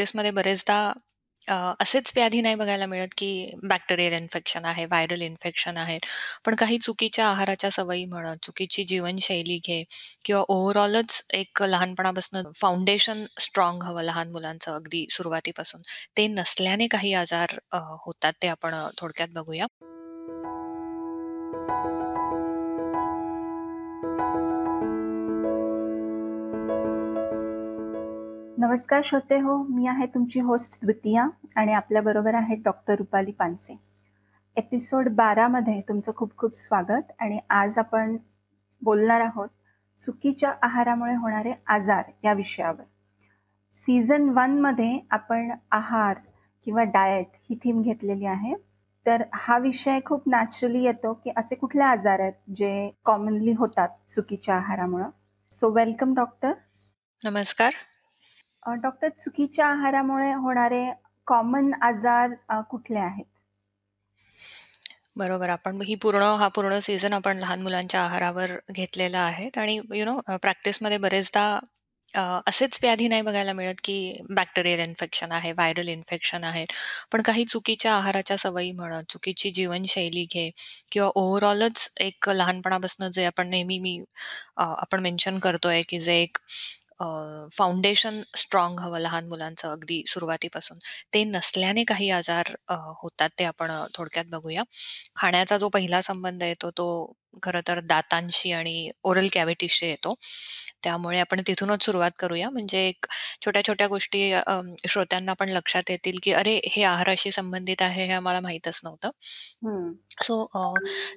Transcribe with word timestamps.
प्रॅक्टिसमध्ये 0.00 0.30
बरेचदा 0.32 0.76
अ, 1.44 1.54
असेच 1.80 2.10
व्याधी 2.16 2.40
नाही 2.40 2.54
बघायला 2.54 2.86
मिळत, 2.86 3.08
की 3.18 3.28
बॅक्टेरियल 3.64 4.12
इन्फेक्शन 4.14 4.64
आहे, 4.64 4.84
व्हायरल 4.86 5.22
इन्फेक्शन 5.22 5.76
आहेत. 5.78 6.00
पण 6.44 6.54
काही 6.54 6.78
चुकीच्या 6.78 7.26
आहाराच्या 7.26 7.70
सवयी 7.70 8.04
म्हणा, 8.06 8.34
चुकीची 8.42 8.84
जीवनशैली 8.84 9.58
घे 9.64 9.82
किंवा 10.24 10.42
ओव्हरऑलच 10.48 11.20
एक 11.34 11.62
लहानपणापासून 11.64 12.50
फाउंडेशन 12.56 13.24
स्ट्राँग 13.40 13.82
हवं 13.84 14.02
लहान 14.02 14.30
मुलांचं 14.32 14.72
अगदी 14.74 15.06
सुरुवातीपासून. 15.10 15.82
ते 16.16 16.26
नसल्याने 16.30 16.86
काही 16.88 17.14
आजार 17.16 17.58
अ, 17.72 17.78
होतात 18.06 18.32
ते 18.42 18.48
आपण 18.48 18.74
अ, 18.74 18.88
थोडक्यात 18.98 19.28
बघूया. 19.34 19.66
नमस्कार 28.70 29.02
श्रोते 29.04 29.38
हो 29.38 29.56
मी 29.62 29.86
आहे 29.86 30.06
तुमची 30.06 30.40
होस्ट 30.40 30.78
द्वितीया 30.82 31.26
आणि 31.56 31.72
आपल्याबरोबर 31.72 32.34
आहे 32.34 32.54
डॉक्टर 32.54 32.94
रुपाली 32.94 33.32
पानसे. 33.32 33.76
एपिसोड 34.56 35.08
बारामध्ये 35.08 35.80
तुमचं 35.80 36.12
खूप 36.16 36.36
खूप 36.36 36.54
स्वागत 36.56 37.10
आणि 37.18 37.38
आज 37.50 37.78
आपण 37.78 38.16
बोलणार 38.82 39.20
आहोत 39.20 39.48
चुकीच्या 40.00 40.52
आहारामुळे 40.62 41.14
होणारे 41.14 41.52
आजार 41.66 42.10
या 42.24 42.32
विषयावर. 42.32 42.84
सीझन 43.74 44.28
वनमध्ये 44.28 45.00
आपण 45.10 45.50
आहार 45.70 46.18
किंवा 46.64 46.82
डाएट 46.82 47.28
ही 47.50 47.56
थीम 47.56 47.82
घेतलेली 47.82 48.26
आहे. 48.26 48.54
तर 49.06 49.22
हा 49.34 49.58
विषय 49.58 50.00
खूप 50.04 50.28
नॅचरली 50.28 50.84
येतो 50.84 51.14
की 51.14 51.30
असे 51.36 51.54
कुठले 51.54 51.82
आजार 51.82 52.20
आहेत 52.20 52.54
जे 52.56 52.90
कॉमनली 53.04 53.52
होतात 53.52 53.88
चुकीच्या 54.14 54.54
आहारामुळं. 54.54 55.10
सो 55.52 55.70
वेलकम 55.70 56.14
डॉक्टर 56.14 56.52
नमस्कार. 57.24 57.72
डॉक्टर 58.76 59.08
चुकीच्या 59.16 59.66
आहारामुळे 59.68 60.32
होणारे 60.34 60.84
कॉमन 61.26 61.72
आजार 61.82 62.34
कुठले 62.70 62.98
आहेत? 63.00 63.24
बरोबर. 65.16 65.48
आपण 65.50 65.80
ही 65.82 65.94
पूर्ण 66.02 66.22
हा 66.38 66.48
पूर्ण 66.54 66.78
सीझन 66.80 67.12
आपण 67.14 67.38
लहान 67.38 67.62
मुलांच्या 67.62 68.00
आहारावर 68.02 68.52
घेतलेला 68.72 69.18
आहे 69.20 69.48
आणि 69.56 69.80
यू 69.92 70.04
नो 70.04 70.18
प्रॅक्टिसमध्ये 70.38 70.98
बरेचदा 71.00 71.44
अ, 72.08 72.20
असेच 72.46 72.78
व्याधी 72.82 73.06
नाही 73.08 73.22
बघायला 73.22 73.52
मिळत, 73.52 73.74
की 73.84 74.22
बॅक्टेरियल 74.30 74.80
इन्फेक्शन 74.80 75.32
आहे, 75.32 75.52
व्हायरल 75.52 75.88
इन्फेक्शन 75.88 76.44
आहेत. 76.44 76.66
पण 77.12 77.22
काही 77.22 77.44
चुकीच्या 77.46 77.92
आहाराच्या 77.94 78.36
सवयी 78.38 78.72
म्हणा, 78.72 79.00
चुकीची 79.08 79.50
जीवनशैली 79.50 80.24
घे 80.26 80.48
किंवा 80.92 81.08
ओव्हरऑलच 81.14 81.88
एक 82.00 82.28
लहानपणापासून 82.30 83.10
जे 83.10 83.24
आपण 83.26 83.48
नेहमी 83.50 83.78
मी 83.80 83.98
अ, 84.56 84.62
आपण 84.64 85.00
मेन्शन 85.02 85.38
करतोय, 85.40 85.82
की 85.88 86.00
जे 86.00 86.20
एक 86.22 86.38
फाउंडेशन 87.52 88.20
स्ट्रॉंग 88.36 88.80
हवं 88.80 88.98
लहान 88.98 89.28
मुलांचं 89.28 89.68
अगदी 89.70 90.02
सुरुवातीपासून. 90.06 90.78
ते 91.14 91.24
नसल्याने 91.24 91.84
काही 91.84 92.10
आजार 92.12 92.54
अ, 92.68 92.74
होतात 92.98 93.30
ते 93.38 93.44
आपण 93.44 93.70
अ, 93.70 93.84
थोडक्यात 93.94 94.24
बघूया. 94.28 94.62
खाण्याचा 95.16 95.56
जो 95.58 95.68
पहिला 95.70 96.00
संबंध 96.02 96.42
येतो 96.42 96.70
तो 96.72 96.86
खरं 97.34 97.60
तर 97.66 97.80
दातांशी 97.82 98.52
आणि 98.52 98.90
ओरल 99.04 99.26
कॅव्हिटीशी 99.32 99.86
येतो. 99.86 100.14
त्यामुळे 100.84 101.18
आपण 101.20 101.40
तिथूनच 101.46 101.84
सुरुवात 101.84 102.10
करूया. 102.18 102.50
म्हणजे 102.50 102.78
एक 102.88 103.06
छोट्या-छोट्या 103.42 103.86
गोष्टी 103.88 104.30
अ, 104.34 104.60
श्रोत्यांना 104.88 105.32
पण 105.34 105.48
लक्षात 105.50 105.90
येतील, 105.90 106.18
की 106.22 106.32
अरे, 106.34 106.60
हे 106.68 106.82
आहाराशी 106.84 107.30
संबंधित 107.32 107.82
आहे 107.82 108.06
हे 108.06 108.12
आम्हाला 108.12 108.40
माहीतच 108.40 108.80
नव्हतं. 108.84 109.10
हं. 109.64 109.92
सो 110.22 110.44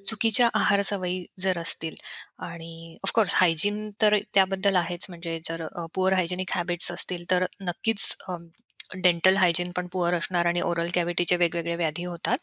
चुकीच्या 0.06 0.50
आहार 0.54 0.82
सवयी 0.84 1.26
जर 1.40 1.58
असतील 1.60 1.96
आणि 2.42 2.98
ऑफकोर्स 3.04 3.34
हायजीन 3.36 3.90
तर 4.02 4.18
त्याबद्दल 4.34 4.76
आहेच. 4.76 5.06
म्हणजे 5.10 5.40
जर 5.46 5.64
अ, 5.68 5.86
पुअर 5.96 6.14
हायजिनिक 6.14 6.52
हॅबिट्स 6.54 6.92
असतील 6.92 7.24
तर 7.32 7.46
नक्कीच 7.62 8.16
अ, 8.30 8.38
डेंटल 8.96 9.36
हायजीन 9.38 9.72
पण 9.72 9.88
पुअर 9.88 10.14
असणार 10.14 10.46
आणि 10.46 10.62
ओरल 10.62 10.90
कॅव्हिटीचे 10.94 11.36
वेगवेगळे 11.38 11.76
व्याधी 11.76 12.04
होतात. 12.06 12.38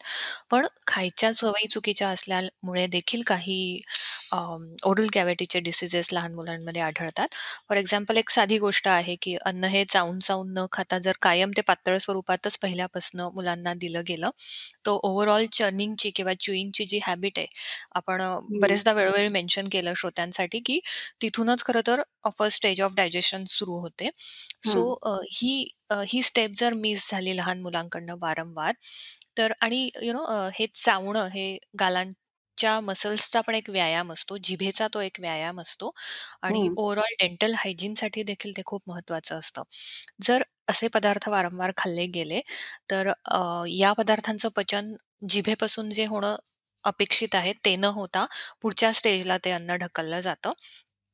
पण 0.51 0.65
खायच्या 0.87 1.33
सवयी 1.33 1.67
चुकीच्या 1.67 2.09
असल्यामुळे 2.09 2.85
देखील 2.89 3.21
काही 3.27 3.79
ओरल 4.85 5.07
कॅव्हिटीचे 5.13 5.59
डिसीजेस 5.61 6.09
लहान 6.13 6.33
मुलांमध्ये 6.35 6.81
आढळतात. 6.81 7.27
फॉर 7.69 7.77
एक्झाम्पल 7.77 8.17
एक 8.17 8.29
साधी 8.29 8.57
गोष्ट 8.59 8.87
आहे, 8.87 9.15
की 9.21 9.35
अन्न 9.43 9.63
हे 9.67 9.83
चावून-चावून 9.85 10.53
न 10.53 10.65
खाता 10.71 10.97
जर 10.99 11.13
कायम 11.21 11.51
ते 11.57 11.61
पातळ 11.63 11.97
स्वरूपातच 11.97 12.57
पहिल्यापासून 12.59 13.21
मुलांना 13.35 13.73
दिलं 13.75 14.01
गेलं, 14.07 14.29
तर 14.85 14.91
ओव्हरऑल 14.93 15.45
चर्निंगची 15.53 16.09
किंवा 16.11 16.33
च्युइंगची 16.39 16.85
जी 16.85 16.99
हॅबिट 17.03 17.39
आहे, 17.39 17.47
आपण 17.95 18.21
अ, 18.21 18.37
हं. 18.49 18.61
बरेचदा 18.61 18.93
वेळोवेळी 18.93 19.27
मेन्शन 19.29 19.67
केलं 19.71 19.93
श्रोत्यांसाठी, 19.95 20.59
की 20.61 20.79
तिथूनच 21.21 21.63
खरं 21.65 21.81
तर 21.87 22.01
फर्स्ट 22.31 22.57
स्टेज 22.57 22.81
ऑफ 22.81 22.93
डायजेशन 22.95 23.45
सुरू 23.49 23.79
होते. 23.79 24.09
सो 24.65 24.83
हं. 24.83 24.93
ही 25.33 25.53
अ, 25.89 25.95
ही 26.07 26.21
स्टेप 26.23 26.51
जर 26.55 26.73
मिस 26.75 27.09
झाली 27.11 27.35
लहान 27.37 27.61
मुलांकडनं 27.61 28.15
वारंवार, 28.19 28.73
तर 29.37 29.53
आणि 29.61 29.89
यू 30.01 30.13
नो 30.13 30.25
हे 30.55 30.67
चावणं 30.75 31.27
हे 31.29 31.45
गालांच्या 32.63 32.79
मसल्सचा 32.81 33.41
पण 33.41 33.55
एक 33.55 33.69
व्यायाम 33.69 34.11
असतो. 34.13 34.37
जिभेचा 34.39 34.87
तो 34.89 35.01
एक 35.01 35.19
व्यायाम 35.19 35.61
असतो 35.61 35.91
आणि 36.43 36.67
हं. 36.67 36.75
ओव्हरऑल 36.75 37.13
डेंटल 37.19 37.53
हायजीनसाठी 37.57 38.23
देखील 38.23 38.51
ते 38.57 38.61
खूप 38.65 38.81
महत्त्वाचं 38.87 39.39
असतं. 39.39 39.63
जर 40.21 40.43
असे 40.69 40.87
पदार्थ 40.89 41.27
वारंवार 41.29 41.71
खाल्ले 41.77 42.05
गेले, 42.11 42.41
तर 42.89 43.07
अ, 43.25 43.39
या 43.69 43.93
पदार्थांचं 43.95 44.49
पचन 44.55 44.95
जिभेपासून 45.29 45.89
जे 45.91 46.05
होणं 46.07 46.35
अपेक्षित 46.83 47.35
आहे, 47.35 47.53
ते 47.65 47.75
न 47.77 47.85
होता 47.95 48.25
पुढच्या 48.61 48.91
स्टेजला 48.93 49.37
ते 49.39 49.51
अन्न 49.51 49.75
ढकललं 49.77 50.19
जातं. 50.21 50.51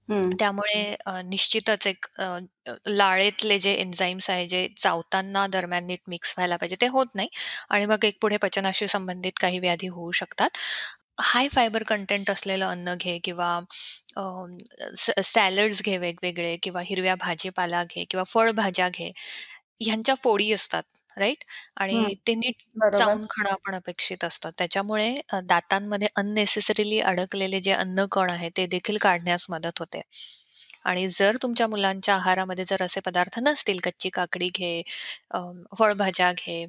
हं. 0.09 0.37
त्यामुळे 0.39 0.79
अ, 1.05 1.11
निश्चितच 1.23 1.85
एक 1.87 2.05
अ, 2.17 2.23
अ, 2.65 2.73
लाळेतले 2.87 3.57
जे 3.59 3.73
एन्झाइम्स 3.75 4.29
आहेत, 4.29 4.47
जे 4.49 4.67
चावताना 4.77 5.45
दरम्यान 5.49 5.85
नीट 5.85 5.99
मिक्स 6.07 6.33
व्हायला 6.37 6.55
पाहिजे, 6.57 6.75
ते 6.81 6.87
होत 6.89 7.15
नाही 7.15 7.29
आणि 7.69 7.85
मग 7.85 8.05
एक 8.05 8.17
पुढे 8.21 8.37
पचनाशी 8.37 8.87
संबंधित 8.87 9.31
काही 9.39 9.59
व्याधी 9.59 9.87
होऊ 9.89 10.11
शकतात. 10.13 10.49
हाय 11.17 11.47
फायबर 11.49 11.83
कंटेंट 11.83 12.29
असलेलं 12.29 12.65
अन्न 12.67 12.93
घे 12.97 13.17
किंवा 13.19 13.55
अ, 14.17 14.21
स 14.97 15.11
सॅलड्स 15.25 15.81
घे 15.83 15.97
वेगवेगळे 15.97 16.55
किंवा 16.63 16.81
हिरव्या 16.83 17.15
भाजीपाला 17.17 17.83
घे 17.85 18.03
किंवा 18.09 18.23
फळभाज्या 18.25 18.89
घे. 18.91 19.11
ह्यांच्या 19.81 20.15
फोडी 20.15 20.51
असतात, 20.53 20.83
राइट? 21.17 21.43
हं. 21.87 22.07
आणि 22.07 22.13
ते 22.27 22.33
नीट 22.35 22.61
बरोबर. 22.77 22.85
चावून 22.91 23.25
खाणं 23.29 23.49
आपण 23.51 23.75
अपेक्षित 23.75 24.23
असतं. 24.23 24.49
त्याच्यामुळे 24.57 25.09
अ, 25.29 25.39
दातांमध्ये 25.45 26.07
अननेसेसरीली 26.15 26.99
अडकलेले 27.01 27.59
जे 27.61 27.71
अन्नकण 27.73 28.29
आहेत, 28.31 28.51
ते 28.57 28.65
देखील 28.67 28.97
काढण्यास 29.01 29.45
मदत 29.49 29.79
होते. 29.79 30.01
आणि 30.85 31.07
जर 31.09 31.37
तुमच्या 31.41 31.67
मुलांच्या 31.67 32.15
आहारामध्ये 32.15 32.65
जर 32.65 32.83
असे 32.83 32.99
पदार्थ 33.01 33.39
नसतील, 33.41 33.79
कच्ची 33.83 34.09
काकडी 34.11 34.47
घे, 34.55 34.81
अ, 35.31 35.39
फळभाज्या 35.79 36.31
घे, 36.33 36.65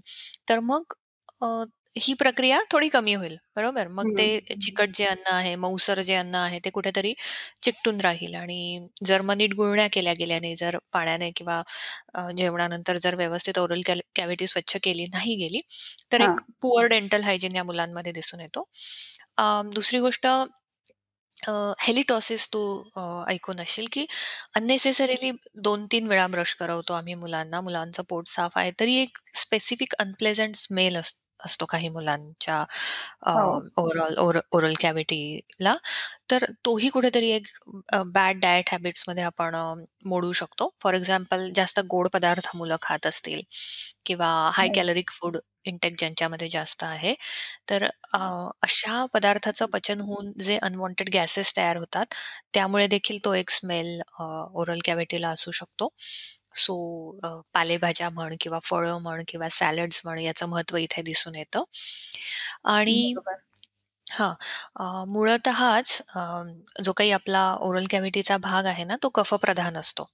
तर 0.48 0.60
मग 0.62 0.92
अ, 1.42 1.46
ही 1.96 2.14
प्रक्रिया 2.14 2.58
थोडी 2.72 2.88
कमी 2.90 3.12
होईल, 3.14 3.36
बरोबर? 3.56 3.88
मग 3.90 4.06
ते. 4.12 4.26
चिकट 4.56 4.90
जे 4.92 5.04
अन्न 5.06 5.32
आहे, 5.32 5.54
मऊसर 5.58 6.00
जे 6.02 6.14
अन्न 6.16 6.34
आहे, 6.36 6.58
ते 6.60 6.70
कुठेतरी 6.70 7.12
चिकटून 7.62 8.00
राहील 8.00 8.34
आणि 8.36 8.58
जर 9.02 9.22
मग 9.22 9.36
नीट 9.36 9.54
गुळण्या 9.56 9.86
केल्या 9.92 10.12
गेल्या 10.14 10.38
नाही, 10.40 10.54
जर 10.56 10.78
पाण्याने 10.92 11.30
किंवा 11.36 11.62
अ, 12.14 12.28
जेवणानंतर 12.36 12.96
जर 12.98 13.14
व्यवस्थित 13.16 13.58
ओरल 13.58 13.82
कॅव्हिटी 14.16 14.46
स्वच्छ 14.48 14.76
केली 14.82 15.06
नाही 15.08 15.34
गेली, 15.38 15.60
तर 16.12 16.20
एक. 16.20 16.40
पुअर 16.62 16.86
डेंटल 16.88 17.22
हायजीन 17.24 17.56
या 17.56 17.64
मुलांमध्ये 17.64 18.12
दिसून 18.12 18.40
येतो. 18.40 18.64
दुसरी 19.74 19.98
गोष्ट 20.00 20.26
हेलिटॉसिस 21.80 22.48
तू 22.50 22.60
अ, 22.96 23.02
ऐकून 23.28 23.60
असशील, 23.60 23.86
की 23.92 24.06
अननेसेसरीली 24.56 25.30
2-3 25.62 26.08
वेळा 26.08 26.26
ब्रश 26.28 26.54
करवतो 26.56 26.94
आम्ही 26.94 27.14
मुलांना. 27.16 27.60
मुलांचं 27.62 28.02
पोट 28.08 28.28
साफ 28.28 28.58
आहे, 28.58 28.72
तरी 28.80 28.96
एक 28.98 29.18
स्पेसिफिक 29.36 29.94
अनप्लेझंट 30.00 30.56
स्मेल 30.58 30.96
अस 30.98 31.14
असतो 31.40 31.66
काही 31.66 31.88
मुलांच्या 31.90 32.64
अ, 33.22 33.32
हो. 33.32 33.68
ओव्हरऑल 33.76 34.16
ओर 34.18 34.38
ओरल 34.52 34.74
कॅव्हिटीला. 34.80 35.74
तर 36.30 36.44
तोही 36.64 36.88
कुठेतरी 36.90 37.30
एक 37.32 37.46
अ, 37.90 38.02
बॅड 38.08 38.40
डायट 38.40 38.70
हॅबिट्समध्ये 38.72 39.24
आपण 39.24 39.56
अ, 39.56 39.72
मोडू 40.06 40.32
शकतो. 40.34 40.70
फॉर 40.82 40.94
एक्झाम्पल 40.94 41.50
जास्त 41.54 41.80
गोड 41.88 42.08
पदार्थ 42.12 42.50
मुलं 42.56 42.76
खात 42.82 43.06
असतील 43.06 43.40
किंवा 44.06 44.28
हाय 44.54 44.68
हो. 44.68 44.74
कॅलरिक 44.74 45.10
फूड 45.12 45.36
इंटेक 45.66 45.94
ज्यांच्यामध्ये 45.98 46.48
जास्त 46.50 46.82
आहे, 46.84 47.14
तर 47.70 47.84
अ, 48.12 48.18
अशा 48.62 49.04
पदार्थाचं 49.14 49.66
पचन 49.72 50.00
होऊन 50.00 50.32
जे 50.40 50.58
अनवॉन्टेड 50.62 51.10
गॅसेस 51.12 51.52
तयार 51.56 51.76
होतात, 51.76 52.06
त्यामुळे 52.54 52.86
देखील 52.88 53.18
तो 53.24 53.34
एक 53.34 53.50
स्मेल 53.50 54.00
अ, 54.20 54.24
ओरल 54.54 54.78
कॅव्हिटीला 54.84 55.28
असू 55.30 55.50
शकतो. 55.52 55.88
सो 56.58 56.76
अ, 57.22 57.28
पालेभाज्या 57.54 58.10
म्हण 58.10 58.34
किंवा 58.40 58.58
फळं 58.62 58.98
म्हण 59.00 59.22
किंवा 59.28 59.48
सॅलड्स 59.52 60.00
म्हण 60.04 60.18
याचं 60.20 60.48
महत्त्व 60.48 60.76
इथे 60.78 61.02
दिसून 61.02 61.34
येतं. 61.36 61.64
आणि 62.66 62.98
बरोबर. 62.98 63.40
हां, 64.06 64.32
अ, 64.76 65.04
मूळतःच 65.08 65.90
अ, 66.14 66.20
जो 66.82 66.92
काही 66.94 67.10
आपला 67.12 67.42
ओरल 67.62 67.86
कॅव्हिटीचा 67.90 68.36
भाग 68.40 68.66
आहे 68.66 68.84
ना, 68.84 68.96
तो 69.02 69.08
कफप्रधान 69.10 69.76
असतो. 69.78 70.06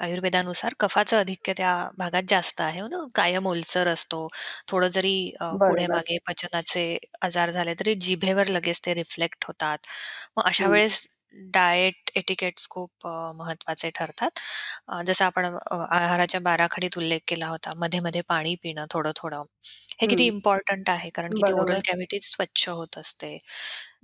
आयुर्वेदानुसार 0.00 0.74
कफाचं 0.80 1.18
आधिक्य 1.18 1.52
त्या 1.56 1.72
भागात 1.98 2.22
जास्त 2.28 2.60
आहे 2.60 2.80
ना, 2.84 3.04
कायम 3.14 3.46
ओलसर 3.46 3.88
असतो. 3.88 4.28
थोडं 4.68 4.88
जरी 4.90 5.14
अ, 5.40 5.46
बरोबर. 5.52 6.02
पुढे-मागे 6.02 6.18
पचनाचे 6.26 6.86
आजार 7.22 7.50
झाले, 7.52 7.74
तरी 7.74 7.94
जिभेवर 8.02 8.48
लगेच 8.50 8.80
ते 8.86 8.94
रिफ्लेक्ट 8.94 9.44
होतात. 9.46 9.78
मग 10.36 10.44
अशा 10.46 10.66
हं. 10.66 10.68
वेळेस 10.68 11.06
डाएट 11.50 12.10
एटिकेट्स 12.16 12.66
खूप 12.68 13.06
अ, 13.06 13.10
महत्त्वाचे 13.34 13.90
ठरतात. 13.94 14.30
अ, 14.88 15.02
जसं 15.04 15.24
आपण 15.26 15.46
अ, 15.46 15.76
आहाराच्या 15.90 16.40
बाराखडीत 16.42 16.98
उल्लेख 16.98 17.20
केला 17.28 17.48
होता. 17.48 17.72
मध्ये-मध्ये 17.76 18.22
पाणी 18.28 18.54
पिणं 18.62 18.86
थोडं-थोडं. 18.90 19.42
हे 20.00 20.06
किती 20.06 20.24
हं. 20.24 20.28
इम्पोर्टंट 20.28 20.90
आहे 20.90 21.10
कारण 21.12 21.32
की 21.32 21.42
ती 21.44 21.52
ओरल 21.54 21.78
बरोबर. 21.78 21.84
कॅव्हिटी 21.84 22.20
स्वच्छ 22.22 22.68
होत 22.68 22.98
असते. 22.98 23.36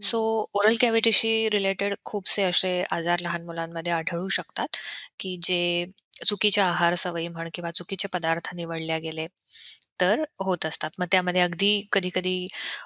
सो 0.03 0.19
हं. 0.19 0.37
ओरल 0.55 0.77
कॅव्हिटीशी 0.81 1.49
रिलेटेड 1.51 1.95
खूपसे 2.05 2.43
असे 2.45 2.83
आजार 2.91 3.21
लहान 3.21 3.45
मुलांमध्ये 3.45 3.93
आढळू 3.93 4.29
शकतात, 4.31 4.77
की 5.21 5.37
जे 5.43 5.87
चुकीच्या 6.27 6.67
आहार 6.67 6.95
सवयी 6.97 7.29
म्हण 7.29 7.49
किंवा 7.55 7.71
चुकीचे 7.73 8.09
पदार्थ 8.13 8.55
निवडले 8.57 8.99
गेले, 9.01 9.27
तर 10.01 10.23
होत 10.41 10.67
असतात. 10.67 10.91
मग 10.99 11.07
त्यामध्ये 11.11 11.43
अगदी 11.43 11.71
कधी-कधी 11.93 12.37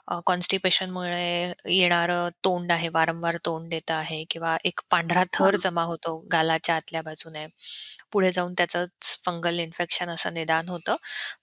अ, 0.09 0.19
कॉन्स्टिपेशनमुळे 0.27 1.53
येणारं 1.69 2.29
तोंड 2.45 2.73
आहे, 2.73 2.89
वारंवार 2.91 3.37
तोंड 3.45 3.69
देतं 3.71 3.95
आहे 3.95 4.23
किंवा 4.31 4.57
एक 4.65 4.81
पांढरा 4.91 5.25
थर 5.33 5.57
हां. 5.57 5.61
जमा 5.61 5.83
होतो 5.85 6.17
गालाच्या 6.33 6.77
आतल्या 6.77 7.03
बाजूने. 7.03 7.47
पुढे 8.13 8.33
जाऊन 8.33 8.55
त्याचंच 8.55 9.17
फंगल 9.25 9.59
इन्फेक्शन 9.61 10.11
असं 10.11 10.35
निदान 10.35 10.69
होतं. 10.69 10.97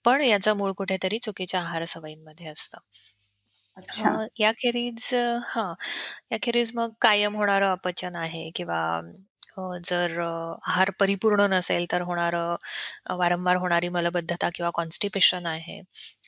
पण 0.04 0.20
याचं 0.22 0.56
मूळ 0.56 0.72
कुठेतरी 0.74 1.18
चुकीच्या 1.20 1.60
आहार 1.60 1.84
सवयींमध्ये 1.88 2.46
असतं. 2.48 2.78
अच्छा. 3.76 4.10
अ, 4.10 4.26
याखेरीज 4.38 5.08
हां, 5.44 5.74
याखेरीज 6.32 6.72
मग 6.74 6.90
कायम 7.00 7.36
होणारं 7.36 7.70
अपचन 7.70 8.16
आहे 8.16 8.50
किंवा 8.54 8.80
अ, 9.58 9.62
जर 9.84 10.12
अ, 10.20 10.28
आहार 10.64 10.90
परिपूर्ण 11.00 11.46
नसेल 11.50 11.86
तर 11.86 12.00
होणारं 12.02 12.54
अ, 13.06 13.14
वारंवार 13.14 13.56
होणारी 13.56 13.88
मलबद्धता 13.90 14.48
किंवा 14.54 14.70
कॉन्स्टिपेशन 14.74 15.46
आहे 15.46 15.78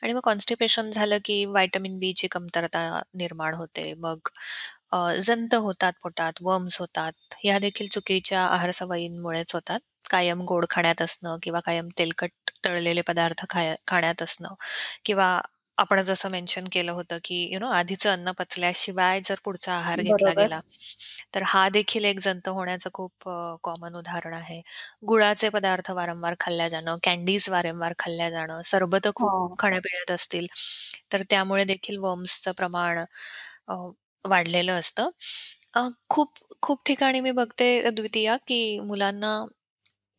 आणि 0.02 0.12
मग 0.12 0.20
कॉन्स्टिपेशन 0.22 0.90
झालं 0.92 1.18
की 1.24 1.44
व्हिटॅमिन 1.48 1.98
बीची 1.98 2.28
कमतरता 2.28 2.82
निर्माण 3.14 3.54
होते. 3.54 3.92
मग 3.98 4.28
अ, 4.92 4.98
जंत 5.20 5.54
होतात 5.56 5.92
पोटात, 6.02 6.32
वर्म्स 6.42 6.80
होतात. 6.80 7.12
ह्या 7.38 7.58
देखील 7.58 7.88
चुकीच्या 7.90 8.42
आहार 8.46 8.70
सवयींमुळेच 8.72 9.54
होतात. 9.54 9.80
कायम 10.10 10.40
गोड 10.44 10.64
खाण्यात 10.70 11.02
असणं 11.02 11.36
किंवा 11.42 11.60
कायम 11.60 11.88
तेलकट 11.98 12.30
तळलेले 12.64 13.00
पदार्थ 13.02 13.44
खाय 13.50 13.74
खाण्यात 13.86 14.22
असणं 14.22 14.54
किंवा 15.04 15.28
आपण 15.80 16.00
जसं 16.02 16.30
मेन्शन 16.30 16.64
केलं 16.68 16.92
होतं, 16.92 17.18
की 17.24 17.36
यू 17.52 17.58
नो 17.58 17.68
आधीचं 17.72 18.10
अन्न 18.12 18.30
पचल्याशिवाय 18.38 19.20
जर 19.24 19.34
पुढचा 19.44 19.72
आहार 19.74 20.00
घेतला 20.02 20.32
बरोबर. 20.32 20.34
गेला, 20.34 20.60
तर 21.34 21.42
हा 21.46 21.68
देखील 21.70 22.04
एक 22.06 22.18
जंत 22.20 22.48
होण्याचं 22.50 22.90
खूप 22.94 23.28
अ, 23.28 23.54
कॉमन 23.62 23.94
उदाहरण 23.96 24.34
आहे. 24.34 24.60
गुळाचे 25.06 25.48
पदार्थ 25.50 25.90
वारंवार 25.92 26.34
खाल्ल्या 26.40 26.68
जाणं, 26.68 26.96
कँडीज 27.02 27.48
वारंवार 27.50 27.92
खाल्ल्या 27.98 28.30
जाणं, 28.30 28.60
सरबतं 28.64 29.10
खूप 29.16 29.32
हो. 29.32 29.56
खाण्यापिण्यात 29.58 30.10
असतील, 30.10 30.46
तर 31.12 31.22
त्यामुळे 31.30 31.64
देखील 31.66 31.98
वर्म्सचं 32.00 32.52
प्रमाण 32.54 32.98
अ, 33.68 33.74
वाढलेलं 34.24 34.72
असतं. 34.74 35.10
अ, 35.74 35.88
खूप 36.10 36.34
खूप 36.62 36.82
ठिकाणी 36.86 37.20
मी 37.20 37.30
बघते 37.34 37.90
द्वितीया, 37.92 38.36
की 38.46 38.78
मुलांना 38.82 39.34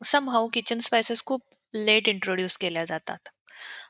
समहाऊ 0.00 0.48
किचन 0.50 0.78
स्पाइसेस 0.80 1.22
खूप 1.24 1.42
लेट 1.74 2.08
इंट्रोड्यूस 2.08 2.56
केल्या 2.58 2.84
जातात. 2.84 3.28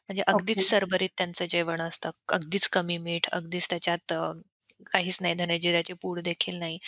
म्हणजे 0.08 0.22
अगदीच 0.24 0.60
ओके. 0.60 0.62
सरबरीत 0.62 1.08
त्यांचं 1.18 1.46
जेवण 1.46 1.80
असतं. 1.82 2.10
अगदीच 2.30 2.68
कमी 2.70 2.96
मीठ, 2.98 3.28
अगदीच 3.32 3.68
त्याच्यात 3.70 4.12
अ, 4.12 4.32
काहीच 4.92 5.18
नाही, 5.20 5.34
धने 5.34 5.58
जिऱ्याची 5.58 5.92
पूड 5.94 6.20
देखील 6.22 6.56
नाही 6.58 6.78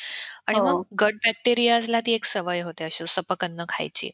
आणि 0.48 0.60
मग 0.60 0.74
हो. 0.74 0.86
गट 1.00 1.14
बॅक्टेरियाजला 1.24 2.00
ती 2.06 2.12
एक 2.14 2.24
सवय 2.26 2.60
होते 2.62 2.84
अशी 2.84 3.06
सपक 3.08 3.44
अन्न 3.44 3.64
खायची 3.68 4.10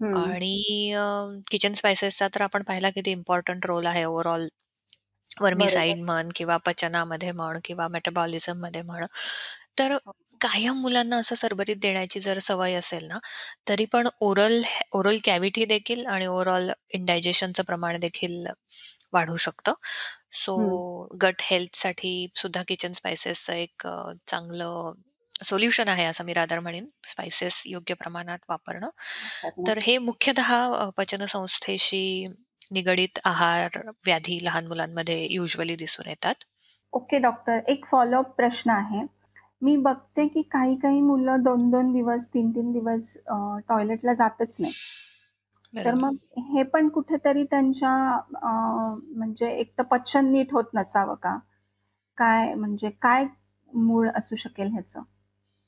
हं. 0.00 0.38
आणि 0.38 0.92
अ, 0.94 1.02
किचन 1.50 1.72
स्पाइसेसचा 1.74 2.28
तर 2.34 2.42
आपण 2.42 2.62
पाहिला 2.64 2.90
किती 2.92 3.10
इम्पोर्टंट 3.12 3.66
रोल 3.66 3.86
आहे 3.86 4.04
ओव्हरऑल 4.04 4.48
बरोबर. 5.54 5.96
वर्मीसाइड 5.96 6.02
म्हण 6.02 6.28
किंवा 6.36 6.56
पचनामध्ये 6.58 7.32
म्हण 7.34 7.58
किंवा 7.64 7.88
मेटाबॉलिझममध्ये 7.90 8.82
म्हण. 8.84 9.04
तर 9.78 9.96
हो. 10.06 10.12
कायम 10.40 10.80
मुलांना 10.80 11.16
असं 11.16 11.34
सरबरीत 11.34 11.76
देण्याची 11.76 12.20
जर 12.20 12.38
सवय 12.40 12.74
असेल 12.74 13.04
ना, 13.06 13.18
तरी 13.68 13.84
पण 13.86 14.08
ओरल 14.20 14.62
ओरल 14.92 15.16
कॅव्हिटी 15.24 15.64
देखील 15.66 16.04
आणि 16.06 16.26
ओव्हरऑल 16.26 16.70
इंडायजेशनचं 16.90 17.62
प्रमाण 17.64 17.98
देखील 18.00 18.46
वाढू 19.12 19.36
शकतं. 19.38 19.72
सो 20.34 20.54
हं. 20.56 20.78
गट 21.22 21.42
हेल्थसाठी 21.42 22.12
सुद्धा 22.36 22.62
किचन 22.68 22.92
स्पाइसेसचं 22.92 23.52
एक 23.54 23.86
अ, 23.86 24.12
चांगलं 24.26 24.92
सोल्युशन 25.42 25.88
आहे 25.88 26.04
असं 26.04 26.24
मी 26.24 26.32
रादर 26.34 26.58
म्हणेन. 26.60 26.86
स्पाइसेस 27.06 27.62
योग्य 27.66 27.94
प्रमाणात 27.94 28.38
वापरणं. 28.48 28.88
तर 29.66 29.78
हे 29.82 29.98
मुख्यतः 30.00 30.52
अ, 30.74 30.88
पचनसंस्थेशी 30.96 32.02
निगडीत 32.72 33.18
आहार 33.24 33.78
व्याधी 34.06 34.38
लहान 34.42 34.66
मुलांमध्ये 34.66 35.26
युजुअली 35.30 35.76
दिसून 35.76 36.08
येतात. 36.08 36.44
Okay 36.92 37.18
doctor. 37.18 37.62
एक 37.68 37.86
फॉलोअप 37.86 38.34
प्रश्न 38.36 38.70
आहे. 38.70 39.06
मी 39.62 39.76
बघते 39.78 40.26
की 40.28 40.42
काही-काही 40.44 41.00
मुलं 41.02 41.42
2-2 41.42 41.92
दिवस, 41.92 42.26
3-3 42.28 42.72
दिवस 42.72 43.16
अ, 43.18 43.36
टॉयलेटला 43.68 44.14
जातच 44.14 44.56
नाही. 44.60 44.72
तर 45.74 45.94
बरोबर. 45.94 45.94
मग 45.96 46.16
हे 46.48 46.62
पण 46.66 46.88
कुठेतरी 46.88 47.44
त्यांच्या 47.46 47.92
अ, 48.42 48.50
म्हणजे 49.16 49.50
एक 49.52 49.72
तर 49.78 49.82
पचन 49.90 50.30
नीट 50.32 50.52
होत 50.52 50.74
नसावं 50.74 51.14
का? 51.18 51.36
काय 52.18 52.54
म्हणजे 52.54 52.90
काय 53.02 53.26
मूळ 53.72 54.08
असू 54.16 54.36
शकेल 54.38 54.72
ह्याचं? 54.72 55.02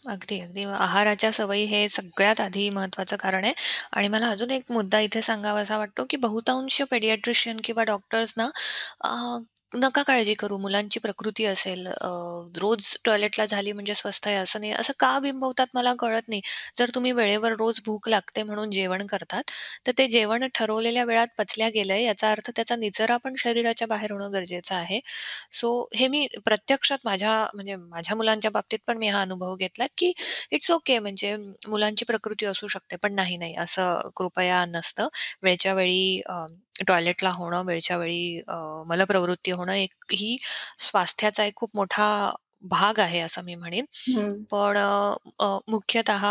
अगदी, 0.04 0.38
अगदी. 0.40 0.64
आहाराच्या 0.78 1.30
सवयी 1.32 1.64
हे 1.66 1.88
सगळ्यात 1.88 2.40
आधी 2.40 2.68
महत्त्वाचं 2.70 3.16
कारण 3.16 3.44
आहे 3.44 3.52
आणि 3.92 4.08
मला 4.08 4.28
अजून 4.28 4.50
एक 4.50 4.70
मुद्दा 4.72 5.00
इथे 5.00 5.22
सांगावासा 5.22 5.78
वाटतो, 5.78 6.04
की 6.10 6.16
बहुतांश 6.18 6.80
पेडियाट्रिशियन 6.90 7.56
किंवा 7.64 7.82
डॉक्टर्स 7.84 8.34
ना 8.36 8.48
अ, 9.02 9.38
नका 9.72 10.02
काळजी 10.02 10.32
करू, 10.34 10.56
मुलांची 10.58 11.00
प्रकृती 11.00 11.44
असेल, 11.46 11.86
अ, 11.88 12.08
रोज 12.56 12.86
टॉयलेटला 13.04 13.44
झाली 13.46 13.72
म्हणजे 13.72 13.94
स्वस्थ 13.94 14.26
आहे 14.28 14.36
असं 14.36 14.60
नाही, 14.60 14.72
असं 14.72 14.92
का 14.98 15.18
बिंबवतात 15.18 15.66
मला 15.74 15.92
कळत 15.94 16.28
नाही. 16.28 16.40
जर 16.76 16.90
तुम्ही 16.94 17.12
वेळेवर 17.12 17.52
रोज 17.52 17.80
भूक 17.86 18.08
लागते 18.08 18.42
म्हणून 18.42 18.70
जेवण 18.70 19.06
करतात, 19.06 19.42
तर 19.86 19.92
ते 19.98 20.06
जेवण 20.08 20.46
ठरवलेल्या 20.54 21.04
वेळात 21.04 21.28
पचल्या 21.38 21.68
गेलंय 21.68 22.02
याचा 22.02 22.30
अर्थ 22.30 22.50
त्याचा 22.56 22.76
निचरा 22.76 23.16
पण 23.16 23.34
शरीराच्या 23.38 23.86
बाहेर 23.88 24.12
होणं 24.12 24.32
गरजेचं 24.32 24.74
आहे. 24.74 25.00
सो 25.52 25.72
हे 25.94 26.08
मी 26.08 26.26
प्रत्यक्षात 26.44 26.98
माझ्या 27.04 27.34
म्हणजे 27.54 27.76
माझ्या 27.76 28.16
मुलांच्या 28.16 28.50
बाबतीत 28.50 28.78
पण 28.86 28.98
मी 28.98 29.08
हा 29.08 29.20
अनुभव 29.22 29.54
घेतला, 29.56 29.86
की 29.96 30.12
इट्स 30.52 30.70
ओके 30.70 30.98
म्हणजे 30.98 31.36
मुलांची 31.68 32.04
प्रकृती 32.04 32.46
असू 32.46 32.66
शकते, 32.66 32.96
पण 32.96 33.14
नाही, 33.14 33.36
नाही 33.36 33.54
असं 33.56 34.08
कृपया 34.16 34.64
नसतं. 34.68 35.08
वेळच्या 35.42 35.74
वेळी 35.74 36.20
अ, 36.26 36.44
टॉयलेटला 36.80 37.30
होणं, 37.32 37.62
वेळच्या 37.64 37.96
वेळी 37.96 38.40
अ, 38.48 38.54
मलप्रवृत्ती 38.86 39.50
होणं 39.52 39.72
एक 39.74 39.94
ही 40.12 40.36
स्वास्थ्याचा 40.80 41.44
एक 41.44 41.54
खूप 41.56 41.70
मोठा 41.74 42.08
भाग 42.64 42.98
आहे 43.00 43.20
असं 43.20 43.42
मी 43.44 43.54
म्हणेन. 43.54 43.84
हं. 44.08 44.44
पण 44.50 44.78
अ, 44.78 45.14
अ, 45.40 45.46
मुख्यतः 45.68 46.26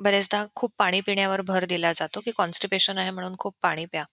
बरेचदा 0.00 0.44
खूप 0.56 0.72
पाणी 0.78 1.00
पिण्यावर 1.02 1.40
भर 1.44 1.64
दिला 1.66 1.92
जातो, 1.94 2.20
की 2.20 2.30
कॉन्स्टिपेशन 2.32 2.98
आहे 2.98 3.10
म्हणून 3.10 3.36
खूप 3.38 3.54
पाणी 3.62 3.86
प्या. 3.86 4.04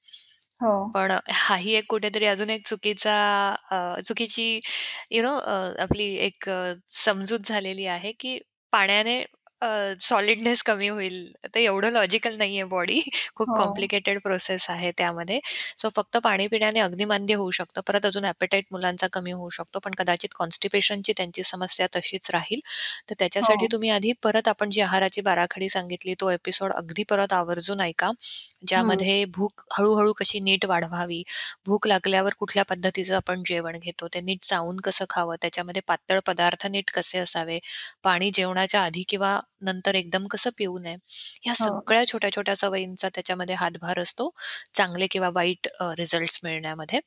हो. 0.61 0.73
पण 0.93 1.11
हाही 1.33 1.73
एक 1.75 1.85
कुठेतरी 1.89 2.25
अजून 2.25 2.49
एक 2.49 2.65
चुकीचा 2.67 3.15
अ, 3.71 3.99
चुकीची 4.01 4.59
यू 5.11 5.21
नो 5.23 5.35
आपली 5.81 6.05
एक 6.19 6.49
अ, 6.49 6.71
समजूत 6.95 7.39
झालेली 7.45 7.85
आहे, 7.87 8.11
की 8.13 8.37
पाण्याने 8.73 9.23
अ, 9.61 9.67
सॉलिडनेस 10.01 10.61
कमी 10.63 10.87
होईल. 10.89 11.17
तर 11.45 11.59
एवढं 11.59 11.91
लॉजिकल 11.91 12.35
नाहीये 12.37 12.63
बॉडी. 12.67 12.99
खूप 13.35 13.49
हो. 13.49 13.55
कॉम्प्लिकेटेड 13.55 14.19
प्रोसेस 14.21 14.69
आहे 14.69 14.91
त्यामध्ये. 14.97 15.39
सो 15.77 15.89
फक्त 15.89 16.17
पाणी 16.19 16.47
पिण्याने 16.47 16.79
अग्निमांद्य 16.79 17.33
होऊ 17.35 17.49
शकतं. 17.51 17.81
परत 17.87 18.05
अजून 18.05 18.25
ॲपेटाईट 18.25 18.65
मुलांचा 18.71 19.07
कमी 19.11 19.31
होऊ 19.31 19.49
शकतो. 19.49 19.79
पण 19.79 19.93
कदाचित 19.97 20.29
कॉन्स्टिपेशनची 20.35 21.13
त्यांची 21.17 21.43
समस्या 21.43 21.87
तशीच 21.95 22.29
राहील. 22.31 22.59
तर 23.09 23.15
त्याच्यासाठी 23.19 23.65
हो. 23.65 23.71
तुम्ही 23.71 23.89
आधी 23.89 24.11
परत 24.23 24.47
आपण 24.47 24.69
जी 24.69 24.81
आहाराची 24.81 25.21
बाराखडी 25.21 25.69
सांगितली 25.69 26.13
तो 26.19 26.29
एपिसोड 26.31 26.71
अगदी 26.73 27.03
परत 27.09 27.33
आवर्जून 27.33 27.81
ऐका. 27.81 28.09
हं. 28.71 29.03
ज्यामध्ये 29.03 29.23
भूक 29.35 29.61
हळू 29.73 30.11
कशी 30.13 30.39
नीट 30.39 30.65
वाढवावी, 30.65 31.21
भूक 31.65 31.87
लागल्यावर 31.87 32.33
कुठल्या 32.39 32.63
पद्धतीचं 32.65 33.15
आपण 33.15 33.43
जेवण 33.45 33.77
घेतो, 33.79 34.07
ते 34.07 34.19
नीट 34.21 34.41
चावून 34.43 34.77
कसं 34.83 35.05
खावं, 35.09 35.35
त्याच्यामध्ये 35.41 35.81
पातळ 35.87 36.19
पदार्थ 36.25 36.65
नीट 36.67 36.89
कसे 36.93 37.17
असावे, 37.19 37.59
पाणी 38.03 38.29
जेवणाच्या 38.33 38.81
आधी 38.83 39.03
किंवा 39.07 39.39
नंतर 39.61 39.95
एकदम 39.95 40.27
कसं 40.27 40.49
पिऊ 40.57 40.77
नये. 40.79 40.95
ह्या 41.43 41.55
हो. 41.55 41.81
सगळ्या 41.81 42.05
छोट्या-छोट्या 42.07 42.55
सवयींचा 42.57 43.09
त्याच्यामध्ये 43.09 43.55
हातभार 43.55 43.99
असतो, 43.99 44.29
चांगले 44.73 45.07
किंवा 45.07 45.29
वाईट 45.33 45.67
अ, 45.79 45.91
रिझल्ट्स 45.97 46.39
मिळण्यामध्ये. 46.43 46.99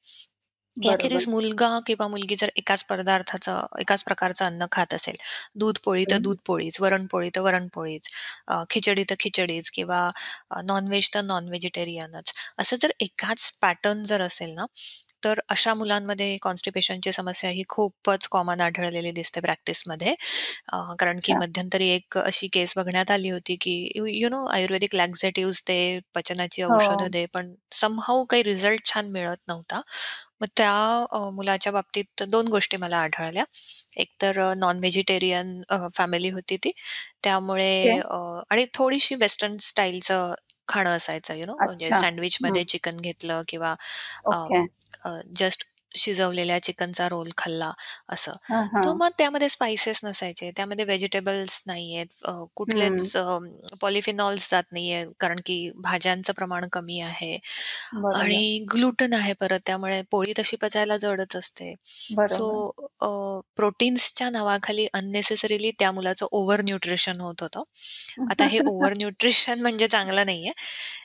बरोबर. 0.76 1.25
याखेरीज 1.25 1.25
मुलगा 1.28 1.68
किंवा 1.87 2.06
मुलगी 2.08 2.37
जर 2.37 2.50
एकाच 2.56 2.82
पदार्थाचं, 2.84 3.66
एकाच 3.80 4.02
प्रकारचं 4.04 4.44
अन्न 4.44 4.66
खात 4.73 4.94
असेल, 4.94 5.16
दूध 5.56 5.78
पोळी 5.84 6.04
तर 6.11 6.16
हं. 6.16 6.18
दूध 6.18 6.37
पोळीच, 6.46 6.80
वरण-पोळी 6.80 7.30
तर 7.37 7.40
वरण-पोळीच, 7.40 8.08
अ, 8.49 8.62
खिचडी 8.70 9.04
तर 9.11 9.14
खिचडीच 9.20 9.70
किंवा 9.70 10.00
अ, 10.50 10.61
नॉन-व्हेज 10.62 11.11
तर 11.14 11.23
नॉन-व्हेजिटेरियनच. 11.23 12.32
असं 12.58 12.76
जर 12.80 12.92
एकाच 13.00 13.50
पॅटर्न 13.62 14.02
जर 14.04 14.23
असेल 14.23 14.54
ना, 14.54 14.66
तर 15.25 15.40
अशा 15.49 15.75
मुलांमध्ये 15.75 16.37
कॉन्स्टिपेशनची 16.43 17.12
समस्या 17.12 17.50
ही 17.50 17.62
खूपच 17.69 18.26
कॉमन 18.28 18.61
आढळलेली 18.61 19.11
दिसते 19.12 19.40
प्रॅक्टिसमध्ये. 19.40 20.14
कारण 20.99 21.19
की 21.25 21.35
अच्छा. 21.35 21.37
मध्यंतरी 21.37 21.88
एक 21.90 22.19
अशी 22.19 22.49
केस 22.49 22.73
बघण्यात 22.76 23.11
आली 23.11 23.31
होती, 23.31 23.57
की 23.57 23.75
you 23.97 24.07
you 24.09 24.28
know 24.31 24.45
Ayurvedic 24.49 24.95
laxatives 24.95 25.62
दे, 25.69 25.99
पचनाची 26.14 26.62
औषधं 26.64 27.07
हो. 27.07 27.11
दे, 27.11 27.25
पण 27.28 27.54
समहाऊ 27.75 28.25
काही 28.26 28.43
रिझल्ट 28.45 28.87
छान 28.87 29.11
मिळत 29.11 29.37
नव्हता. 29.49 29.81
मग 30.40 30.47
त्या 30.57 30.73
अ, 31.12 31.19
मुलाच्या 31.33 31.73
बाबतीत 31.73 32.23
2 32.26 32.49
गोष्टी 32.49 32.76
मला 32.78 32.97
आढळल्या. 32.99 33.45
एक 33.97 34.09
तर 34.23 34.40
नॉन 34.59 34.78
व्हेजिटेरियन 34.78 35.61
फॅमिली 35.95 36.31
होती 36.31 36.57
ती. 36.59 36.71
त्यामुळे 37.23 37.75
ओके. 37.75 37.95
अ, 37.99 38.16
आणि 38.50 38.66
थोडीशी 38.75 39.14
वेस्टर्न 39.16 39.57
स्टाईलचं 39.62 40.35
खाणं 40.68 40.90
असायचं 40.90 41.35
यू 41.35 41.47
नो 41.47 41.59
म्हणजे 41.59 41.87
अच्छा. 41.87 41.97
हं. 41.97 42.00
सँडविचमध्ये 42.00 42.64
चिकन 42.66 42.97
घेतलं 43.00 43.42
किंवा 43.49 43.75
अ, 44.26 44.37
ओके. 44.49 44.64
अ, 45.04 45.11
जस्ट 45.37 45.64
शिजवलेल्या 45.94 46.58
चिकनचा 46.62 47.08
रोल 47.08 47.30
खाल्ला 47.38 47.70
असं. 48.08 48.32
हां, 48.44 48.62
तर 48.84 48.92
हां. 48.92 48.94
मग 48.94 49.10
त्यामध्ये 49.18 49.48
स्पाइसेस 49.48 50.00
नसायचे, 50.04 50.50
त्यामध्ये 50.56 50.84
व्हेजिटेबल्स 50.84 51.62
नाहीयेत, 51.66 52.06
अ, 52.24 52.32
हं. 52.68 53.08
कुठलेच 53.08 53.16
अ, 53.16 53.38
पॉलिफिनॉल्स 53.80 54.50
जात 54.50 54.72
नाहीये, 54.72 55.04
कारण 55.20 55.36
की 55.46 55.58
भाज्यांचं 55.78 56.32
प्रमाण 56.32 56.68
कमी 56.72 57.00
आहे 57.02 57.38
बरोबर. 57.94 58.14
आणि 58.14 58.58
ग्लुटन 58.72 59.12
आहे 59.14 59.32
परत, 59.32 59.60
त्यामुळे 59.66 60.00
पोळी 60.10 60.32
तशी 60.38 60.56
पचायला 60.56 60.96
जडच 60.96 61.36
असते. 61.36 61.74
सो 62.28 62.46
बरोबर. 62.48 62.64
अ, 63.00 63.06
प्रोटीन्सच्या 63.56 64.28
नावाखाली 64.30 64.86
अननेसेसरीली 64.92 65.70
त्या 65.78 65.90
मुलाचं 65.92 66.26
ओव्हर 66.32 66.60
न्यूट्रिशन 66.62 67.20
होत 67.20 67.42
होतं. 67.42 67.62
आता 68.28 68.44
हे 68.46 68.60
ओव्हर 68.64 68.94
न्यूट्रिशन 68.96 69.60
म्हणजे 69.60 69.86
चांगलं 69.88 70.26
नाहीये. 70.26 70.52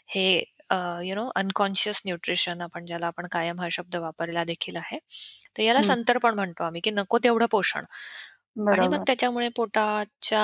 हे 0.09 0.43
अ, 0.69 0.77
यू 1.03 1.15
नो 1.15 1.25
अनकॉन्शियस 1.35 2.01
न्यूट्रिशन 2.05 2.61
आपण 2.61 2.85
ज्याला 2.85 3.07
आपण 3.07 3.27
कायम 3.31 3.59
हा 3.59 3.67
शब्द 3.71 3.95
वापरला 3.97 4.43
देखील 4.45 4.75
आहे. 4.77 4.97
तर 5.55 5.61
याला 5.63 5.81
हं. 5.81 5.83
संतर्पण 5.83 6.35
म्हणतो 6.35 6.63
आम्ही, 6.63 6.81
की 6.81 6.91
नको 6.91 7.17
तेवढं 7.23 7.45
पोषण 7.51 7.85
आणि 8.67 8.87
मग 8.87 8.97
बरोबर. 8.97 9.07
त्याच्यामुळे 9.07 9.47
पोटाच्या 9.55 10.43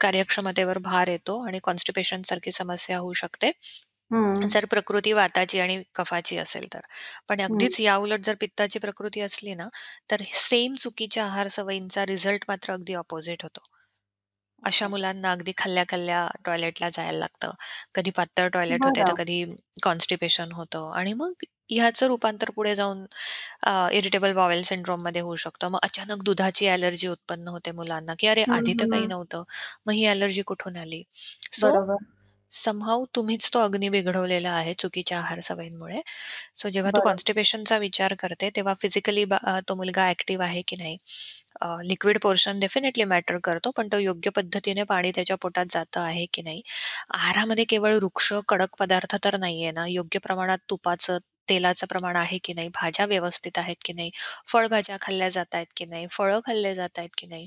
कार्यक्षमतेवर 0.00 0.78
भार 0.80 1.08
येतो 1.08 1.38
आणि 1.46 1.58
कॉन्स्टिपेशन 1.62 2.22
सारखी 2.24 2.52
समस्या 2.52 2.98
होऊ 2.98 3.12
शकते. 3.14 3.50
हं. 4.10 4.48
जर 4.48 4.64
प्रकृती 4.66 5.12
वाताची 5.12 5.60
आणि 5.60 5.82
कफाची 5.94 6.36
असेल 6.38 6.66
तर. 6.74 6.80
पण 7.28 7.40
हं. 7.48 7.68
अगदीच 7.68 7.80
याउलट 7.80 8.20
जर 8.20 8.34
पित्ताची 8.40 8.78
प्रकृती 8.78 9.20
असली 9.20 9.54
ना, 9.54 9.68
तर 10.10 10.22
सेम 10.34 10.74
चुकीच्या 10.76 11.24
आहार 11.24 11.48
सवयींचा 11.50 12.06
रिझल्ट 12.06 12.44
मात्र 12.48 12.72
अगदी 12.72 12.94
अपोझिट 12.96 13.42
होतो. 13.42 13.62
अशा. 14.64 14.88
मुलांना 14.88 15.30
अगदी 15.32 15.52
खाल्ल्या-खाल्ल्या 15.56 16.26
टॉयलेटला 16.44 16.88
जायला 16.90 17.18
लागतं. 17.18 17.50
कधी 17.94 18.10
पातळ 18.12 18.48
टॉयलेट 18.50 18.84
होते, 18.84 19.02
तर 19.04 19.12
बरं. 19.12 19.16
कधी 19.16 19.44
कॉन्स्टिपेशन 19.82 20.52
होतं 20.52 20.90
आणि 20.94 21.12
मग 21.14 21.32
ह्याचं 21.70 22.06
रूपांतर 22.08 22.50
पुढे 22.52 22.74
जाऊन 22.74 23.04
अ, 23.62 23.72
इरिटेबल 23.92 24.32
बावेल 24.34 24.62
सिंड्रोममध्ये 24.64 25.22
होऊ 25.22 25.34
शकतं. 25.38 25.68
मग 25.68 25.78
अचानक 25.82 26.22
दुधाची 26.24 26.66
ॲलर्जी 26.68 27.08
उत्पन्न 27.08 27.48
होते 27.48 27.70
मुलांना, 27.72 28.14
की 28.18 28.26
"अरे, 28.26 28.44
हं, 28.44 28.52
आधी 28.52 28.74
तर 28.74 28.86
काही 28.86 29.06
हं. 29.06 29.08
नव्हतं, 29.08 29.42
मग 29.86 29.92
ही 29.92 30.06
ॲलर्जी 30.08 30.42
कुठून 30.44 30.76
आली?" 30.78 31.02
सो 31.52 31.74
बरोबर. 31.74 32.04
समहाऊ 32.54 33.04
तुम्हीच 33.14 33.50
तो 33.54 33.60
अग्नी 33.60 33.88
बिघडवलेला 33.90 34.50
आहे 34.52 34.74
चुकीच्या 34.78 35.18
आहार 35.18 35.40
सवयींमुळे. 35.42 36.00
सो 36.56 36.68
जेव्हा 36.70 36.90
तू. 36.90 37.00
कॉन्स्टिपेशनचा 37.02 37.78
विचार 37.78 38.14
करते, 38.20 38.50
तेव्हा 38.56 38.74
फिजिकली 38.80 39.24
तो 39.68 39.74
मुलगा 39.76 40.06
ॲक्टिव्ह 40.08 40.44
आहे 40.44 40.62
की 40.68 40.76
नाही? 40.76 40.96
लिक्विड 41.84 42.18
पोर्शन 42.22 42.60
डेफिनेटली 42.60 43.04
मॅटर 43.06 43.38
करतो, 43.44 43.70
पण 43.76 43.88
तो 43.92 43.98
योग्य 44.00 44.30
पद्धतीने 44.36 44.82
पाणी 44.84 45.10
त्याच्या 45.14 45.36
पोटात 45.42 45.66
जातं 45.70 46.00
आहे 46.02 46.26
की 46.34 46.42
नाही? 46.42 46.62
आहारामध्ये 47.12 47.64
केवळ 47.68 47.96
रुक्ष, 48.00 48.32
कडक 48.48 48.76
पदार्थ 48.80 49.16
तर 49.24 49.36
नाहीये 49.38 49.70
ना, 49.72 49.84
योग्य 49.90 50.18
प्रमाणात 50.24 50.58
तुपाचं, 50.70 51.18
तेलाचं 51.48 51.86
प्रमाण 51.86 52.16
आहे 52.16 52.38
की 52.44 52.52
नाही? 52.52 52.68
भाज्या 52.74 53.06
व्यवस्थित 53.06 53.58
आहेत 53.58 53.76
की 53.84 53.92
नाही? 53.92 54.10
फळभाज्या 54.46 54.96
खाल्ल्या 55.00 55.28
जात 55.28 55.54
आहेत 55.54 55.66
की 55.76 55.84
नाही? 55.84 56.06
फळं 56.10 56.40
खाल्ले 56.46 56.74
आहेत 56.78 57.08
की 57.18 57.26
नाही? 57.26 57.46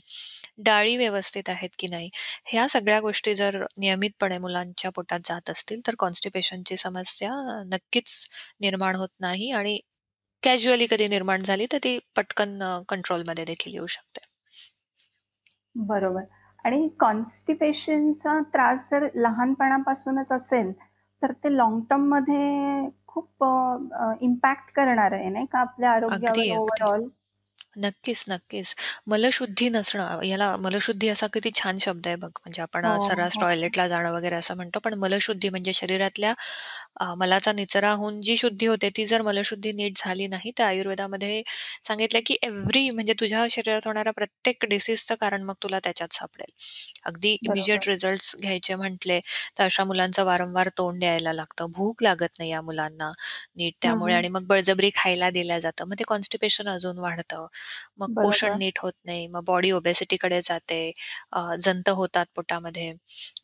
डाळी 0.60 0.96
व्यवस्थित 0.98 1.50
आहेत 1.50 1.70
की 1.80 1.88
नाही? 1.88 2.10
ह्या 2.46 2.68
सगळ्या 2.70 3.00
गोष्टी 3.02 3.36
जर 3.36 3.64
नियमितपणे 3.78 4.38
मुलांच्या 4.40 4.92
पोटात 4.92 5.20
जात 5.26 5.50
असतील, 5.50 5.80
तर 5.88 5.96
कॉन्स्टिपेशनची 6.00 6.78
समस्या 6.78 7.32
नक्कीच 7.68 8.26
निर्माण 8.62 8.96
होत 8.96 9.10
नाही 9.20 9.52
आणि 9.54 9.80
कॅज्युअली 10.44 10.88
कधी 10.88 11.08
निर्माण 11.10 11.44
झाली, 11.44 11.66
तर 11.72 11.78
ती 11.84 12.00
पटकन 12.16 12.64
अ, 12.64 12.80
कंट्रोलमध्ये 12.90 13.46
देखील 13.46 13.74
येऊ 13.74 13.86
शकते. 13.90 14.26
बरोबर. 15.82 16.24
आणि 16.66 16.88
कॉन्स्टिपेशनचा 17.00 18.40
त्रास 18.54 18.88
जर 18.92 19.08
लहानपणापासूनच 19.16 20.32
असेल, 20.32 20.72
तर 21.22 21.32
ते 21.44 21.56
लाँग 21.58 21.80
टर्ममध्ये 21.90 22.88
खूप 23.18 23.44
अ, 23.44 24.12
इम्पॅक्ट 24.22 24.72
करणार 24.76 25.12
आहे 25.12 25.30
नाही 25.30 25.46
का 25.46 25.60
आपल्या 25.60 25.92
अगदी, 25.94 26.06
आरोग्यावर 26.08 26.40
अगदी. 26.40 26.52
ओव्हरऑल? 26.52 27.08
नक्कीच, 27.78 28.24
नक्कीच. 28.28 28.74
मलशुद्धी 29.08 29.68
नसणं, 29.70 30.22
याला 30.24 30.46
मलशुद्धी 30.58 31.08
असा 31.10 31.28
किती 31.34 31.50
छान 31.56 31.78
शब्द 31.78 32.08
आहे 32.08 32.16
बघ. 32.16 32.30
म्हणजे 32.36 32.62
आपण 32.62 32.86
हो, 32.86 32.88
अ, 32.88 32.98
सर्रास 33.00 33.36
हो. 33.36 33.42
टॉयलेटला 33.42 33.88
जाणं 33.88 34.12
वगैरे 34.12 34.36
असं 34.36 34.56
म्हणतो, 34.56 34.80
पण 34.80 34.94
मलशुद्धी 34.96 35.50
म्हणजे 35.50 35.74
शरीरातल्या 35.74 36.34
अ, 36.98 37.14
मलाचा 37.16 37.52
निचरा 37.54 37.92
होऊन 37.94 38.22
जी 38.22 38.36
शुद्धी 38.38 38.66
होते, 38.66 38.90
ती 38.92 39.06
जर 39.06 39.22
मलशुद्धी 39.24 39.72
नीट 39.74 39.98
झाली 39.98 40.28
नाही, 40.28 40.52
तर 40.58 40.64
आयुर्वेदामध्ये 40.64 41.42
सांगितलंय 41.84 42.22
की 42.26 42.38
एव्हरी 42.44 42.90
म्हणजे 42.92 43.14
तुझ्या 43.20 43.46
शरीरात 43.52 43.88
होणाऱ्या 43.88 44.14
प्रत्येक 44.14 44.66
डिसीजचं 44.70 45.16
कारण 45.18 45.44
मग 45.44 45.54
तुला 45.64 45.80
त्याच्यात 45.84 46.14
सापडेल. 46.14 46.52
अगदी 47.06 47.36
बरोबर. 47.42 47.82
इमिडिएट 47.82 47.88
रिझल्ट्स 47.88 48.36
घ्यायचे 48.38 48.76
म्हटले, 48.76 49.20
तर 49.58 49.64
अशा 49.64 49.84
मुलांचं 49.84 50.24
वारंवार 50.26 50.70
तोंड 50.78 51.00
द्यायला 51.00 51.34
लागतं. 51.34 51.72
भूक 51.72 52.04
लागत 52.04 52.38
नाही 52.40 52.50
या 52.52 52.62
मुलांना 52.62 53.12
नीट 53.56 53.74
हं, 53.84 53.98
त्यामुळे 53.98 54.14
हं. 54.16 54.16
आणि 54.16 54.28
मग 54.30 54.46
बळजबरी 54.48 54.90
खायला 54.96 55.30
दिलं 55.32 55.60
जातं. 55.60 55.86
मग 55.86 55.96
ते 56.00 56.04
कॉन्स्टिपेशन 56.08 56.70
अजून 56.70 56.98
वाढतं. 57.00 57.46
मग 58.00 58.08
पोषण 58.18 58.54
बरोबर. 58.54 58.58
नीट 58.58 58.80
होत 58.82 58.94
नाही. 59.06 59.28
मग 59.28 59.44
बॉडी 59.46 59.72
ओबेसिटीकडे 59.74 60.40
जाते. 60.44 60.82
अ, 61.32 61.42
जंत 61.62 61.90
होतात 61.92 62.26
पोटामध्ये. 62.36 62.94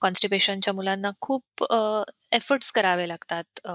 कॉन्स्टिपेशनच्या 0.02 0.74
मुलांना 0.74 1.12
खूप 1.22 1.64
एफर्ट्स 2.32 2.72
करावे 2.74 3.08
लागतात 3.08 3.68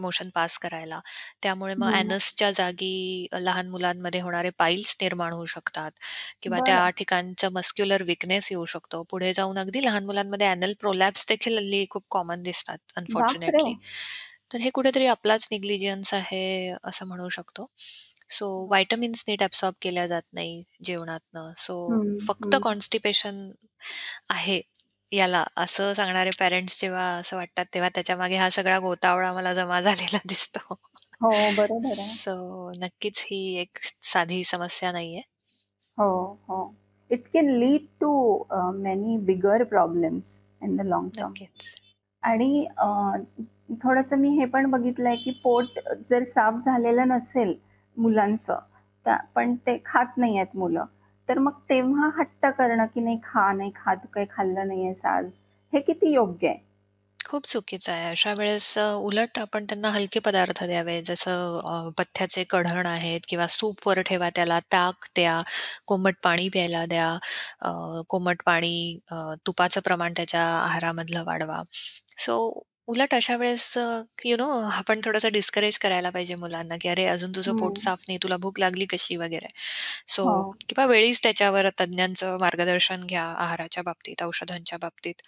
मोशन 0.00 0.28
पास 0.34 0.58
करायला. 0.58 1.00
त्यामुळे 1.42 1.74
मग 1.74 1.88
हं. 1.88 1.92
ॲनसच्या 1.92 2.50
जागी 2.52 3.26
लहान 3.36 3.68
मुलांमध्ये 3.70 4.20
होणारे 4.20 4.50
पाईल्स 4.58 4.96
निर्माण 5.02 5.32
होऊ 5.32 5.44
शकतात 5.46 5.90
किंवा 6.42 6.60
त्या. 6.62 6.88
ठिकाणचं 6.98 7.52
मस्क्युलर 7.52 8.02
वीकनेस 8.04 8.48
येऊ 8.50 8.64
शकतो. 8.66 9.02
पुढे 9.10 9.32
जाऊन 9.34 9.58
अगदी 9.58 9.84
लहान 9.84 10.04
मुलांमध्ये 10.06 10.46
ॲनल 10.48 10.72
प्रोलॅप्स 10.80 11.26
देखील 11.28 11.56
हल्ली 11.58 11.84
खूप 11.90 12.04
कॉमन 12.10 12.42
दिसतात 12.42 12.78
बापरे! 13.10 13.64
अनफॉर्च्युनेटली. 13.66 13.74
तर 14.52 14.60
हे 14.60 14.70
कुठेतरी 14.72 15.06
आपलाच 15.08 15.48
निग्लिजन्स 15.52 16.14
आहे 16.14 16.44
असं 16.84 17.06
म्हणू 17.06 17.28
शकतो. 17.30 17.66
सो 18.30 18.46
व्हिटॅमिन्स 18.68 19.24
नीट 19.28 19.42
ॲब्सॉर्ब 19.42 19.74
केल्या 19.82 20.06
जात 20.06 20.22
नाही 20.32 20.62
जेवणातनं. 20.84 21.52
सो 21.58 21.76
हं, 21.88 22.04
फक्त 22.20 22.56
हं. 22.56 22.62
कॉन्स्टिपेशन 22.62 23.50
आहे 24.30 24.60
याला, 25.12 25.44
असं 25.56 25.92
सांगणारे 25.92 26.30
पॅरेंट्स 26.38 26.80
जेव्हा 26.80 27.04
असं 27.16 27.36
वाटतात, 27.36 27.66
तेव्हा 27.74 27.88
त्याच्यामागे 27.94 28.36
हा 28.36 28.48
सगळा 28.50 28.78
गोतावळा 28.80 29.32
मला 29.32 29.52
जमा 29.54 29.80
झालेला 30.14 30.18
दिसतो. 30.28 30.74
हो, 31.20 31.30
बरोबर 31.52 31.98
आहे. 32.00 32.16
सो 32.16 32.32
नक्कीच 32.78 33.24
ही 33.26 33.40
एक 33.56 33.78
साधी 34.04 34.42
समस्या 34.44 34.92
नाहीये. 34.92 35.22
हो, 35.98 36.08
हो. 36.48 36.74
It 37.10 37.26
can 37.28 37.48
lead 37.58 37.86
to 38.00 38.10
uh, 38.50 38.70
many 38.76 39.16
bigger 39.26 39.64
problems 39.64 40.40
in 40.62 40.76
the 40.76 40.80
long 40.86 41.08
term. 41.16 41.34
नक्कीच. 41.34 41.68
आणि 42.22 42.66
अ, 42.78 42.86
थोडंसं 43.82 44.16
मी 44.16 44.30
हे 44.30 44.46
पण 44.48 44.70
बघितलंय, 44.70 45.16
की 45.16 45.30
पोट 45.44 45.78
जर 46.08 46.24
साफ 46.26 46.54
झालेलं 46.64 47.08
नसेल 47.08 47.54
मुलांचं, 47.98 48.58
त्या 49.06 49.16
पण 49.34 49.54
ते 49.66 49.76
खात 49.86 50.18
नाहीयेत 50.18 50.56
मुलं, 50.56 50.84
तर 51.28 51.38
मग 51.38 51.52
तेव्हा 51.70 52.10
हट्ट 52.18 52.46
करणं, 52.48 52.86
की 52.86 53.00
"नाही 53.00 53.18
खा, 53.24 53.52
नाही 53.52 53.70
खा, 53.76 53.94
तू 53.94 54.08
काही 54.14 54.26
खाल्लं 54.30 54.68
नाहीयेस 54.68 55.04
आज." 55.06 55.26
हे 55.72 55.80
किती 55.80 56.12
योग्य 56.12 56.48
आहे? 56.48 56.58
खूप 57.20 57.46
चुकीचं 57.46 57.92
आहे. 57.92 58.10
अशा 58.10 58.32
वेळेस 58.38 58.66
अ, 58.78 58.82
उलट 58.96 59.38
आपण 59.38 59.64
त्यांना 59.64 59.88
हलके 59.90 60.20
पदार्थ 60.20 60.62
द्यावे. 60.64 61.00
जसं 61.02 61.58
अ, 61.66 61.88
पथ्याचे 61.98 62.44
कढण 62.50 62.86
आहेत 62.86 63.20
किंवा 63.28 63.46
सूपवर 63.46 64.00
ठेवा 64.02 64.28
त्याला, 64.36 64.58
ताक 64.72 65.06
द्या, 65.16 65.40
कोमट 65.86 66.14
पाणी 66.22 66.48
प्यायला 66.48 66.84
द्या. 66.86 67.08
अ, 67.60 67.70
कोमट 68.08 68.42
पाणी, 68.46 68.98
अ, 69.10 69.16
तुपाचं 69.46 69.80
प्रमाण 69.80 70.12
त्याच्या 70.16 70.42
आहारामधलं 70.56 71.24
वाढवा. 71.24 71.62
सो 72.18 72.38
उलट 72.88 73.14
अशा 73.14 73.34
वेळेस 73.36 73.64
यू 74.24 74.36
नो 74.36 74.46
आपण 74.72 75.00
थोडंसं 75.04 75.30
डिस्करेज 75.32 75.78
करायला 75.78 76.10
पाहिजे 76.10 76.34
मुलांना, 76.34 76.76
की 76.80 76.88
"अरे, 76.88 77.04
अजून 77.06 77.32
तुझं 77.32 77.52
पोट 77.54 77.78
हं. 77.78 77.78
साफ 77.78 78.02
नाही, 78.08 78.18
तुला 78.22 78.36
भूक 78.36 78.60
लागली 78.60 78.86
कशी?" 78.86 79.16
वगैरे. 79.16 79.48
सो 80.08 80.24
हो. 80.24 80.58
किंवा 80.60 80.86
वेळीच 80.86 81.22
त्याच्यावर 81.22 81.68
तज्ञांचं 81.80 82.36
मार्गदर्शन 82.40 83.04
घ्या 83.06 83.24
आहाराच्या 83.38 83.82
बाबतीत, 83.82 84.22
औषधांच्या 84.22 84.78
बाबतीत 84.78 85.22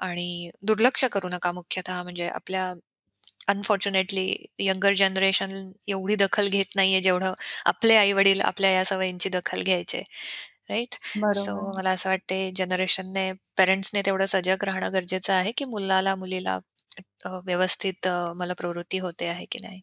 आणि 0.00 0.50
दुर्लक्ष 0.62 1.04
करू 1.12 1.28
नका 1.28 1.52
मुख्यतः 1.52 2.02
म्हणजे 2.02 2.28
आपल्या 2.30 2.72
अनफॉर्च्युनेटली 3.48 4.26
यंगर 4.60 4.92
जनरेशन 4.94 5.70
एवढी 5.88 6.14
दखल 6.16 6.48
घेत 6.48 6.76
नाहीये, 6.76 7.00
जेवढं 7.00 7.34
आपले 7.66 7.96
आई-वडील 7.96 8.40
आपल्या 8.42 8.70
या 8.70 8.84
सवयींची 8.84 9.28
दखल 9.30 9.62
घ्यायचे, 9.62 10.02
राइट? 10.70 10.94
सो 11.34 11.54
बरोबर. 11.54 11.72
मला 11.72 11.90
असं 11.90 12.10
वाटते 12.10 12.50
जनरेशनने, 12.56 13.32
पेरेंट्सने 13.58 14.02
तेवढं 14.02 14.26
सजग 14.26 14.64
राहणं 14.64 14.92
गरजेचं 14.94 15.32
आहे, 15.34 15.52
की 15.52 15.64
मुलाला, 15.66 16.14
मुलीला 16.16 16.58
अ, 17.24 17.28
व्यवस्थित 17.46 18.06
अ, 18.06 18.32
मलप्रवृत्ती 18.36 18.98
होते 18.98 19.26
आहे 19.26 19.44
की 19.46 19.58
नाही. 19.62 19.82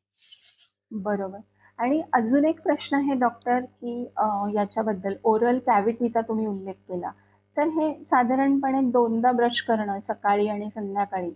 बरोबर. 0.92 1.40
आणि 1.80 2.02
अजून 2.14 2.46
एक 2.46 2.60
प्रश्न 2.62 2.96
आहे 2.96 3.14
डॉक्टर, 3.16 3.60
की 3.62 4.06
अ, 4.18 4.26
याच्याबद्दल 4.54 5.14
ओरल 5.24 5.60
कॅव्हिटीचा 5.60 6.22
तुम्ही 6.22 6.46
उल्लेख 6.46 6.74
केला. 6.90 7.12
तर 7.58 7.68
हे 7.72 7.94
साधारणपणे 8.06 8.82
दोनदा 8.92 9.32
ब्रश 9.32 9.62
करणं 9.62 10.00
सकाळी 10.04 10.48
आणि 10.48 10.70
संध्याकाळी 10.76 11.32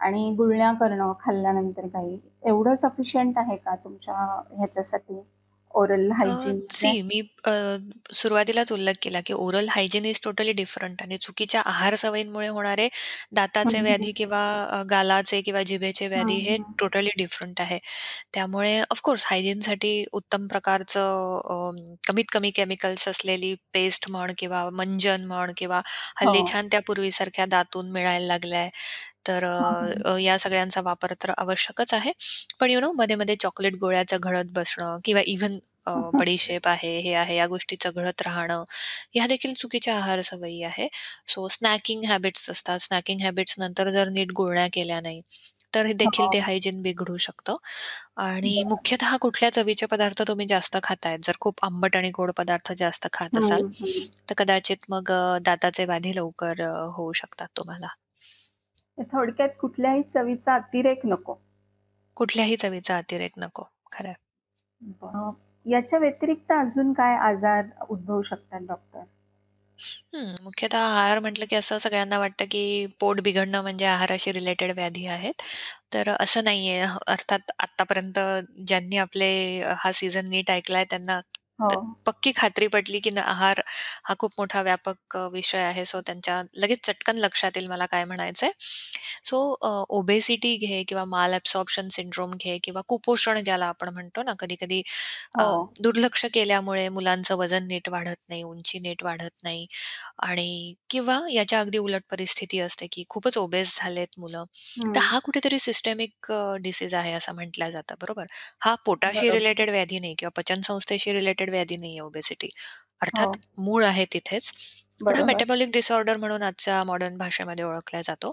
आणि 0.00 0.30
गुळण्या 0.38 0.72
करणं 0.72 1.12
खाल्ल्यानंतर 1.20 1.86
काही, 1.88 2.18
एवढं 2.44 2.74
सफिशियंट 2.76 3.38
आहे 3.38 3.56
का 3.56 3.74
तुमच्या 3.76 4.14
ह्याच्यासाठी 4.52 5.20
ओरल 5.74 6.10
अ, 6.18 6.28
हायजीनच्या? 6.70 6.70
सी 6.70 6.90
मी 7.02 7.18
अ, 7.44 7.50
सुरुवातीलाच 8.12 8.70
उल्लेख 8.72 8.96
केला, 9.02 9.20
की 9.22 9.32
oral 9.36 9.68
hygiene 9.70 10.04
is 10.06 10.20
totally 10.24 10.52
different 10.54 11.02
आणि 11.02 11.16
चुकीच्या 11.18 11.60
आहार 11.66 11.94
सवयींमुळे 11.96 12.48
होणारे 12.48 12.88
हं, 13.64 13.72
दाताचे 13.72 13.80
हं. 13.82 13.82
व्याधी 13.82 14.12
किंवा 14.12 14.40
अ, 14.70 14.82
गालाचे 14.90 15.40
किंवा 15.42 15.62
जिभेचे 15.64 16.08
हं, 16.14 16.22
व्याधी 16.24 16.38
हे 16.40 16.56
हं. 16.56 16.76
टोटली 16.78 17.10
डिफरंट 17.16 17.60
आहे. 17.60 17.78
त्यामुळे 18.34 18.78
ऑफ 18.82 19.00
कोर्स 19.02 19.24
हायजीनसाठी 19.26 19.94
उत्तम 20.12 20.46
प्रकारचं 20.48 21.40
अ, 21.46 21.70
कमीत 22.08 22.24
कमी 22.32 22.50
केमिकल्स 22.52 23.08
असलेली 23.08 23.54
पेस्ट 23.74 24.10
म्हण 24.10 24.32
किंवा 24.38 24.68
मंजन 24.74 25.24
म्हण 25.26 25.52
किंवा 25.56 25.80
हो. 26.16 26.36
हल्ली 26.36 26.42
छान 26.46 26.68
त्या 26.70 26.80
पूर्वीसारख्या 26.86 27.46
दातून 27.48 27.90
मिळायला 27.92 28.26
लागल्या 28.26 28.68
तर 29.26 29.44
हं, 29.58 29.74
अ, 30.04 30.16
हं. 30.16 30.16
या 30.18 30.38
सगळ्यांचा 30.38 30.80
वापर 30.82 31.12
तर 31.22 31.30
आवश्यकच 31.38 31.94
आहे. 31.94 32.12
पण 32.60 32.70
यू 32.70 32.80
नो 32.80 32.92
मध्ये-मध्ये 32.94 33.36
चॉकलेट 33.40 33.74
गोळ्या 33.76 34.02
चघळत 34.08 34.52
बसणं 34.52 34.98
किंवा 35.04 35.22
इव्हन 35.26 35.58
अ, 35.86 35.92
बडीशेप 36.12 36.66
आहे, 36.68 36.96
हे 37.00 37.12
आहे, 37.14 37.36
या 37.36 37.46
गोष्टी 37.46 37.76
चघळत 37.80 38.22
राहणं, 38.22 38.64
ह्या 39.14 39.26
देखील 39.26 39.52
चुकीच्या 39.54 39.94
आहार 39.96 40.20
सवयी 40.22 40.62
आहे. 40.62 40.88
सो 41.28 41.46
स्नॅकिंग 41.48 42.04
हॅबिट्स 42.04 42.48
असतात. 42.50 42.78
स्नॅकिंग 42.80 43.20
हॅबिट्स 43.20 43.54
नंतर 43.58 43.90
जर 43.90 44.08
नीट 44.10 44.32
गुळण्या 44.36 44.66
केल्या 44.72 45.00
नाही, 45.00 45.20
तर 45.74 45.92
देखील 45.94 46.26
हो. 46.26 46.28
ते 46.32 46.38
हायजीन 46.40 46.82
बिघडू 46.82 47.16
शकतं. 47.18 47.54
आणि 48.18 48.52
बरं. 48.56 48.64
मुख्यतः 48.64 49.16
कुठल्या 49.20 49.50
चवीचे 49.52 49.86
पदार्थ 49.86 50.22
तुम्ही 50.28 50.46
जास्त 50.46 50.76
खातायत, 50.82 51.18
जर 51.24 51.36
खूप 51.40 51.64
आंबट 51.64 51.96
आणि 51.96 52.10
गोड 52.12 52.30
पदार्थ 52.36 52.72
जास्त 52.76 53.06
खात 53.12 53.38
असाल, 53.38 53.60
हं, 53.60 53.72
हं. 53.80 54.06
तर 54.30 54.34
कदाचित 54.38 54.84
मग 54.88 55.10
अ, 55.12 55.38
दाताचे 55.42 55.84
व्याधी 55.84 56.16
लवकर 56.16 56.62
अ, 56.62 56.72
होऊ 56.96 57.12
शकतात 57.14 57.48
तुम्हाला. 57.56 57.88
थोडक्यात 58.98 59.48
कुठल्याही 59.60 60.02
चवीचा 60.04 60.54
अतिरेक 60.54 61.06
नको. 61.06 61.36
कुठल्याही 62.16 62.56
चवीचा 62.56 62.96
अतिरेक 62.98 63.32
नको. 63.38 63.68
खरं 63.92 64.12
अ, 65.02 65.30
याच्या 65.66 65.98
व्यतिरिक्त 65.98 66.52
अजून 66.52 66.92
काय 66.92 67.16
आजार 67.22 67.64
उद्भवू 67.88 68.22
शकतात 68.22 68.60
डॉक्टर? 68.60 69.02
हं, 70.14 70.34
मुख्यतः 70.42 70.78
आहार 70.80 71.18
म्हटलं 71.18 71.44
की 71.46 71.56
असं 71.56 71.78
सगळ्यांना 71.78 72.18
वाटतं 72.18 72.44
की 72.50 72.62
पोट 73.00 73.20
बिघडणं 73.20 73.62
म्हणजे 73.62 73.84
आहाराशी 73.86 74.32
रिलेटेड 74.32 74.72
व्याधी 74.72 75.06
आहेत. 75.08 75.42
तर 75.92 76.10
असं 76.20 76.44
नाहीये. 76.44 76.80
अर्थात 77.08 77.50
आत्तापर्यंत 77.60 78.18
ज्यांनी 78.66 78.96
आपले 78.98 79.30
हा 79.78 79.92
सीझन 79.92 80.28
नीट 80.28 80.50
ऐकलाय 80.50 80.84
त्यांना 80.84 81.20
हो. 81.58 81.96
पक्की 82.06 82.32
खात्री 82.32 82.66
पटली 82.68 83.00
की 83.00 83.10
न 83.10 83.18
आहार 83.20 83.62
हा 84.04 84.14
खूप 84.16 84.32
मोठा 84.38 84.62
व्यापक 84.62 85.16
अ, 85.16 85.26
विषय 85.30 85.58
आहे. 85.60 85.84
सो 85.84 86.00
त्यांच्या 86.02 86.40
लगेच 86.56 86.78
चटकन 86.82 87.18
लक्षात 87.18 87.56
येईल 87.56 87.68
मला 87.68 87.86
काय 87.86 88.04
म्हणायचंय. 88.06 88.50
सो 89.24 89.38
ओबेसिटी 89.90 90.54
घे 90.58 90.82
किंवा 90.84 91.04
माल 91.06 91.32
ॲब्सॉर्प्शन 91.34 91.88
सिंड्रोम 91.90 92.30
घे 92.36 92.58
किंवा 92.64 92.80
कुपोषण 92.88 93.42
ज्याला 93.42 93.66
आपण 93.68 93.88
म्हणतो 93.90 94.22
ना 94.22 94.32
कधी-कधी 94.38 94.82
हो. 95.34 95.52
दुर्लक्ष 95.80 96.24
केल्यामुळे 96.32 96.88
मुलांचं 96.90 97.36
वजन 97.36 97.66
नीट 97.66 97.88
वाढत 97.88 98.16
नाही, 98.28 98.42
उंची 98.44 98.78
नीट 98.80 99.02
वाढत 99.02 99.42
नाही 99.44 99.66
आणि 100.22 100.74
किंवा 100.90 101.18
याच्या 101.30 101.60
अगदी 101.60 101.78
उलट 101.78 102.02
परिस्थिती 102.10 102.58
असते, 102.60 102.86
की 102.88 103.04
खूपच 103.10 103.38
ओबेस 103.38 103.76
झालेत 103.80 104.18
मुलं. 104.18 104.44
तर 104.88 105.00
हं. 105.00 105.00
हा 105.02 105.18
कुठेतरी 105.20 105.58
सिस्टमिक 105.60 106.32
अ, 106.32 106.56
डिसीज 106.60 106.94
आहे 106.96 107.12
असं 107.14 107.34
म्हटलं 107.34 107.70
जातं, 107.70 107.94
बरोबर? 108.02 108.26
हा 108.62 108.74
पोटाशी 108.84 109.30
बरोबर. 109.30 109.30
रिलेटेड 109.30 109.70
व्याधी 109.70 109.98
नाही 110.00 110.14
किंवा 110.18 110.30
पचनसंस्थेशी 110.36 111.12
रिलेटेड 111.12 111.45
व्याधी 111.50 111.76
नाहीये 111.76 112.00
ओबेसिटी. 112.00 112.48
हो. 113.12 113.26
अर्थात 113.26 113.36
मूळ 113.60 113.84
आहे 113.84 114.04
तिथेच. 114.12 114.50
पण 115.00 115.14
हा 115.14 115.22
बरोबर. 115.22 115.22
मेटाबॉलिक 115.22 115.70
डिसऑर्डर 115.72 116.16
म्हणून 116.16 116.42
आजच्या 116.42 116.82
मॉडर्न 116.84 117.16
भाषेमध्ये 117.18 117.64
ओळखला 117.64 118.00
जातो. 118.02 118.30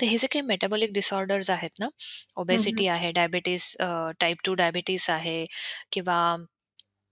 तर 0.00 0.06
हे 0.06 0.18
जे 0.18 0.26
काही 0.28 0.42
मेटाबॉलिक 0.44 0.92
डिसऑर्डर्स 0.92 1.50
आहेत 1.50 1.70
ना, 1.80 1.88
हं, 2.48 2.62
हं. 2.68 2.76
ओबेसिटी 2.76 2.86
आहे, 2.88 3.10
डायबिटीज 3.12 3.74
टाइप 4.20 4.38
2 4.44 4.54
डायबिटीज 4.56 5.06
आहे 5.10 5.44
किंवा 5.92 6.18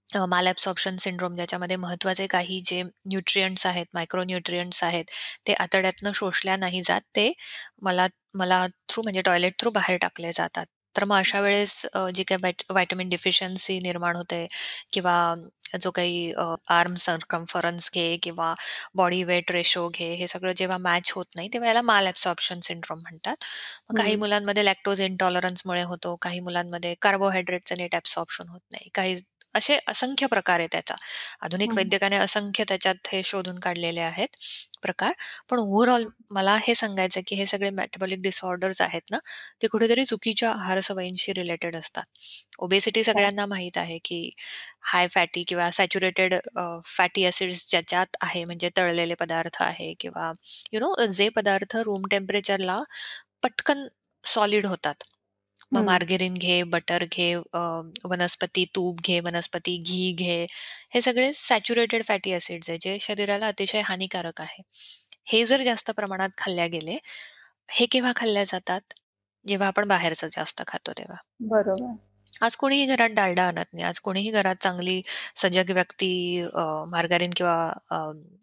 अ, 0.08 0.24
माल 0.26 0.46
ॲब्सॉर्प्शन 0.48 0.96
सिंड्रोम 0.98 1.34
ज्याच्यामध्ये 1.36 1.76
महत्त्वाचे 1.78 2.26
काही 2.28 2.60
जे 2.64 2.82
न्यूट्रिएंट्स 2.82 3.66
आहेत, 3.66 3.86
मायक्रो 3.94 4.24
न्यूट्रिएंट्स 4.24 4.82
आहेत, 4.84 5.04
ते 5.46 5.52
आतड्यातनं 5.58 6.12
शोषल्या 6.14 6.56
नाही 6.56 6.82
जात. 6.84 7.00
ते 7.16 7.32
मला 7.82 8.06
मला 8.34 8.66
थ्रू 8.88 9.02
म्हणजे 9.02 9.20
टॉयलेट 9.22 9.54
थ्रू 9.60 9.70
बाहेर 9.72 9.96
टाकले 9.98 10.32
जातात. 10.34 10.66
तर 10.94 11.04
मग 11.04 11.16
अशा 11.18 11.40
वेळेस 11.40 11.84
अ, 11.88 12.08
जी 12.10 12.22
काही 12.24 12.38
व्हाईट 12.40 12.62
व्हिटॅमिन 12.70 13.08
डेफिशियन्सी 13.08 13.78
निर्माण 13.80 14.16
होते 14.16 14.46
किंवा 14.92 15.16
जो 15.80 15.90
काही 15.92 16.32
आर्म 16.70 16.94
सर्कम्फरन्स 16.98 17.90
घे 17.94 18.16
किंवा 18.22 18.54
बॉडी 18.94 19.22
वेट 19.24 19.50
रेशो 19.50 19.88
घे, 19.90 20.12
हे 20.14 20.26
सगळं 20.28 20.52
जेव्हा 20.56 20.76
मॅच 20.80 21.12
होत 21.16 21.26
नाही, 21.36 21.48
तेव्हा 21.48 21.68
याला 21.68 21.82
माल 21.84 22.06
ॲब्सॉर्प्शन 22.06 22.60
सिंड्रोम 22.62 22.98
म्हणतात. 23.00 23.36
मग 23.84 23.94
काही. 23.94 24.16
मुलांमध्ये 24.16 24.64
लॅक्टोज 24.64 25.00
इंटॉलरन्समुळे 25.02 25.82
होतो, 25.84 26.14
काही 26.22 26.40
मुलांमध्ये 26.40 26.94
कार्बोहायड्रेटचं 27.02 27.76
नीट 27.78 27.94
ॲब्सॉर्प्शन 27.94 28.48
होत 28.48 28.60
नाही. 28.72 28.88
काही 28.94 29.16
असे 29.54 29.78
असंख्य 29.88 30.26
प्रकार 30.28 30.58
आहे 30.60 30.68
त्याचा. 30.72 30.94
आधुनिक. 31.42 31.72
वैद्यकाने 31.76 32.16
असंख्य 32.18 32.64
त्याच्यात 32.68 33.08
हे 33.08 33.22
शोधून 33.24 33.58
काढलेले 33.60 34.00
आहेत 34.02 34.36
प्रकार. 34.82 35.12
पण 35.50 35.58
ओव्हरऑल 35.58 36.04
मला 36.30 36.56
हे 36.62 36.74
सांगायचं 36.74 37.20
की 37.26 37.36
हे 37.36 37.46
सगळे 37.46 37.70
मेटाबॉलिक 37.72 38.20
डिसऑर्डर्स 38.22 38.80
आहेत 38.82 39.02
ना, 39.10 39.18
ते 39.62 39.66
कुठेतरी 39.68 40.04
चुकीच्या 40.06 40.50
आहार 40.52 40.80
सवयींशी 40.82 41.32
रिलेटेड 41.34 41.76
असतात. 41.76 42.04
ओबेसिटी 42.58 43.00
हो. 43.00 43.04
सगळ्यांना 43.04 43.46
माहीत 43.46 43.78
आहे 43.78 43.98
की 44.04 44.30
हाय 44.86 45.06
फॅटी 45.10 45.42
किंवा 45.48 45.70
सॅच्युरेटेड 45.72 46.34
फॅटी 46.86 47.24
ॲसिड्स 47.26 47.64
ज्याच्यात 47.68 48.16
आहे 48.22 48.44
म्हणजे 48.44 48.70
तळलेले 48.76 49.14
पदार्थ 49.20 49.62
आहे 49.62 49.92
किंवा 50.00 50.30
यू 50.72 50.80
नो 50.80 50.94
जे 51.08 51.28
पदार्थ 51.36 51.76
रूम 51.84 52.06
टेम्परेचरला 52.10 52.80
पटकन 53.42 53.86
सॉलिड 54.24 54.66
होतात. 54.66 54.94
मग 55.72 55.80
हं. 55.80 55.86
मार्गेरिन 55.86 56.34
घे, 56.34 56.62
बटर 56.62 57.04
घे, 57.04 57.34
अ, 57.34 57.80
वनस्पती 58.04 58.64
तूप 58.74 59.00
घे, 59.00 59.20
वनस्पती 59.20 59.78
घी 59.78 60.12
घे. 60.12 60.46
हे 60.94 61.00
सगळे 61.00 61.32
सॅच्युरेटेड 61.32 62.04
फॅटी 62.04 62.34
ॲसिड्स 62.34 62.70
आहे, 62.70 62.78
जे 62.80 62.98
शरीराला 62.98 63.46
अतिशय 63.46 63.80
हानिकारक 63.80 64.40
आहे. 64.40 64.62
हे 65.26 65.44
जर 65.44 65.62
जास्त 65.62 65.90
प्रमाणात 65.90 66.28
खाल्ल्या 66.38 66.66
गेले, 66.66 66.96
हे 67.70 67.86
केव्हा 67.86 68.12
खाल्ल्या 68.16 68.44
जातात? 68.44 68.80
जेव्हा 69.46 69.68
आपण 69.68 69.88
बाहेरचं 69.88 70.26
जास्त 70.26 70.62
खातो 70.66 70.92
तेव्हा. 70.92 71.16
बरोबर. 71.40 72.13
आज 72.44 72.56
कोणीही 72.56 72.86
घरात 72.86 73.10
डालडा 73.12 73.42
आणत 73.44 73.64
नाही. 73.72 73.84
आज 73.84 73.98
कोणीही 74.00 74.30
घरात 74.32 74.56
चांगली 74.62 75.00
सजग 75.36 75.70
व्यक्ती 75.72 76.10
अ, 76.44 76.62
मार्गारीन 76.88 77.30
किंवा 77.36 77.56
अ, 77.90 77.96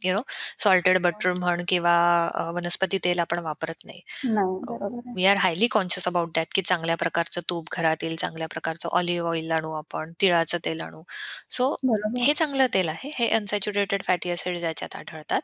यू 0.05 0.13
नो 0.13 0.21
सॉल्टेड 0.59 0.99
बटर 1.01 1.33
म्हण 1.35 1.63
किंवा 1.67 1.95
अ, 2.35 2.49
वनस्पती 2.51 2.97
तेल 3.03 3.19
आपण 3.19 3.39
वापरत 3.41 3.85
नाही. 3.85 4.01
नाही, 4.27 4.57
बरोबर 4.65 5.07
आहे. 5.07 5.15
We 5.15 5.25
are 5.25 5.37
highly 5.37 5.67
conscious 5.67 6.07
about 6.07 6.29
that 6.35 6.47
की 6.55 6.61
चांगल्या 6.63 6.95
प्रकारचं 6.97 7.41
तूप 7.49 7.67
घरात 7.73 8.03
येईल, 8.03 8.15
चांगल्या 8.17 8.47
प्रकारचं 8.47 8.89
ऑलिव्ह 8.93 9.29
ऑइल 9.29 9.51
आणू 9.51 9.71
आपण, 9.73 10.11
तिळाचं 10.21 10.57
तेल 10.65 10.81
आणू. 10.81 11.01
सो 11.49 11.75
बरोबर. 11.83 12.21
हे 12.21 12.33
चांगलं 12.33 12.67
तेल 12.73 12.89
आहे. 12.89 13.11
हे 13.15 13.27
अनसॅच्युरेटेड 13.29 14.03
फॅटी 14.03 14.29
एसिड्स 14.29 14.63
याच्यात 14.63 14.95
आढळतात. 14.95 15.41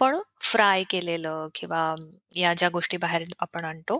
पण 0.00 0.16
फ्राय 0.42 0.82
केलेलं 0.90 1.46
किंवा 1.54 1.94
या 2.36 2.52
ज्या 2.54 2.68
गोष्टी 2.70 2.96
बाहेर 2.98 3.22
आपण 3.40 3.64
आणतो, 3.64 3.98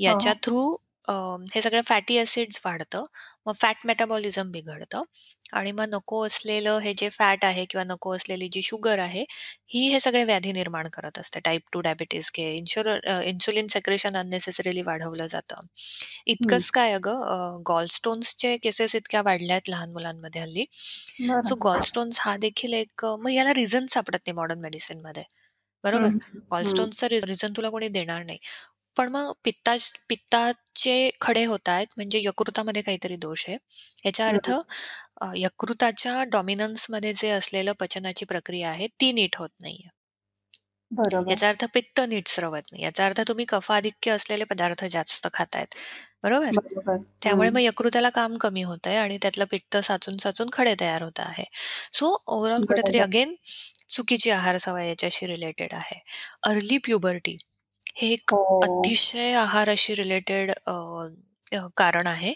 हो. 0.00 0.18
याच्या 0.18 0.32
थ्रू 0.42 0.76
अ, 1.08 1.12
हे 1.54 1.60
सगळं 1.62 1.80
फॅटी 1.84 2.16
एसिड्स 2.16 2.60
वाढतं. 2.64 3.04
मग 3.46 3.52
फॅट 3.56 3.86
मेटाबॉलिझम 3.86 4.50
बिघडतं 4.52 5.02
आणि 5.52 5.72
मग 5.72 5.84
नको 5.88 6.24
असलेलं 6.26 6.78
हे 6.78 6.92
जे 6.96 7.08
फॅट 7.10 7.44
आहे 7.44 7.64
किंवा 7.66 7.84
नको 7.86 8.14
असलेली 8.14 8.48
जी 8.52 8.62
शुगर 8.62 8.98
आहे, 8.98 9.24
ही 9.68 9.86
हे 9.88 10.00
सगळे 10.00 10.24
व्याधी 10.24 10.52
निर्माण 10.52 10.88
करत 10.92 11.18
असते. 11.18 11.40
टाइप 11.40 11.62
2 11.72 11.80
डायबिटीज 11.80 12.30
घे, 12.36 12.50
insure 12.54 12.88
uh, 12.96 13.20
insulin 13.24 13.66
secretion 13.68 14.16
unnecessarily 14.16 14.82
वाढवलं 14.82 15.26
जातं. 15.28 15.66
हं. 16.40 16.58
इतकंच 16.58 16.70
काय 16.72 16.92
अगं 16.92 17.22
अ, 17.24 17.58
गॉलस्टोन्सचे 17.66 18.56
केसेस 18.58 18.94
इतक्या 18.96 19.22
वाढल्या 19.22 19.54
आहेत 19.56 19.70
लहान 19.70 19.92
मुलांमध्ये 19.92 20.40
हल्ली. 20.40 20.64
सो 21.42 21.54
बरं. 21.60 21.60
गॉलस्टोन्स 21.60 22.18
हा 22.20 22.36
देखील 22.38 22.72
एक 22.74 23.04
अ, 23.04 23.14
मग 23.16 23.30
याला 23.32 23.52
रिझन 23.54 23.86
सापडत 23.88 24.18
नाही 24.20 24.34
मॉडर्न 24.34 24.60
मेडिसिनमध्ये. 24.60 25.22
बरोबर? 25.84 26.08
हं, 26.08 26.18
हं. 26.60 26.88
गॉलस्टोन्सचं 26.90 27.06
रिझन 27.26 27.52
तुला 27.56 27.68
कोणी 27.70 27.88
देणार 27.90 28.22
नाही. 28.24 28.38
पण 28.98 29.08
मग 29.08 29.32
पित्ता 29.44 29.76
पित्ताचे 30.08 31.10
खडे 31.20 31.44
होतायत 31.44 31.86
म्हणजे 31.96 32.20
यकृतामध्ये 32.24 32.82
काहीतरी 32.82 33.16
दोष 33.16 33.44
आहे. 33.48 33.56
याचा 34.04 34.28
अर्थ 34.28 34.50
अ, 35.20 35.32
यकृताच्या 35.36 36.22
डॉमिनन्समध्ये 36.24 37.12
जे 37.14 37.30
असलेलं 37.30 37.72
पचनाची 37.80 38.24
प्रक्रिया 38.24 38.70
आहे 38.70 38.86
ती 39.00 39.12
नीट 39.12 39.36
होत 39.36 39.50
नाहीये. 39.62 39.88
बरोबर. 40.90 41.30
याचा 41.30 41.48
अर्थ 41.48 41.64
पित्त 41.74 42.00
नीट 42.00 42.28
स्रवत 42.28 42.62
नाही. 42.72 42.82
याचा 42.84 43.06
अर्थ 43.06 43.20
तुम्ही 43.28 43.44
कफाधिक्य 43.48 44.10
असलेले 44.12 44.44
पदार्थ 44.44 44.84
जास्त 44.90 45.28
खातायत. 45.34 45.74
बरोबर? 46.24 46.50
बरोबर. 46.52 46.98
त्यामुळे 47.22 47.48
हं. 47.48 47.54
मग 47.54 47.60
यकृताला 47.60 48.10
काम 48.10 48.36
कमी 48.38 48.62
होतंय 48.62 48.96
आणि 48.96 49.18
त्यातलं 49.22 49.44
पित्त 49.50 49.76
साचून-साचून 49.78 50.48
खडे 50.52 50.74
तयार 50.80 51.02
होत 51.02 51.20
आहे. 51.20 51.44
सो 51.92 52.16
ओव्हरऑल 52.26 52.62
कुठेतरी 52.62 52.98
बरोबर. 52.98 53.00
अगेन 53.00 53.34
चुकीची 53.90 54.30
आहार 54.30 54.56
सवय 54.56 54.88
याच्याशी 54.88 55.26
रिलेटेड 55.26 55.74
आहे. 55.74 56.00
अर्ली 56.44 56.78
प्युबर्टी 56.78 57.36
हे 57.98 58.08
एक 58.08 58.30
हो. 58.30 58.58
अतिशय 58.62 59.32
आहाराशी 59.36 59.94
रिलेटेड 59.94 60.50
अ, 60.52 60.72
कारण 61.76 62.06
आहे. 62.06 62.32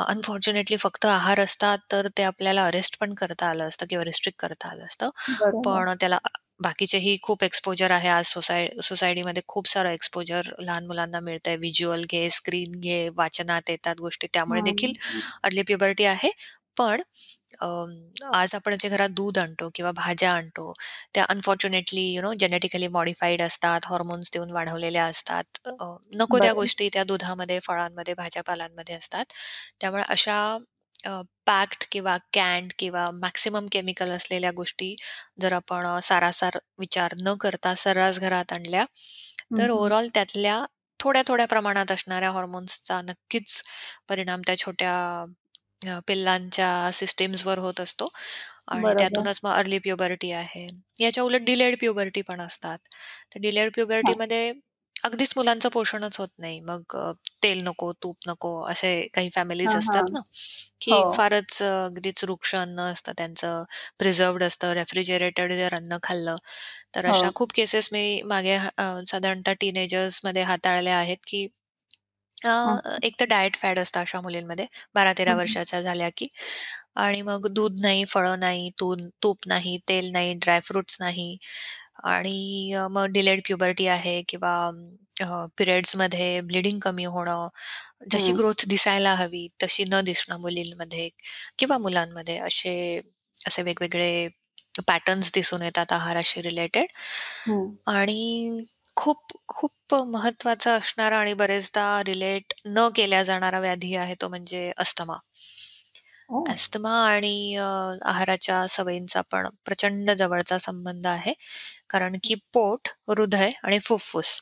अनफॉर्च्युनेटली 0.00 0.76
फक्त 0.78 1.06
आहार 1.08 1.40
असता 1.40 1.74
तर 1.90 2.08
ते 2.16 2.22
आपल्याला 2.24 2.66
अरेस्ट 2.66 2.98
पण 3.00 3.14
करता 3.14 3.46
आलं 3.48 3.64
असतं 3.66 3.86
किंवा 3.90 4.04
रिस्ट्रिक्ट 4.04 4.38
करता 4.40 4.68
आलं 4.68 4.84
असतं. 4.84 5.08
बरोबर. 5.32 5.84
पण 5.84 5.94
त्याला 6.00 6.18
बाकीचेही 6.60 7.16
खूप 7.22 7.44
एक्सपोजर 7.44 7.90
आहे 7.90 8.08
आज 8.10 8.26
सोसाय 8.26 8.68
सोसायटीमध्ये 8.84 9.42
खूप 9.48 9.68
सारं 9.68 9.90
एक्सपोजर 9.90 10.50
लहान 10.60 10.86
मुलांना 10.86 11.20
मिळतंय. 11.20 11.56
व्हिज्युअल 11.58 12.04
घे, 12.10 12.28
स्क्रीन 12.30 12.80
घे, 12.80 13.08
वाचनात 13.16 13.70
येतात 13.70 13.96
गोष्टी 14.00 14.26
त्यामुळे 14.34 14.60
देखील 14.62 14.92
हं. 15.04 15.20
अर्ली 15.44 15.62
प्युबर्टी 15.64 16.04
आहे. 16.06 16.30
पण 16.76 17.02
अं, 17.62 17.90
आज 18.32 18.54
आपण 18.54 18.74
जे 18.76 18.88
घरात 18.88 19.08
दूध 19.12 19.38
आणतो 19.38 19.68
किंवा 19.74 19.90
भाज्या 19.94 20.32
आणतो, 20.32 20.72
त्या 21.14 21.24
unfortunately 21.26 22.02
you 22.06 22.22
know 22.22 22.32
genetically 22.36 22.88
modified 22.90 23.42
असतात, 23.42 23.80
हॉर्मोन्स 23.86 24.30
देऊन 24.32 24.50
वाढवलेल्या 24.52 25.04
असतात. 25.06 25.44
अ, 25.80 25.84
नको 26.14 26.38
त्या. 26.38 26.52
गोष्टी 26.54 26.88
त्या 26.92 27.04
दुधामध्ये, 27.04 27.58
फळांमध्ये, 27.62 28.14
भाज्या-पालांमध्ये 28.14 28.94
असतात. 28.96 29.24
त्यामुळे 29.80 30.02
अशा 30.08 30.38
अ, 31.04 31.20
पॅक्ड 31.46 31.84
किंवा 31.92 32.16
कॅन्ड 32.32 32.72
किंवा 32.78 33.10
मॅक्सिमम 33.14 33.66
केमिकल 33.72 34.10
असलेल्या 34.12 34.50
गोष्टी 34.52 34.94
जर 35.40 35.52
आपण 35.52 35.86
अ, 35.86 35.98
सारासार 36.02 36.58
विचार 36.78 37.14
न 37.22 37.34
करता 37.40 37.74
सर्रास 37.76 38.20
घरात 38.20 38.52
आणल्या, 38.52 38.84
हं, 39.50 39.56
तर 39.56 39.70
हं. 39.70 39.70
ओव्हरऑल 39.70 40.08
त्यातल्या 40.14 40.64
थोड्या-थोड्या 41.00 41.46
प्रमाणात 41.46 41.92
असणाऱ्या 41.92 42.30
हॉर्मोन्सचा 42.30 43.00
नक्कीच 43.02 43.62
परिणाम 44.08 44.40
त्या 44.46 44.56
छोट्या 44.58 44.92
अ, 45.84 45.98
पिल्लांच्या 46.08 46.90
सिस्टम्सवर 46.94 47.58
होत 47.58 47.80
असतो 47.80 48.08
आणि 48.68 48.94
बरोबर. 48.94 48.94
त्यातूनच 48.94 49.40
मग 49.44 49.50
अर्ली 49.52 49.78
प्युबर्टी 49.80 50.30
आहे. 50.32 50.66
याच्या 51.00 51.24
उलट 51.24 51.42
डिलेड 51.44 51.76
प्युबर्टी 51.78 52.22
पण 52.24 52.40
असतात. 52.40 52.78
तर 53.34 53.40
डिलेड 53.40 53.72
हां. 53.96 54.14
प्युबर्टीमध्ये 54.14 54.52
अगदीच 55.04 55.32
मुलांचं 55.36 55.68
पोषणच 55.70 56.18
होत 56.18 56.28
नाही. 56.38 56.60
मग 56.62 56.96
अ, 56.96 57.12
तेल 57.42 57.62
नको, 57.64 57.92
तूप 58.02 58.16
नको 58.28 58.52
असे 58.66 58.92
काही 59.14 59.28
फॅमिलीज 59.30 59.74
हां, 59.74 59.76
असतात 59.76 60.04
हां. 60.04 60.08
ना, 60.12 60.20
हो. 60.86 61.02
की 61.04 61.04
फारच 61.12 61.62
अ, 61.62 61.66
अगदीच 61.86 62.24
रुक्ष 62.24 62.54
अन्न 62.56 62.80
असतं 62.82 63.12
त्यांचं, 63.18 63.62
प्रिझर्व्हड 63.98 64.42
असतं, 64.44 64.72
रेफ्रिजरेटेड 64.74 65.52
जर 65.54 65.74
अन्न 65.74 65.98
खाल्लं, 66.02 66.36
तर 66.94 67.06
हो. 67.06 67.20
अशा 67.22 67.30
खूप 67.34 67.52
केसेस 67.54 67.88
मी 67.92 68.22
मागे 68.26 68.56
अ, 68.56 68.84
साधारणतः 69.08 69.52
टीनेजर्समध्ये 69.60 70.42
हाताळल्या 70.44 70.96
आहेत, 70.98 71.18
की 71.28 71.46
अ, 72.38 72.50
हां. 72.64 72.78
एक 73.02 73.14
तर 73.18 73.24
डायट 73.26 73.56
फॅड 73.56 73.78
असतं 73.78 74.00
अशा 74.00 74.20
मुलींमध्ये 74.20 74.66
12-13 74.94 75.34
हं, 75.34 75.38
हं. 75.40 75.54
वर्षाच्या 75.54 75.80
झाल्या 75.82 76.08
की 76.16 76.28
आणि 76.96 77.22
मग 77.22 77.46
दूध 77.50 77.80
नाही, 77.80 78.04
फळं 78.06 78.38
नाही, 78.40 78.70
तून 78.80 79.00
तूप 79.22 79.46
नाही, 79.46 79.76
तेल 79.88 80.10
नाही, 80.12 80.32
ड्राय 80.36 80.60
फ्रुट्स 80.62 80.96
नाही 81.00 81.36
आणि 82.04 82.72
अ, 82.74 82.86
मग 82.88 83.06
डिलेड 83.12 83.40
प्युबर्टी 83.46 83.86
आहे 83.88 84.20
किंवा 84.28 84.54
अ, 85.22 85.46
पिरियड्समध्ये 85.58 86.40
ब्लीडिंग 86.42 86.78
कमी 86.80 87.04
होणं, 87.06 87.48
जशी 88.10 88.32
हं, 88.32 88.34
ग्रोथ 88.34 88.66
दिसायला 88.68 89.14
हवी 89.16 89.46
तशी 89.62 89.84
न 89.88 90.00
दिसणं 90.04 90.40
मुलींमध्ये 90.40 91.08
किंवा 91.58 91.78
मुलांमध्ये 91.80 92.38
असे 92.40 92.74
असे 93.36 93.62
वेगवेगळे 93.62 94.28
पॅटर्न्स 94.88 95.30
दिसून 95.34 95.62
येतात 95.62 95.92
आहाराशी 95.92 96.42
रिलेटेड 96.42 96.86
हं. 97.46 97.74
आणि 97.88 98.58
खूप 98.96 99.32
खूप 99.48 99.72
महत्त्वाचा 100.06 100.74
असणारा 100.74 101.18
आणि 101.18 101.34
बरेचदा 101.36 101.86
रिलेट 102.06 102.54
न 102.66 102.88
केल्या 102.94 103.22
जाणारा 103.22 103.60
व्याधी 103.60 103.94
आहे 103.96 104.14
तो 104.20 104.28
म्हणजे 104.28 104.70
अस्थमा. 104.78 105.16
ओह! 106.28 106.50
अस्थमा 106.50 106.90
आणि 107.06 107.34
अ, 107.56 107.64
आहाराच्या 108.04 108.64
सवयींचा 108.68 109.20
पण 109.30 109.46
प्रचंड 109.64 110.10
जवळचा 110.12 110.58
संबंध 110.58 111.06
आहे. 111.06 111.32
कारण 111.90 112.16
की 112.24 112.34
पोट, 112.54 112.88
हृदय 113.08 113.50
आणि 113.62 113.78
फुफ्फुस 113.80 114.40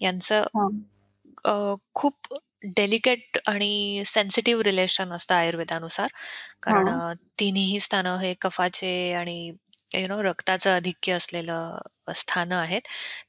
यांचं 0.00 0.44
हां, 0.54 0.70
अ, 1.44 1.52
खूप 1.94 2.34
डेलिकेट 2.76 3.38
आणि 3.46 4.02
सेन्सिटिव्ह 4.06 4.62
रिलेशन 4.64 5.12
असतं 5.12 5.34
आयुर्वेदानुसार. 5.34 6.08
कारण 6.62 6.88
हां. 6.88 6.90
अ, 6.90 7.12
तिन्हीही 7.40 7.80
स्थानं 7.80 8.16
हे 8.18 8.34
कफाचे 8.40 8.92
आणि 9.14 9.38
यू 9.94 10.06
नो 10.08 10.22
रक्ताचं 10.22 10.70
आधिक्य 10.72 11.12
असलेलं 11.12 11.78
स्थानं 12.16 12.56
आहेत. 12.56 12.82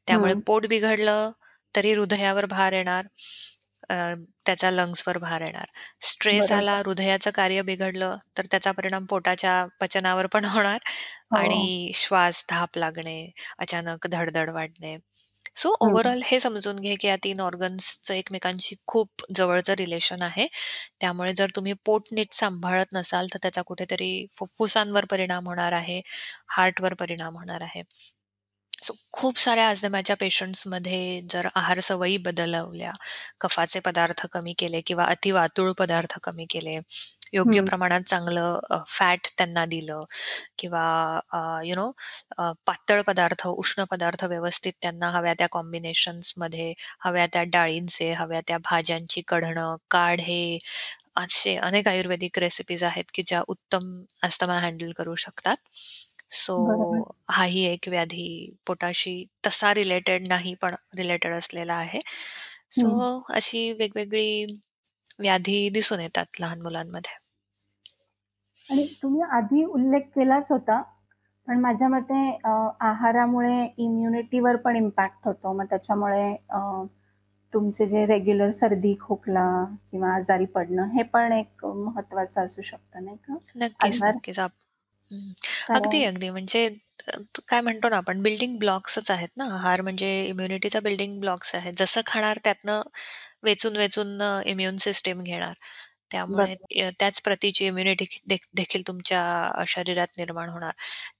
त्यामुळे 0.08 0.34
हं. 0.34 0.42
पोट 0.46 0.68
बिघडलं 0.68 1.32
तरी 1.76 1.94
हृदयावर 1.94 2.46
भार 2.46 2.74
येणार, 2.74 3.06
अ, 3.90 4.14
त्याचा 4.46 4.72
लंग्सवर 4.72 5.18
भार 5.18 5.42
येणार. 5.42 5.66
स्ट्रेस 6.02 6.52
आला, 6.52 6.72
बरोबर. 6.74 6.88
हृदयाचं 6.88 7.32
कार्य 7.32 7.62
बिघडलं, 7.62 8.18
तर 8.38 8.46
त्याचा 8.46 8.72
परिणाम 8.72 9.06
पोटाच्या 9.06 9.66
पचनावर 9.82 10.28
पण 10.28 10.46
होणार 10.46 10.80
हो. 11.32 11.38
आणि 11.38 11.92
श्वास, 11.94 12.46
धाप 12.50 12.78
लागणे, 12.78 13.32
अचानक 13.60 14.08
धडधड 14.08 14.50
वाढणे. 14.50 14.98
सो 15.56 15.70
हं. 15.70 15.76
ओव्हरऑल 15.80 16.22
हे 16.26 16.40
समजून 16.40 16.76
घे, 16.76 16.96
की 16.96 17.08
या 17.08 17.16
3 17.16 17.42
ऑर्गन्सचं 17.42 18.14
एकमेकांशी 18.14 18.76
खूप 18.88 19.12
जवळचं 19.36 19.74
रिलेशन 19.74 20.22
आहे. 20.22 20.48
त्यामुळे 21.02 21.34
जर 21.34 21.50
तुम्ही 21.56 21.74
पोट 21.86 22.04
नीट 22.12 22.34
सांभाळत 22.34 22.86
नसाल, 22.94 23.28
तर 23.34 23.40
त्याचा 23.42 23.62
कुठेतरी 23.62 24.26
फुफ्फुसांवर 24.36 25.06
परिणाम 25.06 25.48
होणार 25.48 25.72
आहे, 25.72 26.02
हार्टवर 26.50 26.94
परिणाम 26.94 27.38
होणार 27.38 27.62
आहे. 27.62 27.84
सो 28.82 28.94
खूप 29.13 29.36
साऱ्या 29.38 29.67
अस्थमाच्या 29.70 30.15
पेशंट्समध्ये 30.20 31.00
जर 31.30 31.48
आहार 31.56 31.80
सवयी 31.82 32.17
बदलवल्या, 32.20 32.91
कफाचे 33.41 33.80
पदार्थ 33.86 34.26
कमी 34.34 34.54
केले 34.60 34.82
किंवा 34.86 35.06
अतिवातुळ 35.06 35.72
पदार्थ 35.80 36.17
कमी 36.24 36.46
केले, 36.50 36.76
योग्य 37.34 37.60
हं. 37.60 37.65
प्रमाणात 37.65 38.02
चांगलं 38.04 38.84
फॅट 38.89 39.28
त्यांना 39.38 39.65
दिलं 39.65 40.04
किंवा 40.58 40.86
यू 41.65 41.76
नो 41.76 41.91
पातळ 42.67 43.02
पदार्थ, 43.08 43.48
उष्ण 43.48 43.84
पदार्थ 43.91 44.24
व्यवस्थित 44.26 44.74
त्यांना 44.82 45.10
हव्या 45.12 45.34
त्या 45.36 45.48
कॉम्बिनेशन्समध्ये, 45.52 46.74
हव्या 47.02 47.26
त्या 47.34 47.44
डाळींचे, 47.54 48.12
हव्या 48.13 48.41
त्या 48.48 48.58
भाज्यांची 48.65 49.22
कढणं, 49.28 49.76
काढे 49.91 50.58
असे 51.17 51.56
अनेक 51.60 51.88
आयुर्वेदिक 51.88 52.39
रेसिपीज 52.39 52.84
आहेत, 52.84 53.04
की 53.13 53.24
ज्या 53.26 53.41
उत्तम 53.48 53.91
अस्थमा 54.24 54.60
हँडल 54.60 54.91
करू 54.98 55.15
शकतात. 55.17 55.58
सो 56.32 56.56
बरोबर. 56.58 57.04
हाही 57.32 57.63
एक 57.65 57.88
व्याधी 57.89 58.26
पोटाशी 58.67 59.13
तसा 59.44 59.72
रिलेटेड 59.74 60.28
नाही, 60.28 60.54
पण 60.56 60.76
रिलेटेड 60.98 61.34
असलेला 61.36 61.74
आहे. 61.76 62.00
सो. 62.72 62.91
अशी 63.36 63.72
वेगवेगळी 63.74 64.46
व्याधी 65.20 65.70
दिसून 65.72 66.00
येतात 66.02 66.41
लहान 66.41 66.62
मुलांमध्ये. 66.62 67.20
आणि 68.70 68.86
तुम्ही 69.04 69.22
आधी 69.32 69.63
उल्लेख 69.65 70.02
केलाच 70.15 70.52
होता, 70.52 70.82
पण 71.48 71.60
माझ्या 71.60 71.88
मते 71.89 72.22
अ, 72.44 72.50
आहारामुळे 72.82 73.63
इम्युनिटीवर 73.78 74.56
पण 74.58 74.76
इम्पॅक्ट 74.76 75.28
होतो. 75.28 75.54
मग 75.54 75.65
त्याच्यामुळे 75.65 76.32
अ, 76.50 76.60
तुमचे 77.54 77.88
जे 77.88 78.06
रेग्युलर 78.08 78.50
सर्दी, 78.54 78.96
खोकला 79.02 79.48
किंवा 79.91 80.13
आजारी 80.15 80.46
पडणं 80.50 80.89
हे 80.91 81.04
पण 81.10 81.32
एक 81.34 81.65
महत्त्वाचं 81.67 82.46
असू 82.46 82.62
शकतं, 82.63 83.04
नाही 83.06 83.17
का? 83.20 83.38
नक्कीच, 83.58 84.02
आहार 84.02 84.04
नक्कीच. 84.04 84.39
आप 84.39 84.52
हं. 85.12 85.34
अगदी, 85.69 86.04
कारण 86.04 86.06
अगदी. 86.06 86.30
म्हणजे 86.30 86.65
अ, 87.08 87.17
काय 87.47 87.62
म्हणतो 87.62 87.89
ना 87.89 87.97
आपण 87.97 88.21
बिल्डिंग 88.21 88.58
ब्लॉक्सच 88.60 89.10
आहेत 89.12 89.30
ना. 89.38 89.43
आहार 89.56 89.82
म्हणजे 89.82 90.10
इम्युनिटीचा 90.26 90.80
बिल्डिंग 90.80 91.19
ब्लॉक्स 91.19 91.54
आहे. 91.56 91.71
जसं 91.78 92.02
खाणार 92.06 92.38
त्यातनं 92.43 92.82
वेचून-वेचून 93.43 94.21
इम्यून 94.45 94.76
सिस्टम 94.80 95.21
घेणार. 95.24 95.54
त्यामुळे 96.12 96.54
बरोबर. 96.54 96.67
अ, 96.78 96.89
त्याच 97.00 97.21
प्रतीची 97.21 97.65
इम्युनिटी 97.67 98.06
देखील 98.56 98.82
तुमच्या 98.88 99.21
अ, 99.52 99.63
शरीरात 99.67 100.08
निर्माण 100.17 100.50
होणार. 100.50 100.71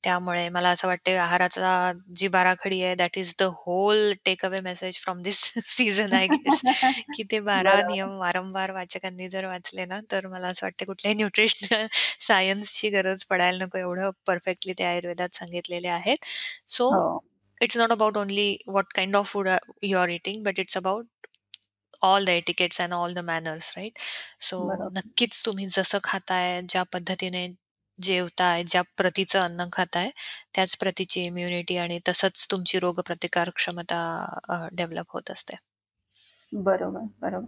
त्यामुळे 0.04 0.48
मला 0.50 0.70
असं 0.70 0.88
वाटतं 0.88 1.18
आहाराचा 1.20 1.92
जी 2.16 2.28
बाराखडी 2.30 2.82
आहे 2.84 2.96
that 2.96 3.18
is 3.18 3.34
the 3.40 3.44
whole 3.58 4.12
take 4.26 4.46
away 4.46 4.60
message 4.62 5.00
from 5.00 5.22
this 5.24 5.42
season 5.68 6.14
I 6.14 6.28
guess, 6.30 6.62
की 7.12 7.24
ते 7.26 7.40
12 7.42 7.82
बरोबर. 7.82 7.82
नियम 7.84 8.18
वारंवार 8.20 8.72
वाचकांनी 8.72 9.30
जर 9.30 9.46
वाचले 9.46 9.86
ना, 9.86 10.00
तर 10.12 10.28
मला 10.28 10.48
असं 10.48 10.66
वाटतं 10.66 10.86
कुठल्याही 10.86 11.18
न्यूट्रिशनल 11.18 11.88
सायन्सची 12.22 12.90
गरज 12.94 13.24
पडायला 13.26 13.66
नको 13.66 13.78
एवढं 13.78 14.10
परफेक्टली 14.28 14.74
ते 14.76 14.84
आयुर्वेदात 14.86 15.36
सांगितलेले 15.36 15.88
आहेत. 15.90 16.26
सो 16.70 16.90
हो, 16.90 17.02
it's 17.62 17.78
not 17.78 17.92
about 17.92 18.18
only 18.18 18.48
what 18.68 18.94
kind 18.96 19.16
of 19.16 19.28
food 19.28 19.50
you 19.84 19.98
are 19.98 20.10
eating, 20.12 20.44
but 20.44 20.60
it's 20.60 20.78
about 20.78 21.06
all 22.04 22.26
the 22.26 22.30
etiquettes 22.32 22.82
and 22.82 22.94
all 22.94 23.14
the 23.14 23.20
manners 23.26 23.74
right? 23.78 23.98
So 24.42 24.60
बरोबर. 24.62 24.92
नक्कीच 24.92 25.42
तुम्ही 25.46 25.66
जसं 25.70 26.00
खाताय, 26.04 26.62
ज्या 26.64 26.84
पद्धतीने 26.94 27.48
जेवताय, 28.00 28.64
ज्या 28.66 28.82
प्रतीचं 28.98 29.40
अन्न 29.42 29.66
खाताय, 29.74 30.10
त्याच 30.56 30.76
प्रतीची 30.78 31.24
इम्युनिटी 31.24 31.78
आणि 31.78 32.00
तसंच 32.10 32.48
तुमची 32.52 32.80
रोगप्रतिकार 32.80 33.50
क्षमता 33.56 34.00
डेव्हलप 34.74 35.12
होत 35.14 35.32
असते. 35.32 35.56
बरोबर, 36.52 37.02
बरोबर. 37.22 37.46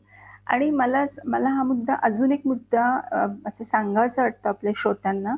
आणि 0.48 0.70
मला 0.72 1.04
मला 1.26 1.50
हा 1.50 1.64
मुद्दा 1.64 1.96
अजून 2.04 2.32
एक 2.32 2.42
मुद्दा 2.48 2.86
अ, 3.12 3.26
असं 3.48 3.64
सांगावासा 3.64 4.22
वाटतो 4.22 4.50
आपल्या 4.50 4.72
श्रोत्यांना 4.78 5.36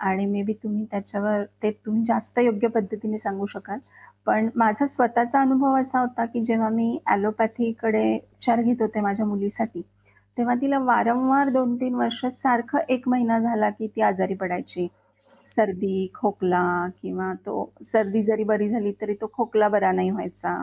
आणि 0.00 0.26
मे 0.26 0.42
बी 0.42 0.52
तुम्ही 0.54 0.84
त्याच्यावर 0.90 1.44
ते 1.62 1.70
तुम्ही 1.86 2.04
जास्त 2.06 2.38
योग्य 2.38 2.68
पद्धतीने 2.68 3.18
सांगू 3.18 3.46
शकाल. 3.46 3.78
पण 4.26 4.48
माझा 4.56 4.86
स्वतःचा 4.86 5.40
अनुभव 5.40 5.76
असा 5.76 6.00
होता, 6.00 6.24
की 6.24 6.40
जेव्हा 6.40 6.68
मी 6.68 6.98
ॲलोपॅथीकडे 7.06 8.14
उपचार 8.14 8.62
घेत 8.62 8.82
होते 8.82 9.00
माझ्या 9.00 9.26
मुलीसाठी, 9.26 9.82
तेव्हा 10.36 10.54
तिला 10.54 10.78
वारंवार 10.80 11.48
2-3 11.48 11.94
वर्ष 11.94 12.24
सारखं 12.32 12.78
1 12.88 13.08
महिना 13.08 13.38
झाला, 13.40 13.70
की 13.70 13.86
ती 13.86 14.00
आजारी 14.02 14.34
पडायची. 14.34 14.86
सर्दी, 15.48 16.06
खोकला 16.14 16.86
किंवा 17.02 17.32
तो 17.46 17.72
सर्दी 17.84 18.22
जरी 18.24 18.44
बरी 18.44 18.68
झाली, 18.68 18.92
तरी 19.00 19.14
तो 19.14 19.30
खोकला 19.32 19.68
बरा 19.68 19.92
नाही 19.92 20.10
व्हायचा. 20.10 20.62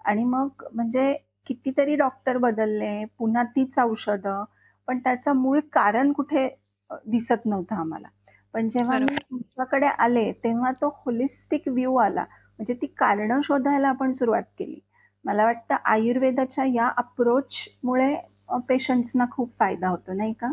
आणि 0.00 0.24
मग 0.24 0.64
म्हणजे 0.72 1.12
कितीतरी 1.46 1.96
डॉक्टर 1.96 2.38
बदलले, 2.38 3.04
पुन्हा 3.18 3.42
तीच 3.46 3.78
औषधं, 3.80 4.44
पण 4.88 4.98
त्याचं 4.98 5.36
मूळ 5.36 5.58
कारण 5.72 6.12
कुठे 6.12 6.48
दिसत 7.06 7.46
नव्हतं 7.46 7.76
आम्हाला. 7.76 8.08
पण 8.54 8.68
जेव्हा 8.68 8.98
मी. 8.98 9.14
तुमच्याकडे 9.20 9.86
आले, 9.88 10.30
तेव्हा 10.34 10.70
तो 10.72 10.88
होलिस्टिक 10.96 11.68
व्ह्यू 11.68 11.94
आला. 11.96 12.24
म्हणजे 12.58 12.74
ती 12.74 12.86
कारणं 12.86 13.40
शोधायला 13.44 13.88
आपण 13.88 14.10
सुरुवात 14.10 14.42
केली. 14.58 14.78
मला 15.24 15.44
वाटतं 15.44 15.74
आयुर्वेदाच्या 15.84 16.64
या 16.64 16.86
अप्रोचमुळे 16.96 18.16
पेशंट्सना 18.68 19.24
खूप 19.30 19.52
फायदा 19.58 19.88
होतो, 19.88 20.12
नाही 20.12 20.32
का? 20.32 20.52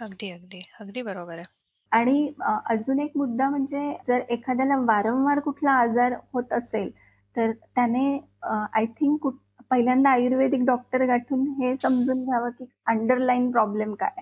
अगदी, 0.00 0.30
अगदी. 0.30 0.60
अगदी 0.80 1.02
बरोबर 1.02 1.32
आहे. 1.32 1.44
आणि 1.90 2.32
अजून 2.70 3.00
एक 3.00 3.12
मुद्दा 3.16 3.48
म्हणजे 3.50 3.96
जर 4.08 4.18
एखाद्याला 4.30 4.76
वारंवार 4.76 5.38
कुठला 5.38 5.70
आजार 5.70 6.14
होत 6.32 6.52
असेल, 6.52 6.90
तर 7.36 7.50
त्याने 7.74 8.18
आय 8.42 8.86
थिंक 8.86 9.18
कुठ 9.20 9.34
पहिल्यांदा 9.70 10.10
आयुर्वेदिक 10.10 10.64
डॉक्टर 10.64 11.04
गाठून 11.04 11.48
हे 11.62 11.76
समजून 11.76 12.24
घ्यावं, 12.24 12.50
की 12.50 12.64
अंडरलाईन 12.86 13.50
प्रॉब्लेम 13.50 13.94
काय? 13.94 14.20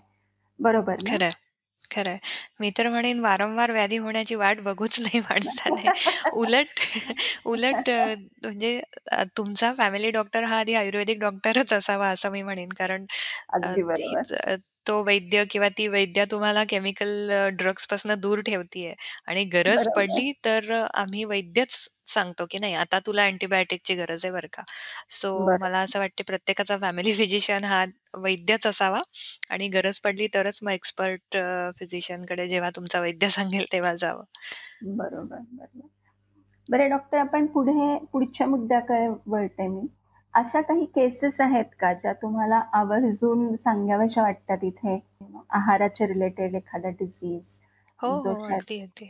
बरोबर? 0.59 0.95
खरंय. 1.97 2.19
मी 2.61 2.71
तर 2.71 2.89
म्हणेन 2.89 3.21
वारंवार 3.21 3.71
व्याधी 3.73 3.97
होण्याची 3.99 4.35
वाट 4.35 4.61
बघूच 4.63 4.99
नाही 5.01 5.21
माणसाने. 5.21 5.91
उलट 6.35 6.81
उलट 7.47 7.91
अ, 7.91 8.15
म्हणजे 8.43 8.81
अ, 9.13 9.23
तुमचा 9.37 9.73
फॅमिली 9.79 10.11
डॉक्टर 10.11 10.43
हा 10.45 10.59
आधी 10.59 10.75
आयुर्वेदिक 10.75 11.19
डॉक्टरच 11.21 11.73
असावा 11.73 12.09
असं 12.09 12.31
मी 12.31 12.43
म्हणेन. 12.43 12.69
कारण 12.79 13.05
अ, 13.63 13.69
अगदी 13.69 13.83
हीच 13.97 14.33
बरोबर. 14.33 14.33
अ, 14.45 14.57
तो 14.89 15.03
वैद्य 15.05 15.45
किंवा 15.51 15.69
ती 15.79 15.87
वैद्य 15.89 16.25
तुम्हाला 16.31 16.65
केमिकल 16.69 17.31
अ, 17.33 17.47
ड्रग्सपासून 17.55 18.15
दूर 18.21 18.41
ठेवतीये 18.43 18.95
आणि 19.27 19.45
गरज 19.53 19.87
बरोबर, 19.87 19.93
पडली 19.95 20.33
तर 20.45 20.73
अ, 20.75 20.87
आम्ही 20.95 21.25
वैद्यच 21.27 21.87
सांगतो, 22.07 22.47
की 22.51 22.59
नाही 22.59 22.75
आता 22.77 22.99
तुला 23.01 23.25
अँटिबायोटिकची 23.25 23.95
गरज 23.97 24.25
आहे 24.25 24.33
बरं 24.33 24.49
का. 24.53 24.62
सो 25.11 25.31
मला 25.57 25.79
असं 25.81 25.99
वाटते 25.99 26.23
प्रत्येकाचा 26.25 26.77
फॅमिली 26.79 27.12
फिजिशियन 27.19 27.64
हा 27.64 27.85
वैद्यच 28.19 28.66
असावा 28.66 29.01
आणि 29.51 29.69
गरज 29.71 29.99
पडली 30.01 30.27
तरच 30.35 30.59
मग 30.62 30.73
एक्सपर्ट 30.73 31.37
अ, 31.37 31.71
फिजिशियनकडे 31.79 32.47
जेव्हा 32.49 32.71
तुमचा 32.73 33.01
वैद्य 33.01 33.29
सांगेल 33.61 33.64
तेव्हा 33.73 33.95
जावं. 33.97 34.25
बरोबर, 34.83 35.38
बरोबर. 35.53 35.88
बरं 36.66 36.88
डॉक्टर 36.90 37.19
आपण 37.19 37.47
पुढे 37.47 37.97
पुढच्या 38.12 38.47
मुद्द्याकडे 38.47 39.07
वळते 39.27 39.66
मी. 39.66 39.87
अशा 40.35 40.61
काही 40.62 40.85
केसेस 40.87 41.40
आहेत 41.40 41.64
का 41.81 41.92
ज्या 41.95 42.12
तुम्हाला 42.14 42.61
आवर्जून 42.75 43.55
सांगाव्याशा 43.57 44.23
वाटतात 44.23 44.64
इथे? 44.64 44.99
आहाराच्या 45.51 46.07
रिलेटेड 46.07 46.55
एखादा 46.55 46.88
डिसीज 46.90 47.57
हो, 48.01 48.09
हो. 48.23 48.33
अगदी, 48.47 48.79
अगदी. 48.81 49.07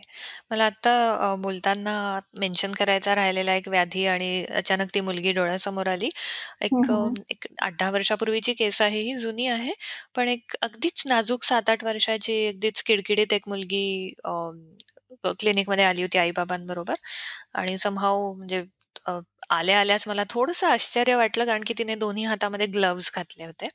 मला 0.51 0.65
आत्ता 0.67 0.91
अ, 1.25 1.35
बोलताना 1.39 1.93
मेन्शन 2.37 2.73
करायचा 2.73 3.15
राहिलेला 3.15 3.55
एक 3.55 3.69
व्याधी 3.69 4.05
आणि 4.07 4.29
अचानक 4.53 4.89
ती 4.95 5.01
मुलगी 5.03 5.33
डोळ्यासमोर 5.33 5.89
आली. 5.89 6.09
हं, 6.67 6.83
एक 6.83 6.91
अ, 6.91 6.95
हं. 6.95 7.17
एक 7.31 7.47
8-10 7.63 7.91
वर्षापूर्वीची 7.91 8.53
केस 8.55 8.81
आहे 8.83 9.01
ही, 9.01 9.17
जुनी 9.17 9.47
आहे. 9.49 9.73
पण 10.15 10.29
एक 10.29 10.57
अगदीच 10.63 11.03
नाजूक 11.07 11.45
7-8 11.45 11.85
वर्षाची 11.85 12.47
अगदीच 12.49 12.83
किडकिडीत 12.83 13.33
एक 13.33 13.49
मुलगी 13.49 13.85
अ, 14.25 14.33
क्लिनिकमध्ये 15.35 15.85
आली 15.85 16.03
होती 16.03 16.19
आई-बाबांबरोबर 16.19 16.95
आणि 17.55 17.77
समहाऊ 17.79 18.33
म्हणजे 18.35 18.63
अ, 19.07 19.19
आल्या-आल्याच 19.51 20.05
मला 20.09 20.23
थोडंसं 20.31 20.67
आश्चर्य 20.69 21.15
वाटलं 21.17 21.45
कारण 21.45 21.63
की 21.67 21.75
तिने 21.79 21.95
दोन्ही 21.97 22.25
हातामध्ये 22.25 22.67
ग्लोव्हज 22.69 23.11
घातले 23.15 23.45
होते. 23.45 23.69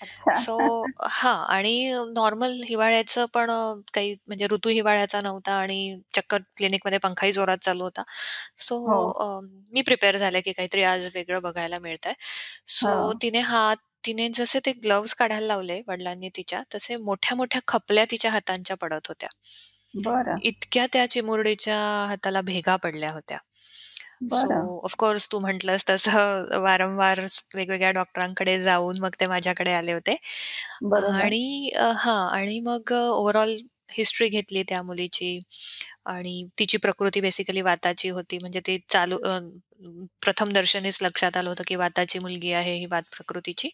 अच्छा. 0.00 0.36
सो 0.36 0.56
हां 1.02 1.34
आणि 1.48 1.74
नॉर्मल 2.14 2.52
हिवाळ्याचं 2.68 3.26
पण 3.34 3.50
अ, 3.50 3.58
काही 3.94 4.14
म्हणजे 4.26 4.46
ऋतू 4.50 4.68
हिवाळ्याचा 4.70 5.20
नव्हता 5.20 5.52
आणि 5.54 5.78
चक्क 6.14 6.34
क्लिनिकमध्ये 6.56 6.98
पंखाही 6.98 7.32
जोरात 7.32 7.58
चालू 7.58 7.84
होता. 7.84 8.02
सो 8.58 8.78
हो, 8.84 8.98
अ, 9.18 9.40
मी 9.72 9.82
प्रिपेअर 9.82 10.16
झाले 10.18 10.40
की 10.40 10.52
काहीतरी 10.52 10.82
आज 10.84 11.08
वेगळं 11.14 11.42
बघायला 11.42 11.78
मिळतंय. 11.78 12.12
सो 12.70 12.90
हो. 12.90 13.20
तिने 13.22 13.40
हात 13.44 13.76
तिने 14.06 14.28
जसे 14.34 14.58
ते 14.66 14.72
ग्लोव्हज 14.76 15.14
काढायला 15.14 15.46
लावले 15.46 15.80
वडिलांनी 15.88 16.28
तिच्या, 16.36 16.62
तसे 16.74 16.96
मोठ्या-मोठ्या 16.98 17.60
खपल्या 17.68 18.04
तिच्या 18.10 18.30
हातांच्या 18.30 18.76
पडत 18.76 19.08
होत्या. 19.08 19.28
बरं, 19.94 20.40
इतक्या 20.42 20.86
त्या 20.92 21.06
चिमुरडीच्या 21.10 21.76
हाताला 22.08 22.40
भेगा 22.42 22.76
पडल्या 22.76 23.10
होत्या. 23.12 23.38
सो 24.32 24.48
बरं. 24.48 24.68
ऑफ 24.84 24.94
कोर्स 24.96 25.28
तू 25.30 25.38
म्हटलंस 25.40 25.84
तसं 25.86 26.60
वारंवार 26.60 27.20
वेगवेगळ्या 27.54 27.90
डॉक्टरांकडे 27.92 28.58
जाऊन 28.60 28.98
मग 29.00 29.14
ते 29.20 29.26
माझ्याकडे 29.28 29.72
आले 29.72 29.92
होते. 29.92 30.16
बरोबर. 30.84 31.34
आणि 31.36 31.70
अ, 31.76 31.90
हां 31.96 32.18
आणि 32.32 32.58
मग 32.62 32.92
अ, 32.92 32.96
ओव्हरऑल 33.10 33.56
हिस्ट्री 33.90 34.28
घेतली 34.30 34.62
त्या 34.64 34.82
मुलीची 34.82 35.38
आणि 36.06 36.44
तिची 36.58 36.78
प्रकृती 36.78 37.20
बेसिकली 37.20 37.60
वाताची 37.62 38.08
होती. 38.10 38.38
म्हणजे 38.38 38.60
ते 38.62 38.78
चालू 38.88 39.18
अ, 39.24 39.38
प्रथमदर्शनीच 40.22 40.98
लक्षात 41.02 41.36
आलं 41.36 41.48
होतं, 41.48 41.62
की 41.66 41.76
वाताची 41.76 42.18
मुलगी 42.18 42.52
आहे, 42.52 42.74
ही 42.74 42.86
वात 42.86 43.02
प्रकृतीची. 43.12 43.68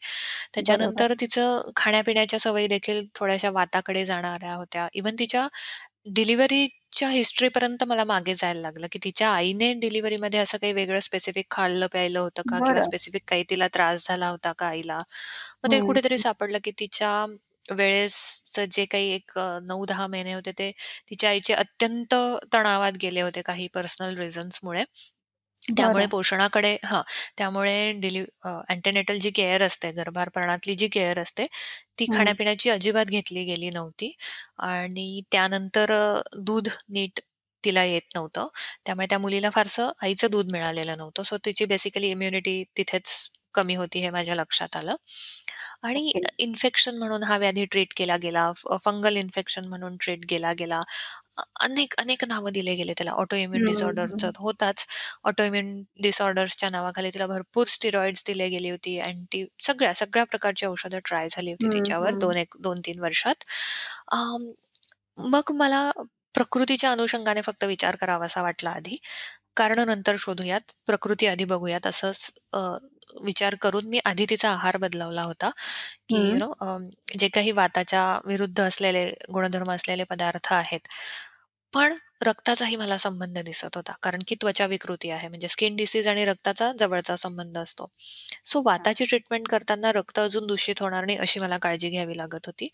बरोबर. 0.62 1.04
त्याच्यानंतर 1.04 1.12
तिचं 1.20 1.70
खाण्यापिण्याच्या 1.76 2.38
सवयी 2.40 2.66
देखील 2.68 3.00
थोड्याशा 3.14 3.50
वाताकडे 3.52 4.04
जाणाऱ्या 4.04 4.54
होत्या. 4.54 4.88
इव्हन 4.94 5.14
तिच्या 5.18 5.46
डिलिव्हरीच्या 6.06 7.08
हिस्ट्रीपर्यंत 7.10 7.82
मला 7.84 8.04
मागे 8.04 8.34
जायला 8.34 8.60
लागलं, 8.60 8.86
की 8.92 8.98
तिच्या 9.04 9.28
आईने 9.30 9.72
डिलिव्हरीमध्ये 9.76 10.40
असं 10.40 10.58
काही 10.58 10.72
वेगळं 10.72 10.98
स्पेसिफिक 11.00 11.46
खाल्लं-प्यायलं 11.50 12.18
होतं 12.20 12.42
का? 12.46 12.60
किंवा 12.60 12.80
बरं. 12.80 12.80
स्पेसिफिक 12.80 13.22
काही 13.28 13.44
तिला 13.50 13.68
त्रास 13.70 14.06
झाला 14.08 14.28
होता 14.28 14.52
का 14.58 14.66
आईला? 14.68 14.98
मग 15.64 15.70
ते 15.72 15.80
हं, 15.80 15.82
कुठेतरी. 15.82 16.18
सापडलं, 16.18 16.58
की 16.64 16.70
तिच्या 16.78 17.24
वेळेसचं 17.72 18.64
जे 18.70 18.84
काही 18.86 19.10
एक 19.12 19.38
अ, 19.38 19.58
9-10 19.62 20.06
महिने 20.06 20.32
होते 20.34 20.52
ते 20.52 20.70
तिच्या 21.10 21.30
आईचे 21.30 21.54
अत्यंत 21.54 22.14
तणावात 22.52 22.92
गेले 23.02 23.20
होते 23.22 23.42
काही 23.42 23.66
पर्सनल 23.74 24.16
रिझन्समुळे. 24.18 24.84
त्यामुळे 25.68 26.04
बरं. 26.04 26.06
पोषणाकडे 26.06 26.76
हां, 26.84 27.02
त्यामुळे 27.38 27.76
डिलिव 27.94 28.24
अ, 28.42 28.48
अँटेनेटल 28.68 29.18
जी 29.18 29.30
केअर 29.32 29.62
असते, 29.62 29.90
गर्भारपणातली 29.92 30.74
जी 30.76 30.88
केअर 30.88 31.18
असते, 31.18 31.46
ती 31.98 32.06
हं. 32.06 32.12
खाण्यापिण्याची 32.12 32.70
अजिबात 32.70 33.06
घेतली 33.08 33.44
गेली 33.44 33.70
नव्हती 33.70 34.10
आणि 34.60 35.20
त्यानंतर 35.32 35.92
अ, 35.92 36.20
दूध 36.42 36.68
नीट 36.90 37.20
तिला 37.64 37.84
येत 37.84 38.02
नव्हतं. 38.16 38.46
त्यामुळे 38.86 39.06
त्या 39.08 39.18
मुलीला 39.18 39.50
फारसं 39.50 39.90
आईचं 40.02 40.30
दूध 40.30 40.52
मिळालेलं 40.52 40.96
नव्हतं. 40.96 41.22
सो 41.22 41.36
तिची 41.44 41.64
बेसिकली 41.66 42.10
इम्युनिटी 42.10 42.62
तिथेच 42.76 43.10
कमी 43.54 43.74
होती 43.74 44.00
हे 44.00 44.10
माझ्या 44.10 44.34
लक्षात 44.34 44.76
आलं. 44.76 44.94
आणि. 45.82 46.12
इन्फेक्शन 46.38 46.96
म्हणून 46.98 47.22
हा 47.22 47.36
व्याधी 47.38 47.64
ट्रीट 47.64 47.92
केला 47.96 48.16
गेला. 48.16 48.50
फंगल 48.84 49.16
इन्फेक्शन 49.16 49.66
म्हणून 49.68 49.96
ट्रीट 50.00 50.24
केला 50.28 50.52
गेला. 50.58 50.80
अ, 51.38 51.42
अनेक, 51.60 51.94
अनेक 51.98 52.24
नावं 52.24 52.52
दिले 52.52 52.74
गेले 52.74 52.92
त्याला. 52.92 53.10
ऑटो 53.14 53.36
इम्यून 53.36 53.62
हं, 53.62 53.64
डिसऑर्डर. 53.64 54.06
होताच. 54.38 54.86
ऑटो 55.24 55.44
इम्यून 55.44 55.72
डिसऑर्डर्सच्या 56.02 56.68
नावाखाली 56.70 57.10
तिला 57.10 57.26
भरपूर 57.26 57.66
स्टिरॉइड्स 57.68 58.24
दिले 58.26 58.48
गेली 58.48 58.70
होती. 58.70 58.98
अँटी 59.00 59.44
सगळ्या, 59.62 59.92
सगळ्या 59.94 60.24
प्रकारची 60.26 60.66
औषधं 60.66 60.98
ट्राय 61.04 61.28
झाली 61.30 61.50
होती 61.50 61.68
हं, 61.68 61.68
तिच्यावर 61.72 62.14
हं. 62.14 62.16
2 62.16 62.36
एक 62.36 62.54
2-3 62.60 63.00
वर्षात. 63.00 63.44
अं, 64.08 64.50
मग 65.26 65.52
मला 65.54 65.90
प्रकृतीच्या 66.34 66.90
अनुषंगाने 66.92 67.40
फक्त 67.42 67.64
विचार 67.64 67.96
करावासा 67.96 68.42
वाटला 68.42 68.70
आधी. 68.72 68.96
कारणं 69.56 69.86
नंतर 69.86 70.16
शोधूयात, 70.18 70.60
प्रकृती 70.86 71.26
आधी 71.28 71.44
बघूयात 71.46 71.86
असंच 71.86 72.30
अ, 72.52 72.58
विचार 73.20 73.54
करून 73.54 73.84
मी 73.86 74.00
आधी 74.04 74.26
तिचा 74.30 74.50
आहार 74.50 74.76
बदलवला 74.76 75.22
होता, 75.22 75.50
की 76.08 76.28
यू 76.28 76.34
हं. 76.34 76.38
नो 76.38 76.78
जे 77.18 77.28
काही 77.28 77.50
वाताच्या 77.50 78.20
विरुद्ध 78.24 78.60
असलेले 78.60 79.10
गुणधर्म 79.32 79.72
असलेले 79.72 80.04
पदार्थ 80.04 80.52
आहेत. 80.52 80.80
पण 81.74 81.94
रक्ताचाही 82.22 82.76
मला 82.76 82.96
संबंध 82.96 83.38
दिसत 83.38 83.68
होता. 83.74 83.92
कारण 84.02 84.18
की 84.28 84.34
त्वचा 84.34 84.66
विकृती 84.66 85.10
आहे. 85.10 85.28
म्हणजे 85.28 85.48
स्किन 85.48 85.76
डिसीज 85.76 86.08
आणि 86.08 86.24
रक्ताचा 86.24 86.72
जवळचा 86.78 87.16
संबंध 87.16 87.58
असतो. 87.58 87.86
सो 88.44 88.58
हां. 88.58 88.64
वाताची 88.64 89.04
ट्रीटमेंट 89.04 89.48
करताना 89.48 89.92
रक्त 89.92 90.18
अजून 90.18 90.46
दूषित 90.46 90.74
होणार 90.80 91.04
नाही 91.04 91.18
अशी 91.18 91.40
मला 91.40 91.58
काळजी 91.58 91.88
घ्यावी 91.90 92.16
लागत 92.16 92.46
होती. 92.46 92.68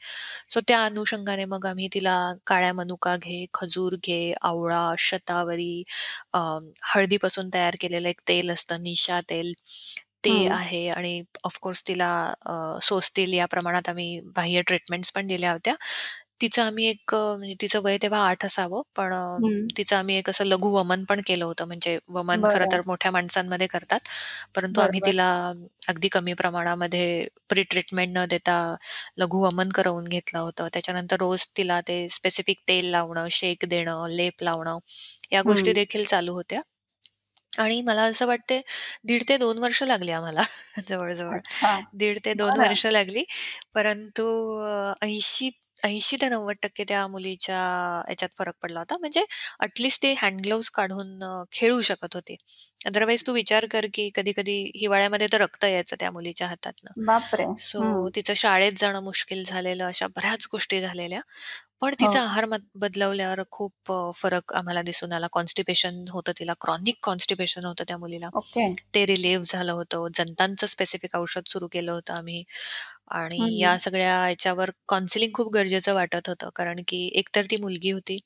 सो 0.50 0.60
त्या 0.68 0.84
अनुषंगाने 0.84 1.44
मग 1.44 1.66
आम्ही 1.66 1.88
तिला 1.94 2.32
काळ्या 2.46 2.72
मनुका 2.72 3.16
घे, 3.16 3.46
खजूर 3.54 3.92
घे, 3.96 4.34
आवळा, 4.42 4.94
शतावरी, 4.98 5.82
अ, 6.32 6.38
हळदीपासून 6.82 7.50
तयार 7.54 7.74
केलेलं 7.80 8.08
एक 8.08 8.20
तेल 8.28 8.50
असतं 8.50 8.82
निशा 8.82 9.20
तेल, 9.30 9.52
ते 10.24 10.30
हं. 10.30 10.48
आहे 10.50 10.88
आणि 10.90 11.20
ऑफकोर्स 11.44 11.82
तिला 11.88 12.10
अ, 12.42 12.52
सोसतील 12.82 13.32
या 13.34 13.46
प्रमाणात 13.48 13.88
आम्ही 13.88 14.20
बाह्य 14.36 14.62
ट्रीटमेंट्स 14.62 15.12
पण 15.12 15.26
दिल्या 15.26 15.52
होत्या. 15.52 15.74
तिचं 16.40 16.62
आम्ही 16.62 16.86
एक 16.86 17.14
अ, 17.14 17.18
म्हणजे 17.36 17.54
तिचं 17.60 17.80
वय 17.82 17.96
तेव्हा 18.02 18.20
8 18.24 18.44
असावं, 18.46 18.82
पण 18.96 19.12
अ, 19.14 19.38
हं. 19.38 19.78
तिचं 19.78 19.96
आम्ही 19.96 20.16
एक 20.16 20.28
असं 20.30 20.44
लघु 20.44 20.68
वमन 20.72 21.04
पण 21.04 21.20
केलं 21.26 21.44
होतं. 21.44 21.64
म्हणजे 21.66 21.98
वमन 22.10 22.44
खरं 22.48 22.64
बरं. 22.64 22.72
तर 22.72 22.80
मोठ्या 22.86 23.10
माणसांमध्ये 23.12 23.66
करतात. 23.66 24.00
परंतु 24.54 24.80
आम्ही 24.80 25.00
बरोबर. 25.00 25.04
तिला 25.04 25.28
अगदी 25.88 26.08
कमी 26.08 26.32
प्रमाणामध्ये 26.34 27.26
प्री 27.50 27.62
ट्रीटमेंट 27.64 28.16
न 28.16 28.24
देता 28.28 28.56
लघु 29.18 29.42
वमन 29.44 29.68
करवून 29.74 30.04
घेतलं 30.06 30.38
होतं. 30.40 30.68
त्याच्यानंतर 30.72 31.16
रोज 31.20 31.46
तिला 31.56 31.80
ते 31.82 32.08
स्पेसिफिक 32.10 32.60
तेल 32.68 32.90
लावणं, 32.90 33.28
शेक 33.32 33.64
देणं, 33.66 34.06
लेप 34.10 34.42
लावणं, 34.42 34.78
या 35.32 35.42
गोष्टी 35.44 35.72
हं. 35.72 35.74
देखील 35.74 36.04
चालू 36.06 36.34
होत्या. 36.34 36.60
आणि 37.52 37.80
मला 37.82 38.02
असं 38.04 38.26
वाटते 38.26 38.60
दीड 39.04 39.22
ते 39.28 39.36
2 39.36 39.58
वर्ष 39.58 39.82
लागली 39.84 40.10
आम्हाला 40.12 40.40
जवळ-जवळ. 40.88 41.38
अच्छा. 41.38 41.72
दीड 41.94 42.18
ते 42.24 42.34
2 42.34 42.56
बरं. 42.56 42.58
वर्ष 42.58 42.86
लागली. 42.88 43.24
परंतु 43.74 44.26
अ, 44.60 44.92
80 45.02 45.50
80 45.82 46.16
ते 46.16 46.28
90% 46.28 46.84
त्या 46.84 47.06
मुलीच्या 47.08 47.58
ह्याच्यात 48.06 48.28
फरक 48.38 48.54
पडला 48.62 48.78
होता. 48.80 48.96
म्हणजे 48.98 49.24
ॲट 49.60 49.80
लीस्ट 49.80 50.02
ते 50.02 50.12
हँड 50.18 50.40
ग्लोव्हज 50.42 50.68
काढून 50.70 51.22
अ, 51.24 51.42
खेळू 51.52 51.80
शकत 51.82 52.14
होती. 52.14 52.36
अदरवाईज 52.78 53.26
तू 53.26 53.32
विचार 53.34 53.66
कर, 53.70 53.86
की 53.94 54.10
कधी-कधी 54.14 54.60
हिवाळ्यामध्ये 54.76 55.26
तर 55.32 55.40
रक्त 55.40 55.64
यायचं 55.64 55.96
त्या 56.00 56.10
मुलीच्या 56.12 56.48
हातातनं. 56.48 56.92
बापरे! 56.98 57.44
सो 57.60 57.80
हं. 57.80 58.08
तिचं 58.16 58.34
शाळेत 58.36 58.72
जाणं 58.76 59.02
मुश्किल 59.02 59.42
झालेलं, 59.44 59.84
अशा 59.86 60.06
बऱ्याच 60.08 60.46
गोष्टी 60.52 60.80
झालेल्या. 60.80 61.20
पण 61.82 61.94
तिचा 61.96 62.20
हो. 62.20 62.22
आहार 62.22 62.44
मत 62.46 62.60
बदलवल्यावर 62.76 63.42
खूप 63.50 63.92
अ, 63.92 64.10
फरक 64.14 64.52
आम्हाला 64.54 64.82
दिसून 64.82 65.12
आला. 65.12 65.26
कॉन्स्टिपेशन 65.32 66.04
होतं 66.10 66.32
तिला, 66.38 66.52
क्रॉनिक 66.60 66.98
कॉन्स्टिपेशन 67.02 67.64
होतं 67.64 67.84
त्या 67.88 67.96
मुलीला. 67.98 68.30
ओके. 68.32 68.68
ते 68.94 69.04
रिलीव्ह 69.06 69.44
झालं 69.46 69.72
होतं. 69.72 70.06
जंतांचं 70.14 70.66
स्पेसिफिक 70.68 71.16
औषध 71.16 71.48
सुरू 71.48 71.68
केलं 71.72 71.92
होतं 71.92 72.14
आम्ही 72.14 72.42
आणि 73.12 73.42
या 73.58 73.76
हं. 73.76 73.80
सगळ्या 73.80 74.14
याच्यावर 74.28 74.70
काउन्सिलिंग 74.88 75.32
खूप 75.34 75.52
गरजेचं 75.54 75.94
वाटत 75.94 76.28
होतं. 76.28 76.48
कारण 76.56 76.82
की 76.88 77.06
एकतर 77.14 77.46
ती 77.50 77.56
मुलगी 77.58 77.90
होती, 77.92 78.18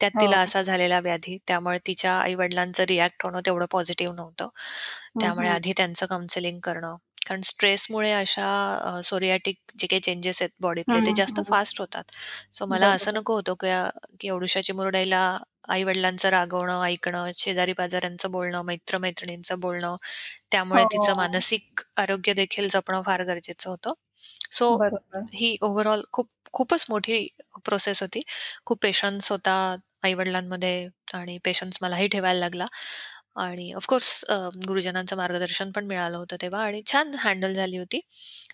त्यात 0.00 0.12
तिला 0.20 0.38
हो. 0.38 0.40
असा 0.40 0.62
झालेला 0.62 1.00
व्याधी, 1.00 1.36
त्यामुळे 1.48 1.78
तिच्या 1.86 2.14
आई-वडिलांचं 2.16 2.84
रिएक्ट 2.88 3.24
होणं 3.24 3.40
तेवढं 3.46 3.66
पॉझिटिव्ह 3.72 4.14
नव्हतं. 4.16 4.48
हं, 5.14 5.20
त्यामुळे 5.20 5.48
हं. 5.50 5.50
आधी 5.50 5.72
त्यांचं 5.76 6.06
काउन्सिलिंग 6.06 6.60
करणं. 6.62 6.96
कारण 7.26 7.40
स्ट्रेसमुळे 7.44 8.12
अशा 8.12 9.00
सोरियाटिक 9.04 9.56
जे 9.78 9.86
काही 9.86 10.00
चेंजेस 10.00 10.40
आहेत 10.42 10.50
बॉडीतले 10.60 11.00
ते 11.00 11.12
हं, 11.12 11.14
जास्त 11.14 11.40
हं. 11.40 11.44
फास्ट 11.46 11.80
होतात. 11.80 12.04
सो 12.52 12.66
मला 12.66 12.90
असं 12.90 13.12
बरोबर. 13.12 13.14
नको 13.14 13.34
होतं 13.34 13.54
की 13.60 13.68
अ, 13.70 13.88
की 14.20 14.62
चिमुरड्याला 14.62 15.22
आई-वडिलांचं 15.68 16.28
रागवणं, 16.30 16.82
ऐकणं, 16.84 17.30
शेजारी-पाजाऱ्यांचं 17.36 18.30
बोलणं, 18.30 18.62
मित्र-मैत्रिणींचं 18.64 19.60
बोलणं, 19.60 19.96
त्यामुळे 20.52 20.84
तिचं 20.86 21.14
हो. 21.14 21.16
मानसिक 21.16 21.82
आरोग्य 21.98 22.32
देखील 22.34 22.68
जपणं 22.70 23.02
फार 23.02 23.22
गरजेचं 23.24 23.70
होतं. 23.70 23.92
सो 24.52 24.68
बरोबर. 24.72 25.28
ही 25.34 25.56
ओव्हरऑल 25.62 26.02
खूप 26.12 26.28
खूपच 26.54 26.86
मोठी 26.90 27.26
प्रोसेस 27.64 28.02
होती. 28.02 28.22
खूप 28.66 28.78
पेशन्स 28.82 29.30
होता 29.32 29.54
आई-वडिलांमध्ये 30.04 30.88
आणि 31.14 31.38
पेशन्स 31.44 31.78
मलाही 31.82 32.06
ठेवायला 32.08 32.40
लागला 32.40 32.66
आणि 33.36 33.72
ऑफ 33.74 33.86
कोर्स 33.88 34.08
अ, 34.26 34.34
गुरुजनांचं 34.68 35.16
मार्गदर्शन 35.16 35.70
पण 35.72 35.86
मिळालं 35.86 36.16
होतं 36.18 36.36
तेव्हा 36.42 36.62
आणि 36.62 36.82
छान 36.86 37.10
हँडल 37.18 37.52
झाली 37.54 37.76
होती. 37.78 38.00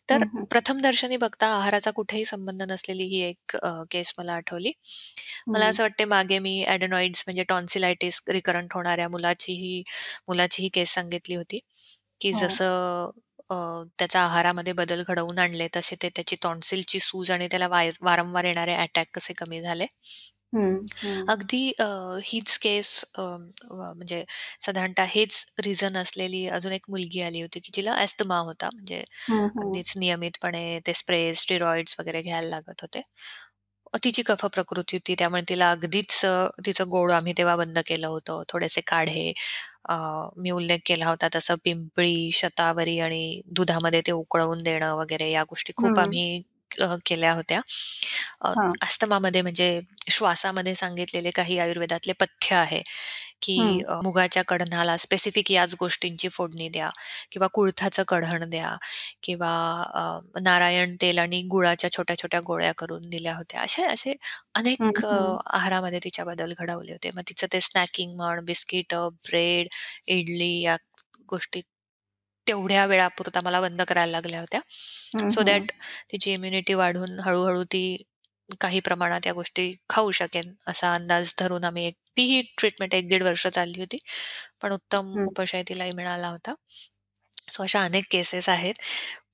तर 0.08 0.18
हं, 0.18 0.26
हं. 0.30 0.46
प्रथमदर्शनी 0.50 1.16
बघता 1.18 1.46
आहाराचा 1.48 1.90
कुठेही 1.92 2.24
संबंध 2.26 2.62
नसलेली 2.64 3.04
ही 3.06 3.20
एक 3.24 3.56
अ, 3.56 3.70
केस 3.90 4.12
मला 4.18 4.32
आठवली. 4.34 4.72
मला 5.48 5.66
हं. 5.66 5.66
असं 5.66 5.82
वाटते 5.82 6.04
मागे 6.06 6.38
मी 6.40 6.58
एडेनॉइड्स 6.68 7.22
म्हणजे 7.26 7.42
टॉन्सिलायटिस 7.46 8.20
रिकरंट 8.28 8.74
होणाऱ्या 8.74 9.08
मुलाचीही 9.10 9.82
मुलाचीही 10.28 10.68
केस 10.70 10.94
सांगितली 10.94 11.34
होती, 11.36 11.58
की 12.20 12.32
हो. 12.32 12.36
जसं 12.36 13.10
अ, 13.50 13.54
त्याच्या 13.98 14.20
आहारामध्ये 14.22 14.72
बदल 14.74 15.02
घडवून 15.04 15.38
आणले, 15.38 15.66
तसे 15.76 15.96
ते 16.02 16.08
त्याची 16.10 16.36
टॉन्सिलची 16.42 17.00
सूज 17.00 17.30
आणि 17.30 17.46
त्याला 17.48 17.68
वारंवार 18.02 18.44
येणारे 18.46 18.74
अटॅक 18.76 19.06
कसे 19.14 19.32
कमी 19.36 19.60
झाले. 19.62 19.86
हं, 20.52 20.74
हं. 21.00 21.30
अगदी 21.30 21.60
अ, 21.74 21.84
हीच 22.24 22.56
केस 22.58 22.90
अ, 23.14 23.22
म्हणजे 23.70 24.24
साधारणतः 24.60 25.04
हेच 25.08 25.44
रिझन 25.64 25.96
असलेली 25.98 26.46
अजून 26.50 26.72
एक 26.72 26.86
मुलगी 26.88 27.20
आली 27.22 27.40
होती, 27.42 27.60
की 27.60 27.70
जिला 27.74 27.94
अस्थमा 27.98 28.38
होता. 28.40 28.68
म्हणजे 28.72 29.00
हं, 29.20 29.48
हं. 29.50 29.80
अगदीच 29.80 29.92
नियमितपणे 29.96 30.78
ते 30.86 30.92
स्प्रे, 30.94 31.22
स्टेरॉइड्स 31.36 31.96
वगैरे 32.00 32.22
घ्यायला 32.22 32.48
लागत 32.50 32.82
होते. 32.82 33.02
तिची 33.98 34.22
कफ 34.22 34.44
प्रकृती 34.48 34.96
होती, 34.96 35.14
त्यामुळे 35.14 35.42
तिला 35.48 35.70
अगदीच 35.70 36.24
अ, 36.26 36.32
तिचं 36.66 36.88
गोड 36.90 37.12
आम्ही 37.12 37.32
तेव्हा 37.38 37.56
बंद 37.56 37.78
केलं 37.86 38.06
होतं. 38.08 38.42
थोडेसे 38.48 38.80
काढे 38.86 39.32
अ, 39.86 39.94
मी 40.36 40.50
उल्लेख 40.50 40.78
केला 40.86 41.08
होता 41.08 41.28
तसं 41.34 41.54
पिंपळी, 41.64 42.30
शतावरी 42.34 42.98
आणि 43.00 43.40
दुधामध्ये 43.52 44.00
ते 44.06 44.12
उकळवून 44.14 44.62
देणं 44.62 44.94
वगैरे 44.96 45.30
या 45.30 45.42
गोष्टी 45.44 45.72
खूप 45.76 46.00
हं. 46.00 46.00
आम्ही 46.00 46.42
अ, 46.78 46.94
केल्या 47.06 47.33
होत्या. 47.33 47.61
अ, 48.42 48.52
हां. 48.52 48.80
अस्थमामध्ये 48.83 49.42
म्हणजे 49.42 49.80
श्वासामध्ये 50.11 50.74
सांगितलेले 50.74 51.30
काही 51.33 51.59
आयुर्वेदातले 51.59 52.12
पथ्य 52.14 52.54
आहे, 52.56 52.83
की 53.42 53.56
हं. 53.56 53.83
अ, 53.88 54.00
मुगाच्या 54.02 54.42
कढणाला 54.48 54.96
स्पेसिफिक 54.98 55.50
याच 55.52 55.74
गोष्टींची 55.80 56.28
फोडणी 56.30 56.68
द्या 56.70 56.90
किंवा 57.33 57.46
कुळथाचं 57.52 58.02
कढण 58.09 58.48
द्या 58.50 58.76
किंवा 59.22 59.52
अ, 59.94 60.40
नारायण 60.42 60.96
तेल 61.02 61.18
आणि 61.18 61.42
गुळाच्या 61.48 61.90
छोट्या-छोट्या 61.92 62.40
गोळ्या 62.46 62.72
करून 62.78 63.09
दिल्या 63.11 63.35
होत्या. 63.37 63.61
असे 63.62 63.85
असे 63.87 64.14
हं, 64.78 64.90
अनेक 64.90 65.04
अ, 65.04 65.11
हं. 65.11 65.40
आहारामध्ये 65.48 65.98
तिच्या 66.04 66.24
बदल 66.24 66.52
घडवले 66.59 66.92
होते. 66.92 67.11
मग 67.14 67.22
तिचं 67.28 67.46
ते 67.52 67.61
स्नॅकिंग 67.62 68.16
म्हण, 68.16 68.44
बिस्किटं, 68.44 69.09
ब्रेड, 69.24 69.68
इडली 70.09 70.52
या 70.62 70.76
गोष्टी 71.28 71.62
तेवढ्या 72.50 72.84
वेळापुरता 72.86 73.40
मला 73.44 73.60
बंद 73.60 73.82
करायला 73.82 74.10
लागल्या 74.12 74.40
होत्या. 74.40 74.60
सो. 75.30 75.42
दॅट 75.42 75.70
तिची 76.12 76.32
इम्युनिटी 76.32 76.74
वाढून 76.74 77.18
हळू 77.20 77.62
ती 77.72 77.96
काही 78.60 78.80
प्रमाणात 78.80 79.26
या 79.26 79.32
गोष्टी 79.32 79.72
खाऊ 79.90 80.10
शकेन, 80.10 80.52
असा 80.68 80.92
अंदाज 80.94 81.34
धरून 81.38 81.64
आम्ही 81.64 81.86
एक 81.86 81.94
तीही 82.16 82.40
ट्रीटमेंट 82.58 82.94
1-दीड 82.94 83.22
वर्ष 83.22 83.46
चालली 83.48 83.80
होती. 83.80 83.98
पण 84.62 84.72
उत्तम. 84.72 85.12
उपशय 85.20 85.62
तिलाही 85.68 85.90
मिळाला 85.96 86.28
होता. 86.28 86.54
सो 87.48 87.62
अशा 87.62 87.82
अनेक 87.84 88.04
केसेस 88.12 88.48
आहेत. 88.48 88.74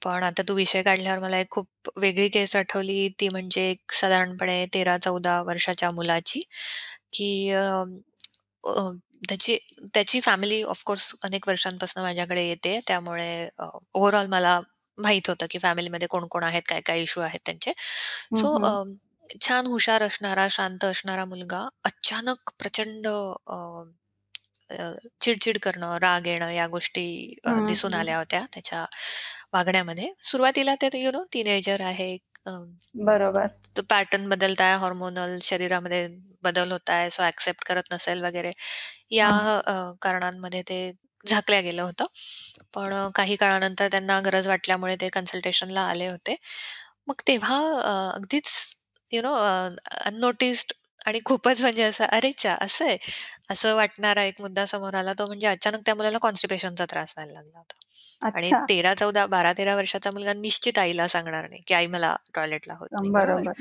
पण 0.04 0.22
आता 0.24 0.42
तू 0.48 0.54
विषय 0.54 0.82
काढल्यावर 0.82 1.18
मला 1.20 1.38
एक 1.38 1.50
खूप 1.50 1.90
वेगळी 1.98 2.28
केस 2.28 2.56
आठवली. 2.56 3.08
ती 3.20 3.28
म्हणजे 3.28 3.62
एक 3.70 3.92
साधारणपणे 3.94 4.64
13-14 4.74 5.40
वर्षाच्या 5.42 5.90
मुलाची, 5.92 6.42
की 7.14 7.50
अ, 7.52 7.84
त्याची 9.22 9.56
त्याची 9.94 10.20
फॅमिली 10.20 10.62
ऑफ 10.64 10.82
कोर्स 10.84 11.12
अनेक 11.24 11.48
वर्षांपासून 11.48 12.02
माझ्याकडे 12.02 12.44
येते. 12.48 12.78
त्यामुळे 12.88 13.30
अ, 13.58 13.64
ओव्हरऑल 13.94 14.26
मला 14.26 14.60
माहीत 14.98 15.28
होतं, 15.28 15.46
की 15.50 15.58
फॅमिलीमध्ये 15.58 16.08
कोण-कोण 16.08 16.44
आहेत, 16.44 16.62
काय-काय 16.68 17.02
इश्यू 17.02 17.22
आहेत 17.22 17.40
त्यांचे. 17.46 17.72
हं, 18.30 18.36
सो 18.36 18.54
हं. 18.54 18.76
अ, 18.80 18.82
छान 19.40 19.66
हुशार 19.66 20.02
असणारा, 20.02 20.46
शांत 20.50 20.84
असणारा 20.84 21.24
मुलगा 21.24 21.62
अचानक 21.84 22.50
प्रचंड 22.60 23.06
अ, 23.08 23.82
अ, 24.70 24.92
चिड 25.20 25.58
करणं, 25.62 25.96
राग 25.98 26.26
येणं 26.26 26.50
या 26.50 26.66
गोष्टी 26.68 27.06
अ, 27.44 27.50
हं, 27.50 27.62
दिसून 27.62 27.94
हं. 27.94 27.96
आल्या 27.96 28.18
होत्या 28.18 28.40
त्याच्या 28.54 28.84
वागण्यामध्ये. 29.52 30.12
सुरुवातीला 30.24 30.74
ते 30.82 30.88
यू 30.96 31.10
नो 31.12 31.24
टीनेजर 31.32 31.80
आहे. 31.82 32.16
अ, 32.46 32.50
बरोबर. 32.96 33.50
तो 33.76 33.82
पॅटर्न 33.84 34.28
बदलताय, 34.28 34.74
हार्मोनल 34.78 35.38
शरीरामध्ये 35.42 36.06
बदल 36.44 36.72
होताय, 36.72 37.08
सो 37.10 37.22
एक्सेप्ट 37.24 37.64
करत 37.66 37.92
नसेल 37.92 38.22
वगैरे 38.22 38.52
या 39.12 39.28
हं. 39.28 39.46
अ, 39.66 39.74
कारणांमध्ये 40.02 40.62
ते 40.64 40.78
झाकल्या 41.24 41.60
गेलं 41.60 41.82
होतं. 41.82 42.06
पण 42.74 42.92
अ, 42.94 43.08
काही 43.14 43.36
काळानंतर 43.36 43.88
त्यांना 43.90 44.20
गरज 44.22 44.48
वाटल्यामुळे 44.48 44.96
ते 45.00 45.08
कन्सल्टेशनला 45.10 45.80
आले 45.88 46.08
होते. 46.08 46.34
मग 47.08 47.22
तेव्हा 47.28 47.58
अ, 47.82 47.92
अगदीच 48.14 48.50
यू 49.10 49.22
नो 49.22 49.34
अननोटिस्ड 49.34 50.72
आणि 51.06 51.18
खूपच 51.24 51.60
म्हणजे 51.62 51.82
असं 51.84 52.04
"अरेच्चा! 52.08 52.54
असं 52.60 52.84
आहे?" 52.86 52.96
असं 53.50 53.74
वाटणारा 53.76 54.22
एक 54.24 54.40
मुद्दा 54.40 54.64
समोर 54.66 54.94
आला. 54.94 55.12
तो 55.14 55.26
म्हणजे 55.26 55.46
अचानक 55.48 55.80
त्या 55.86 55.94
मुलाला 55.94 56.18
कॉन्स्टिपेशनचा 56.20 56.84
त्रास 56.90 57.12
व्हायला 57.16 57.32
लागला 57.34 57.58
होता. 57.58 57.74
आणि 58.34 58.52
अच्छा. 58.52 58.66
13-14, 58.68 59.26
12-13 59.28 59.74
वर्षाचा 59.76 60.10
मुलगा 60.10 60.32
निश्चित 60.34 60.78
आईला 60.78 61.06
सांगणार 61.08 61.48
नाही, 61.48 61.60
की 61.66 61.74
"आई 61.74 61.86
मला 61.88 62.14
टॉयलेटला 62.34 62.74
होत 62.74 62.88
नाही." 62.94 63.12
बरोबर? 63.12 63.52
बरोबर, 63.52 63.54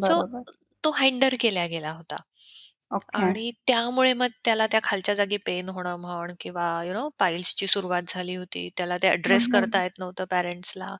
सो 0.00 0.22
बरोबर. 0.22 0.44
तो 0.84 0.90
हाइंडर 0.92 1.34
केला 1.40 1.66
गेला 1.68 1.90
होता. 1.92 2.16
ओके. 2.90 3.16
आणि 3.16 3.50
त्यामुळे 3.66 4.12
मग 4.14 4.28
त्याला 4.44 4.66
त्या 4.66 4.80
खालच्या 4.84 5.14
जागी 5.14 5.36
पेन 5.38 5.68
होणं 5.68 5.96
म्हण 5.98 6.32
किंवा 6.40 6.66
यू 6.84 6.92
नो 6.92 7.08
पाईल्सची 7.18 7.66
सुरुवात 7.66 8.02
झाली 8.08 8.34
होती. 8.36 8.68
त्याला 8.76 8.96
ते 9.02 9.08
हं, 9.24 9.38
अॅड्रेस 9.38 9.48
हं. 9.48 9.48
करता 9.48 9.82
येत 9.82 9.98
नव्हतं 9.98 10.24
पॅरेंट्सला 10.26 10.94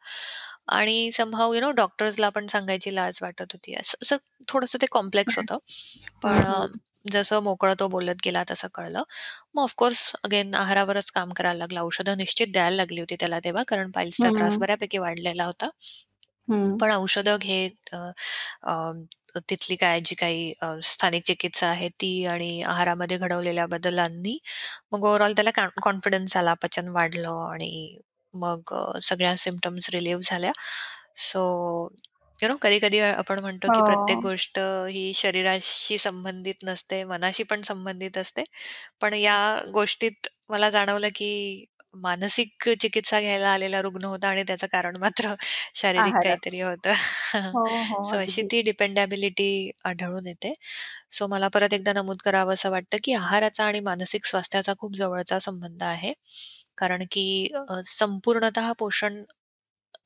आणि 0.69 1.11
समहाऊ 1.13 1.53
यू 1.55 1.61
नो 1.61 1.71
डॉक्टर्सला 1.73 2.29
पण 2.31 2.47
सांगायची 2.47 2.95
लाज 2.95 3.19
वाटत 3.23 3.53
होती. 3.53 3.75
असं 3.77 3.97
असं 4.03 4.17
थोडंसं 4.49 4.79
ते 4.83 4.87
कॉम्प्लेक्स 4.91 5.37
होतं. 5.39 5.59
हं, 6.23 6.23
पण 6.23 6.45
अ, 6.45 6.65
हं. 6.65 6.79
जसं 7.11 7.41
मोकळं 7.43 7.75
तो 7.79 7.87
बोलत 7.89 8.17
गेला 8.25 8.43
तसं 8.51 8.69
कळलं. 8.75 9.03
मग 9.55 9.63
ऑफ 9.63 9.75
अगेन 10.25 10.55
आहारावरच 10.55 11.11
काम 11.11 11.33
करायला 11.33 11.59
लागला. 11.59 11.81
औषधं 11.83 12.17
निश्चित 12.19 12.47
द्यायला 12.53 12.77
लागली 12.77 13.01
होती 13.01 13.17
त्याला 13.17 13.39
तेव्हा 13.45 13.63
कारण 13.69 13.91
पाईल्सचा 13.91 14.31
त्रास 14.31 14.57
हं, 14.57 14.61
बऱ्यापैकी 14.61 14.99
वाढलेला 14.99 15.45
होता. 15.45 15.69
हं. 16.49 16.81
पण 16.81 16.91
औषधं 16.93 17.37
घेत 17.39 17.95
अ, 17.95 17.99
अ, 18.65 18.93
तिथली 19.51 19.77
काय 19.77 20.01
जी 20.01 20.15
काही 20.15 20.53
अ, 20.61 20.67
स्थानिक 20.85 21.23
चिकित्सा 21.25 21.69
आहे 21.69 21.89
ती 21.97 22.11
आणि 22.27 22.63
आहारामध्ये 22.65 23.17
घडवलेल्या 23.19 23.67
बदलांनी 23.67 24.39
मग 24.93 25.05
ओव्हरऑल 25.05 25.33
त्याला 25.33 25.51
कॉन 25.53 25.69
कॉन्फिडन्स 25.83 26.37
आला, 26.37 26.55
पचन 26.55 26.89
वाढलं 26.91 27.31
आणि 27.51 27.99
मग 28.35 28.73
अ, 28.75 28.99
सगळ्या 29.03 29.37
सिम्प्टम्स 29.39 29.89
रिलीव्ह 29.91 30.23
झाल्या. 30.25 30.53
सो 31.19 31.43
यू 32.39 32.49
नो 32.49 32.57
कधी-कधी 32.59 32.99
आपण 33.01 33.39
म्हणतो 33.41 33.69
की 33.71 33.83
प्रत्येक 33.83 34.19
हो. 34.19 34.23
गोष्ट 34.23 34.59
ही 34.91 35.13
शरीराशी 35.15 35.99
संबंधित 35.99 36.65
नसते, 36.65 37.03
मनाशी 37.05 37.43
पण 37.45 37.61
संबंधित 37.63 38.19
असते. 38.19 38.45
पण 39.01 39.15
या 39.17 39.37
गोष्टीत 39.73 40.29
मला 40.51 40.71
जाणवलं 40.71 41.09
की 41.15 41.31
मानसिक 41.95 42.69
चिकित्सा 42.77 43.21
घ्यायला 43.21 43.49
आलेला 43.51 43.81
रुग्ण 43.83 44.05
होता 44.05 44.29
आणि 44.29 44.43
त्याचं 44.45 44.67
कारण 44.69 44.97
मात्र 44.99 45.35
शारीरिक 45.75 46.15
आहारात. 46.15 46.23
काहीतरी 46.23 46.61
होतं. 46.61 46.93
हो, 47.51 47.63
हो. 47.85 48.01
सो 48.03 48.17
अशी 48.19 48.43
अगदी. 48.43 48.51
ती 48.51 48.61
डिपेंडॅबिलिटी 48.63 49.49
आढळून 49.85 50.27
येते. 50.27 50.53
सो 51.11 51.27
मला 51.29 51.49
परत 51.49 51.75
एकदा 51.75 51.93
नमूद 51.95 52.23
करावंसं 52.25 52.71
वाटतं, 52.71 52.97
की 53.05 53.13
आहाराचा 53.15 53.65
आणि 53.67 53.81
मानसिक 53.83 54.27
स्वास्थ्याचा 54.27 54.73
खूप 54.79 54.97
जवळचा 54.97 55.39
संबंध 55.41 55.83
आहे. 55.85 56.13
कारण 56.79 57.05
की 57.11 57.27
अ, 57.69 57.81
संपूर्णतः 57.89 58.73
पोषण 58.79 59.23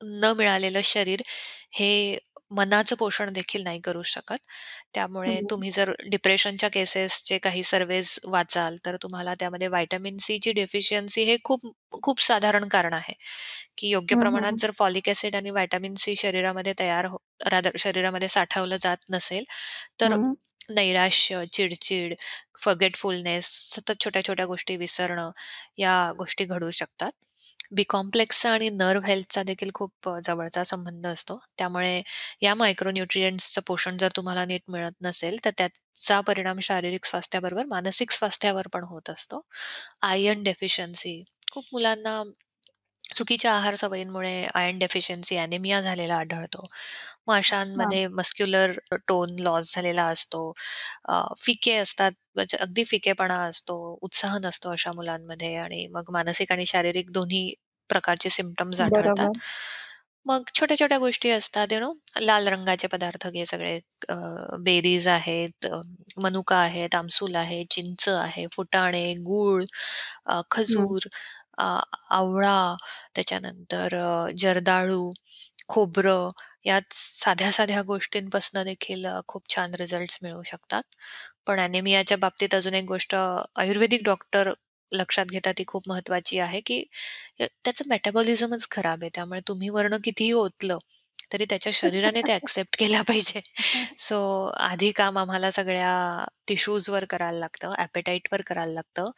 न 0.03 0.33
मिळालेलं 0.37 0.81
शरीर 0.85 1.21
हे 1.73 2.17
मनाचं 2.51 2.95
पोषण 2.95 3.31
देखील 3.33 3.63
नाही 3.63 3.79
करू 3.81 4.01
शकत. 4.05 4.37
त्यामुळे 4.93 5.39
हं. 5.39 5.47
तुम्ही 5.49 5.71
जर 5.71 5.91
डिप्रेशनच्या 6.11 6.69
केसेसचे 6.69 7.37
काही 7.39 7.63
सर्व्हेज 7.63 8.17
वाचाल, 8.25 8.77
तर 8.85 8.95
तुम्हाला 9.03 9.33
त्यामध्ये 9.35 9.67
व्हिटॅमिन 9.67 10.17
सीची 10.19 10.51
डेफिशियन्सी 10.53 11.23
हे 11.23 11.37
खूप 11.43 11.65
खूप 12.03 12.21
साधारण 12.21 12.67
कारण 12.69 12.93
आहे, 12.93 13.13
की 13.77 13.89
योग्य 13.89 14.15
हं, 14.15 14.17
प्रमाणात 14.17 14.53
हं. 14.53 14.59
जर 14.59 14.71
फॉलिक 14.73 15.09
ॲसिड 15.09 15.35
आणि 15.35 15.49
व्हिटॅमिन 15.51 15.93
सी 15.97 16.15
शरीरामध्ये 16.17 16.73
तयार 16.79 17.05
हो 17.07 17.17
रादर 17.51 17.75
शरीरामध्ये 17.79 18.29
साठवलं 18.29 18.75
जात 18.79 18.97
नसेल, 19.11 19.43
तर 19.99 20.15
हं. 20.15 20.35
नैराश्य, 20.69 21.43
चिडचिड 21.53 22.13
फॉरगेटफुलनेस, 22.59 23.45
सतत 23.71 23.99
छोट्या-छोट्या 24.01 24.45
गोष्टी 24.45 24.75
विसरणं, 24.77 25.31
या 25.77 25.95
गोष्टी 26.17 26.45
घडू 26.45 26.71
शकतात. 26.71 27.11
बी 27.71 27.83
कॉम्प्लेक्सचा 27.89 28.51
आणि 28.51 28.69
नर्व्ह 28.71 29.07
हेल्थचा 29.07 29.43
देखील 29.43 29.69
खूप 29.73 30.09
अ, 30.09 30.19
जवळचा 30.23 30.63
संबंध 30.63 31.07
असतो. 31.07 31.39
त्यामुळे 31.57 32.01
या 32.41 32.53
मायक्रोन्यूट्रिएंट्सचं 32.55 33.61
पोषण 33.67 33.97
जर 33.97 34.09
तुम्हाला 34.15 34.45
नीट 34.45 34.61
मिळत 34.69 34.91
नसेल, 35.01 35.37
तर 35.45 35.51
त्याचा 35.57 36.19
परिणाम 36.21 36.59
शारीरिक 36.61 37.05
स्वास्थ्याबरोबर 37.05 37.65
मानसिक 37.67 38.11
स्वास्थ्यावर 38.11 38.67
पण 38.73 38.83
होत 38.85 39.09
असतो. 39.09 39.41
आयर्न 40.03 40.43
डेफिशियन्सी 40.43 41.23
खूप 41.51 41.65
मुलांना 41.73 42.21
चुकीच्या 43.09 43.51
आहार 43.53 43.75
सवयींमुळे 43.75 44.33
आयर्न 44.53 44.77
डेफिशियन्सी, 44.79 45.35
ॲनिमिया 45.37 45.81
झालेला 45.81 46.15
आढळतो. 46.15 46.65
अच्छा. 47.75 47.97
माशांमध्ये 47.97 48.05
मस्क्युलर 48.09 48.71
टोन 49.07 49.35
लॉस 49.39 49.73
झालेला 49.75 50.03
असतो. 50.07 50.51
अ, 51.05 51.21
फिके 51.37 51.75
असतात, 51.75 52.11
म्हणजे 52.35 52.57
अगदी 52.57 52.83
फिकेपणा 52.85 53.39
असतो, 53.45 53.77
उत्साह 54.01 54.37
नसतो 54.39 54.71
अशा 54.71 54.91
मुलांमध्ये 54.93 55.55
आणि 55.57 55.85
मग 55.89 56.11
मानसिक 56.11 56.51
आणि 56.51 56.65
शारीरिक 56.65 57.11
दोन्ही 57.11 57.53
प्रकारचे 57.89 58.29
सिम्प्टम्स 58.29 58.81
आढळतात. 58.81 59.29
बरोबर. 59.29 59.39
मग 60.25 60.43
छोट्या-छोट्या 60.55 60.97
गोष्टी 60.97 61.29
असतात 61.31 61.73
यू 61.73 61.79
नो 61.79 61.93
लाल 62.21 62.47
रंगाचे 62.47 62.87
पदार्थ 62.87 63.27
घे 63.29 63.45
सगळे 63.45 63.79
बेरीज 64.59 65.07
आहेत, 65.07 65.65
अ, 65.67 65.79
मनुका 66.17 66.57
आहेत, 66.57 66.95
आमसूल 66.95 67.35
आहे, 67.35 67.63
चिंच 67.71 68.07
आहे, 68.09 68.45
फुटाणे, 68.51 69.05
गूळ, 69.23 69.63
अ, 70.27 70.41
हं. 70.67 70.87
खजूर, 70.87 71.07
आवळा, 71.57 72.75
त्याच्यानंतर 73.15 73.95
अ, 73.97 74.29
जर्दाळू, 74.37 75.11
खोबरं 75.69 76.27
यात 76.65 76.93
साध्या-साध्या 76.93 77.81
गोष्टींपासून 77.83 78.63
देखील 78.63 79.05
अ, 79.07 79.19
खूप 79.27 79.49
छान 79.55 79.73
रिझल्ट्स 79.75 80.17
मिळू 80.23 80.41
शकतात. 80.45 80.83
पण 81.47 81.59
ॲनिमियाच्या 81.59 82.17
बाबतीत 82.17 82.55
अजून 82.55 82.73
एक 82.73 82.85
गोष्ट 82.87 83.15
आयुर्वेदिक 83.15 84.03
डॉक्टर 84.05 84.51
लक्षात 84.91 85.25
घेतात 85.27 85.53
ती 85.57 85.63
खूप 85.67 85.83
महत्त्वाची 85.87 86.39
आहे, 86.39 86.59
की 86.61 86.83
त्याचं 87.39 87.85
मेटाबॉलिझमच 87.89 88.67
खराब 88.71 89.03
आहे. 89.03 89.09
त्यामुळे 89.15 89.41
तुम्ही 89.47 89.69
वरनं 89.71 89.97
कितीही 90.03 90.31
ओतलं, 90.35 90.77
तरी 91.31 91.45
त्याच्या 91.45 91.71
शरीराने 91.75 92.21
ते 92.23 92.33
एक्सेप्ट 92.35 92.75
केला 92.79 93.01
पाहिजे. 93.03 93.41
सो 93.99 94.17
आधी 94.61 94.91
काम 94.93 95.17
आम्हाला 95.17 95.51
सगळ्या 95.51 95.91
टिश्यूजवर 96.47 97.05
करायला 97.05 97.39
लागतं, 97.39 97.73
ॲपेटाइटवर 97.77 98.41
करायला 98.47 98.73
लागतं, 98.73 99.09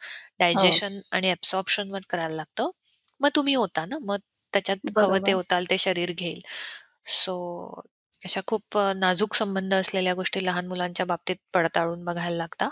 हो. 0.50 0.80
डायजेशन 0.80 1.00
आणि 1.12 1.30
ॲब्सॉर्प्शनवर 1.30 2.00
करायला 2.10 2.34
लागतं. 2.36 2.70
मग 3.20 3.28
तुम्ही 3.34 3.54
ओता 3.56 3.84
ना, 3.86 3.98
मग 4.02 4.18
त्याच्यात 4.52 4.90
हवं 4.98 5.18
ते 5.26 5.32
बरोबर. 5.32 5.34
ओताल 5.34 5.64
ते 5.70 5.78
शरीर 5.78 6.12
घेईल. 6.14 6.40
सो 7.14 7.36
अशा 8.24 8.40
खूप 8.46 8.76
अ, 8.78 8.92
नाजूक 8.96 9.34
संबंध 9.34 9.74
असलेल्या 9.74 10.14
गोष्टी 10.14 10.44
लहान 10.46 10.66
मुलांच्या 10.66 11.06
बाबतीत 11.06 11.36
पडताळून 11.54 12.04
बघायला 12.04 12.36
लागतात. 12.36 12.70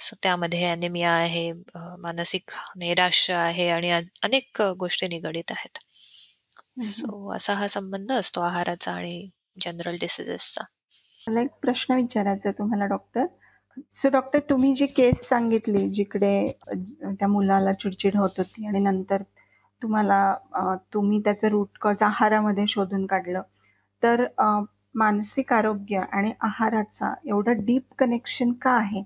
सो 0.00 0.16
त्यामध्ये 0.22 0.64
ॲनिमिया 0.66 1.10
आहे, 1.12 1.50
अ, 1.74 1.78
मानसिक 2.00 2.50
नैराश्य 2.76 3.34
आहे 3.36 3.68
आणि 3.70 3.90
अनेक 3.92 4.62
अ, 4.62 4.70
गोष्टी 4.78 5.08
निगडीत 5.08 5.52
आहेत. 5.52 5.78
सो 6.76 7.28
असा 7.34 7.54
हा 7.54 7.66
संबंध 7.68 8.12
असतो 8.12 8.40
आहाराचा 8.40 8.92
आणि 8.92 9.28
जनरल 9.60 9.96
डिसीजेसचा. 10.00 10.64
मला 11.26 11.40
एक 11.40 11.50
प्रश्न 11.62 11.94
विचारायचा 11.94 12.48
आहे 12.48 12.58
तुम्हाला 12.58 12.86
डॉक्टर. 12.86 13.26
सो 13.94 14.08
डॉक्टर 14.08 14.38
तुम्ही 14.50 14.74
जी 14.74 14.86
केस 14.86 15.28
सांगितली 15.28 15.88
जिकडे 15.90 16.36
अ, 16.68 16.74
त्या 17.10 17.28
मुलाला 17.28 17.72
चिड 17.72 18.16
होत 18.16 18.38
होती 18.38 18.66
आणि 18.66 18.80
नंतर 18.80 19.22
तुम्हाला 19.82 20.20
अ, 20.52 20.74
तुम्ही 20.94 21.20
त्याचं 21.20 21.48
रूट 21.48 21.78
कॉज 21.80 22.02
आहारामध्ये 22.02 22.66
शोधून 22.68 23.06
काढलं. 23.06 23.42
तर 24.02 24.24
अ, 24.38 24.44
मानसिक 24.94 25.52
आरोग्य 25.52 26.02
आणि 26.12 26.32
आहाराचा 26.40 27.12
एवढं 27.26 27.64
डीप 27.64 27.94
कनेक्शन 27.98 28.52
का 28.52 28.70
आहे? 28.72 29.02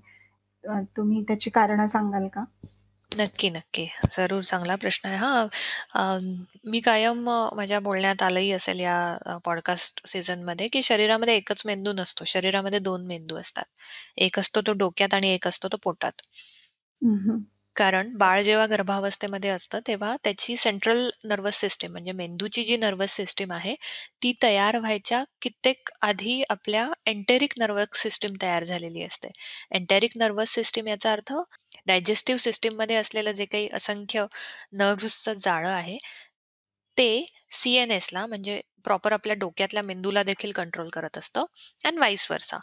अ, 0.63 0.79
तुम्ही 0.97 1.23
त्याची 1.23 1.49
कारणं 1.49 1.87
सांगाल 1.87 2.27
का? 2.27 2.43
नक्की, 3.11 3.49
नक्की. 3.49 3.85
जरूर 4.11 4.41
चांगला 4.43 4.75
प्रश्न 4.75 5.07
आहे. 5.09 5.17
हां, 5.17 5.47
अ, 5.95 6.03
मी 6.65 6.79
कायम 6.79 7.29
अ, 7.29 7.49
माझ्या 7.55 7.79
बोलण्यात 7.79 8.21
आलंही 8.23 8.51
असेल 8.51 8.79
या 8.79 8.95
अ, 9.25 9.37
पॉडकास्ट 9.45 10.05
सीझनमध्ये, 10.07 10.67
की 10.67 10.81
शरीरामध्ये 10.81 11.35
एकच 11.35 11.61
मेंदू 11.65 11.93
नसतो. 11.93 12.23
शरीरामध्ये 12.25 12.79
2 12.79 13.05
मेंदू 13.05 13.35
असतात. 13.35 13.65
एक 14.17 14.39
असतो 14.39 14.61
तो 14.61 14.73
डोक्यात 14.75 15.13
आणि 15.13 15.29
एक 15.29 15.47
असतो 15.47 15.67
तो 15.67 15.77
पोटात. 15.83 16.21
हं, 17.01 17.17
हं. 17.27 17.39
कारण 17.75 18.09
बाळ 18.17 18.41
जेव्हा 18.41 18.65
गर्भावस्थेमध्ये 18.67 19.49
असतं, 19.49 19.79
तेव्हा 19.87 20.15
त्याची 20.23 20.55
सेंट्रल 20.57 21.09
नर्वस 21.25 21.59
सिस्टीम 21.59 21.91
म्हणजे 21.91 22.11
मेंदूची 22.13 22.63
जी 22.63 22.77
नर्व्हस 22.77 23.15
सिस्टीम 23.15 23.51
आहे, 23.53 23.75
ती 24.21 24.33
तयार 24.43 24.77
व्हायच्या 24.77 25.23
कित्येक 25.41 25.89
आधी 26.01 26.41
आपल्या 26.49 26.87
एंटेरिक 27.05 27.53
नर्व्हस 27.57 28.01
सिस्टीम 28.01 28.33
तयार 28.41 28.63
झालेली 28.65 29.03
असते. 29.03 29.29
एंटेरिक 29.71 30.17
नर्व्हस 30.17 30.53
सिस्टीम 30.53 30.87
याचा 30.87 31.11
अर्थ 31.11 31.33
डायजेस्टिव्ह 31.87 32.39
सिस्टीममध्ये 32.41 32.95
असलेलं 32.97 33.31
जे 33.33 33.45
काही 33.47 33.67
असंख्य 33.73 34.25
नर्व्हसचं 34.73 35.33
जाळं 35.39 35.69
आहे, 35.69 35.97
ते 36.97 37.25
सी-एन-एसला 37.53 38.25
म्हणजे 38.27 38.59
प्रॉपर 38.85 39.13
आपल्या 39.13 39.35
डोक्यातल्या 39.37 39.83
मेंदूला 39.83 40.23
देखील 40.23 40.51
कंट्रोल 40.53 40.89
करत 40.89 41.17
असतं 41.17 41.45
अँड 41.83 41.99
वाईस 41.99 42.29
वर्सा. 42.31 42.57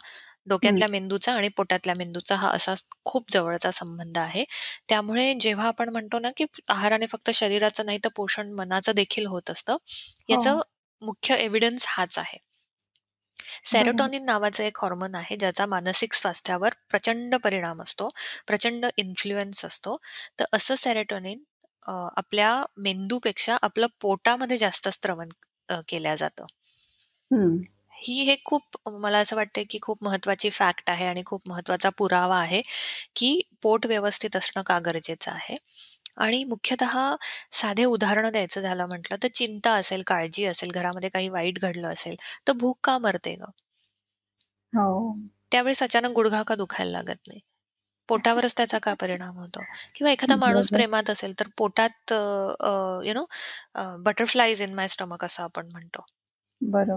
हं. 0.63 0.79
डोक्यातल्या 0.79 0.87
मेंदूचा 0.89 1.33
आणि 1.33 1.47
पोटातल्या 1.51 1.95
मेंदूचा 1.95 2.35
हा 2.35 2.49
असा 2.51 2.73
खूप 3.05 3.31
जवळचा 3.31 3.71
संबंध 3.71 4.17
आहे. 4.17 4.43
त्यामुळे 4.89 5.33
जेव्हा 5.39 5.67
आपण 5.67 5.89
म्हणतो 5.89 6.19
ना, 6.19 6.29
की 6.37 6.45
आहाराने 6.69 7.05
फक्त 7.07 7.29
शरीराचं 7.33 7.85
नाही 7.85 7.99
तर 7.99 8.09
पोषण 8.15 8.51
मनाचं 8.53 8.91
देखील 8.95 9.25
होत 9.27 9.49
असतं. 9.49 9.77
हो. 10.27 10.45
याचं 10.49 10.61
मुख्य 11.01 11.35
एव्हिडन्स 11.37 11.85
हाच 11.89 12.17
आहे. 12.19 12.37
बरोबर. 13.73 14.11
सेरोटोनिन 14.11 14.23
नावाचं 14.25 14.63
एक 14.63 14.77
हॉर्मोन 14.77 15.15
आहे, 15.15 15.35
ज्याचा 15.37 15.65
मानसिक 15.65 16.13
स्वास्थ्यावर 16.13 16.73
प्रचंड 16.89 17.35
परिणाम 17.43 17.81
असतो, 17.81 18.09
प्रचंड 18.47 18.85
इन्फ्लुअन्स 18.97 19.65
असतो. 19.65 19.97
तर 20.39 20.45
असं 20.53 20.75
सेरोटोनिन 20.77 21.43
अ, 21.85 21.91
आपल्या 22.17 22.49
मेंदूपेक्षा 22.79 23.57
आपलं 23.61 23.87
पोटामध्ये 24.01 24.57
जास्त 24.57 24.89
स्त्रवण 24.89 25.29
अ, 25.69 25.79
केल्या 25.87 26.15
जातं. 26.15 26.45
हं. 27.31 27.59
ही 27.99 28.21
हे 28.23 28.35
खूप 28.45 28.77
मला 28.95 29.17
असं 29.19 29.35
वाटतंय, 29.35 29.63
की 29.63 29.79
खूप 29.81 30.03
महत्त्वाची 30.03 30.49
फॅक्ट 30.51 30.89
आहे 30.89 31.05
आणि 31.05 31.23
खूप 31.25 31.47
महत्त्वाचा 31.47 31.89
पुरावा 31.97 32.39
आहे, 32.39 32.61
की 33.15 33.41
पोट 33.61 33.85
व्यवस्थित 33.85 34.35
असणं 34.35 34.63
का 34.63 34.79
गरजेचं 34.79 35.31
आहे. 35.31 35.55
आणि 36.17 36.43
मुख्यतः 36.45 36.95
साधे 37.53 37.83
उदाहरणं 37.85 38.31
द्यायचं 38.31 38.61
झालं 38.61 38.85
म्हटलं, 38.85 39.17
तर 39.23 39.27
चिंता 39.33 39.73
असेल, 39.75 40.01
काळजी 40.07 40.45
असेल, 40.45 40.71
घरामध्ये 40.71 41.09
काही 41.09 41.29
वाईट 41.29 41.59
घडलं 41.61 41.89
असेल, 41.89 42.15
तर 42.47 42.53
भूक 42.53 42.79
का 42.83 42.97
मरते 42.97 43.35
गं? 43.35 43.51
हो. 44.73 44.89
त्यावेळेस 45.51 45.81
अचानक 45.83 46.11
गुडघा 46.11 46.41
का 46.43 46.55
दुखायला 46.55 46.91
लागत 46.91 47.27
नाही? 47.27 47.39
पोटावरच 48.09 48.55
त्याचा 48.57 48.77
का 48.79 48.93
परिणाम 48.93 49.37
होतो? 49.37 49.63
किंवा 49.95 50.11
एखादा 50.11 50.35
माणूस 50.37 50.69
बरोबर. 50.69 50.71
प्रेमात 50.71 51.09
असेल, 51.09 51.33
तर 51.39 51.47
पोटात 51.57 52.13
you 53.05 53.13
know 53.13 53.25
butterflies 54.03 54.61
in 54.61 54.73
my 54.73 54.87
stomach 54.87 55.25
असं 55.25 55.43
आपण 55.43 55.69
म्हणतो. 55.71 56.05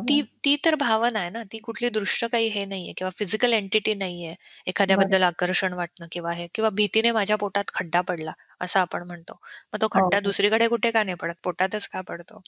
ती 0.02 0.14
बरोबर. 0.14 0.22
ती 0.40 0.54
तर 0.58 0.74
भावना 0.76 1.18
आहे 1.20 1.30
ना, 1.30 1.42
ती 1.44 1.58
कुठली 1.60 1.88
दृश्य 1.90 2.28
काही 2.28 2.48
हे 2.50 2.64
नाहीये 2.66 2.92
किंवा 2.94 3.10
फिजिकल 3.12 3.52
एंटिटी 3.54 3.94
नाहीये. 3.96 4.34
एखाद्याबद्दल 4.66 5.22
बरोबर. 5.22 5.24
आकर्षण 5.24 5.72
वाटणं 5.74 6.06
किंवा 6.12 6.32
हे 6.34 6.46
किंवा 6.50 6.70
भीतीने 6.72 7.10
माझ्या 7.12 7.36
पोटात 7.38 7.70
खड्डा 7.74 8.00
पडला, 8.04 8.32
असं 8.60 8.80
आपण 8.80 9.02
म्हणतो. 9.06 9.38
मग 9.72 9.80
तो 9.80 9.88
खड्डा 9.90 10.20
हो. 10.20 10.22
दुसरीकडे 10.22 10.68
कुठे 10.68 10.90
का 10.90 11.02
नाही 11.04 11.16
पडत? 11.16 11.34
पोटातच 11.42 11.86
का 11.88 12.00
पडतो? 12.02 12.40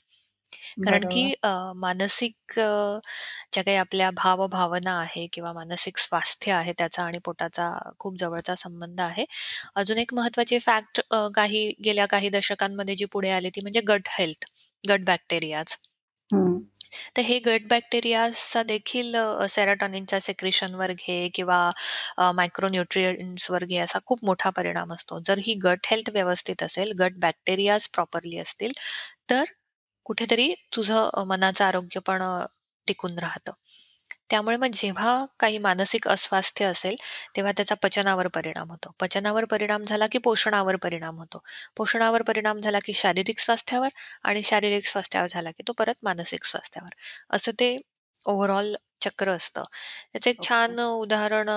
कारण 0.83 1.05
की 1.09 1.23
बरोबर. 1.23 1.35
अ, 1.43 1.51
मानसिक 1.79 2.59
अ, 2.59 3.01
ज्या 3.53 3.65
काही 3.65 3.77
आपल्या 3.79 4.11
भावभावना 4.17 4.99
आहे 5.01 5.27
किंवा 5.33 5.53
मानसिक 5.55 5.99
स्वास्थ्य 5.99 6.53
आहे 6.53 6.73
त्याचा 6.79 7.03
आणि 7.05 7.19
पोटाचा 7.25 7.71
खूप 7.99 8.17
जवळचा 8.19 8.55
संबंध 8.57 9.01
आहे. 9.03 9.25
अजून 9.77 9.99
एक 9.99 10.15
महत्त्वाची 10.15 10.59
फॅक्ट 10.61 11.01
काही 11.35 11.69
गेल्या 11.85 12.07
काही 12.09 12.29
दशकांमध्ये 12.31 12.95
जी 12.97 13.05
पुढे 13.13 13.31
आली 13.33 13.51
ती 13.51 13.61
म्हणजे 13.63 13.81
गट 13.87 14.09
हेल्थ, 14.13 14.47
गट 14.85 15.05
बॅक्टेरियाज. 15.07 15.77
हं. 16.31 16.65
तर 17.17 17.23
हे 17.23 17.39
गट 17.41 17.67
बॅक्टेरियाचा 17.69 18.63
देखील 18.65 19.15
अ, 19.17 19.47
सेरोटोनिनच्या 19.49 20.21
सेक्रेशनवर 20.21 20.93
घे 20.95 21.29
किंवा 21.35 21.59
अ, 22.19 22.31
मायक्रोन्यूट्रिएंट्सवर 22.33 23.65
घे 23.65 23.79
असा 23.79 23.99
खूप 24.07 24.25
मोठा 24.25 24.51
परिणाम 24.53 24.93
असतो. 24.95 25.19
जर 25.25 25.39
ही 25.41 25.55
गट 25.63 25.87
हेल्थ 25.87 26.11
व्यवस्थित 26.13 26.63
असेल, 26.63 26.93
गट 26.99 27.19
बॅक्टेरियाज 27.19 27.89
प्रॉपरली 27.91 28.39
असतील, 28.39 28.73
तर 29.31 29.45
कुठेतरी 30.07 30.53
तुझं 30.73 31.09
अ, 31.15 31.25
मनाचं 31.25 31.65
आरोग्य 31.65 32.01
पण 32.03 32.23
अ, 32.23 32.45
टिकून 32.89 33.19
राहतं. 33.19 33.53
त्यामुळे 34.31 34.57
मग 34.57 34.69
जेव्हा 34.73 35.25
काही 35.41 35.59
मानसिक 35.59 36.09
अस्वास्थ्य 36.09 36.65
असेल, 36.65 36.97
तेव्हा 37.37 37.53
त्याचा 37.53 37.75
पचनावर 37.83 38.29
परिणाम 38.29 38.71
होतो. 38.71 38.95
पचनावर 39.01 39.45
परिणाम 39.45 39.85
झाला 39.85 40.07
की 40.13 40.19
पोषणावर 40.19 40.77
परिणाम 40.77 41.19
होतो. 41.19 41.43
पोषणावर 41.77 42.23
परिणाम 42.23 42.61
झाला 42.61 42.79
की 42.85 42.93
शारीरिक 42.93 43.39
स्वास्थ्यावर 43.39 43.89
आणि 44.23 44.43
शारीरिक 44.43 44.87
स्वास्थ्यावर 44.87 45.29
झाला 45.31 45.51
की 45.51 45.63
तो 45.69 45.73
परत 45.73 45.95
मानसिक 46.03 46.45
स्वास्थ्यावर. 46.45 46.91
असं 47.31 47.53
ते 47.53 47.77
ओव्हरऑल 48.27 48.75
चक्र 49.05 49.31
असतं. 49.33 49.63
त्याचं 50.13 50.31
एक. 50.31 50.39
छान 50.43 50.79
उदाहरण 50.81 51.51
अ, 51.51 51.55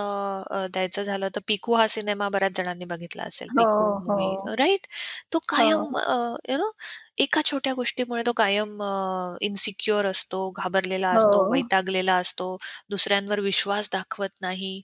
अ, 0.51 0.65
द्यायचं 0.69 1.03
झालं 1.03 1.29
तर 1.35 1.41
पिकू 1.47 1.73
हा 1.73 1.87
सिनेमा 1.89 2.29
बऱ्याच 2.29 2.57
जणांनी 2.57 2.85
बघितला 2.85 3.23
असेल. 3.23 3.49
हो, 3.49 3.57
पिकू 3.57 3.87
हो. 4.01 4.17
राइट? 4.57 4.87
तो 5.33 5.39
हो. 5.51 5.69
कायम 5.71 5.97
अ, 5.97 6.15
यू 6.49 6.57
नो 6.57 6.71
एका 7.19 7.41
छोट्या 7.45 7.73
गोष्टीमुळे 7.73 8.23
तो 8.25 8.31
कायम 8.33 8.81
अ, 8.83 9.35
इन्सिक्युअर 9.41 10.05
असतो, 10.05 10.49
घाबरलेला 10.53 11.09
असतो, 11.11 11.45
हो. 11.45 11.47
वैतागलेला 11.49 12.15
असतो, 12.17 12.57
दुसऱ्यांवर 12.89 13.39
विश्वास 13.41 13.89
दाखवत 13.93 14.29
नाही, 14.41 14.81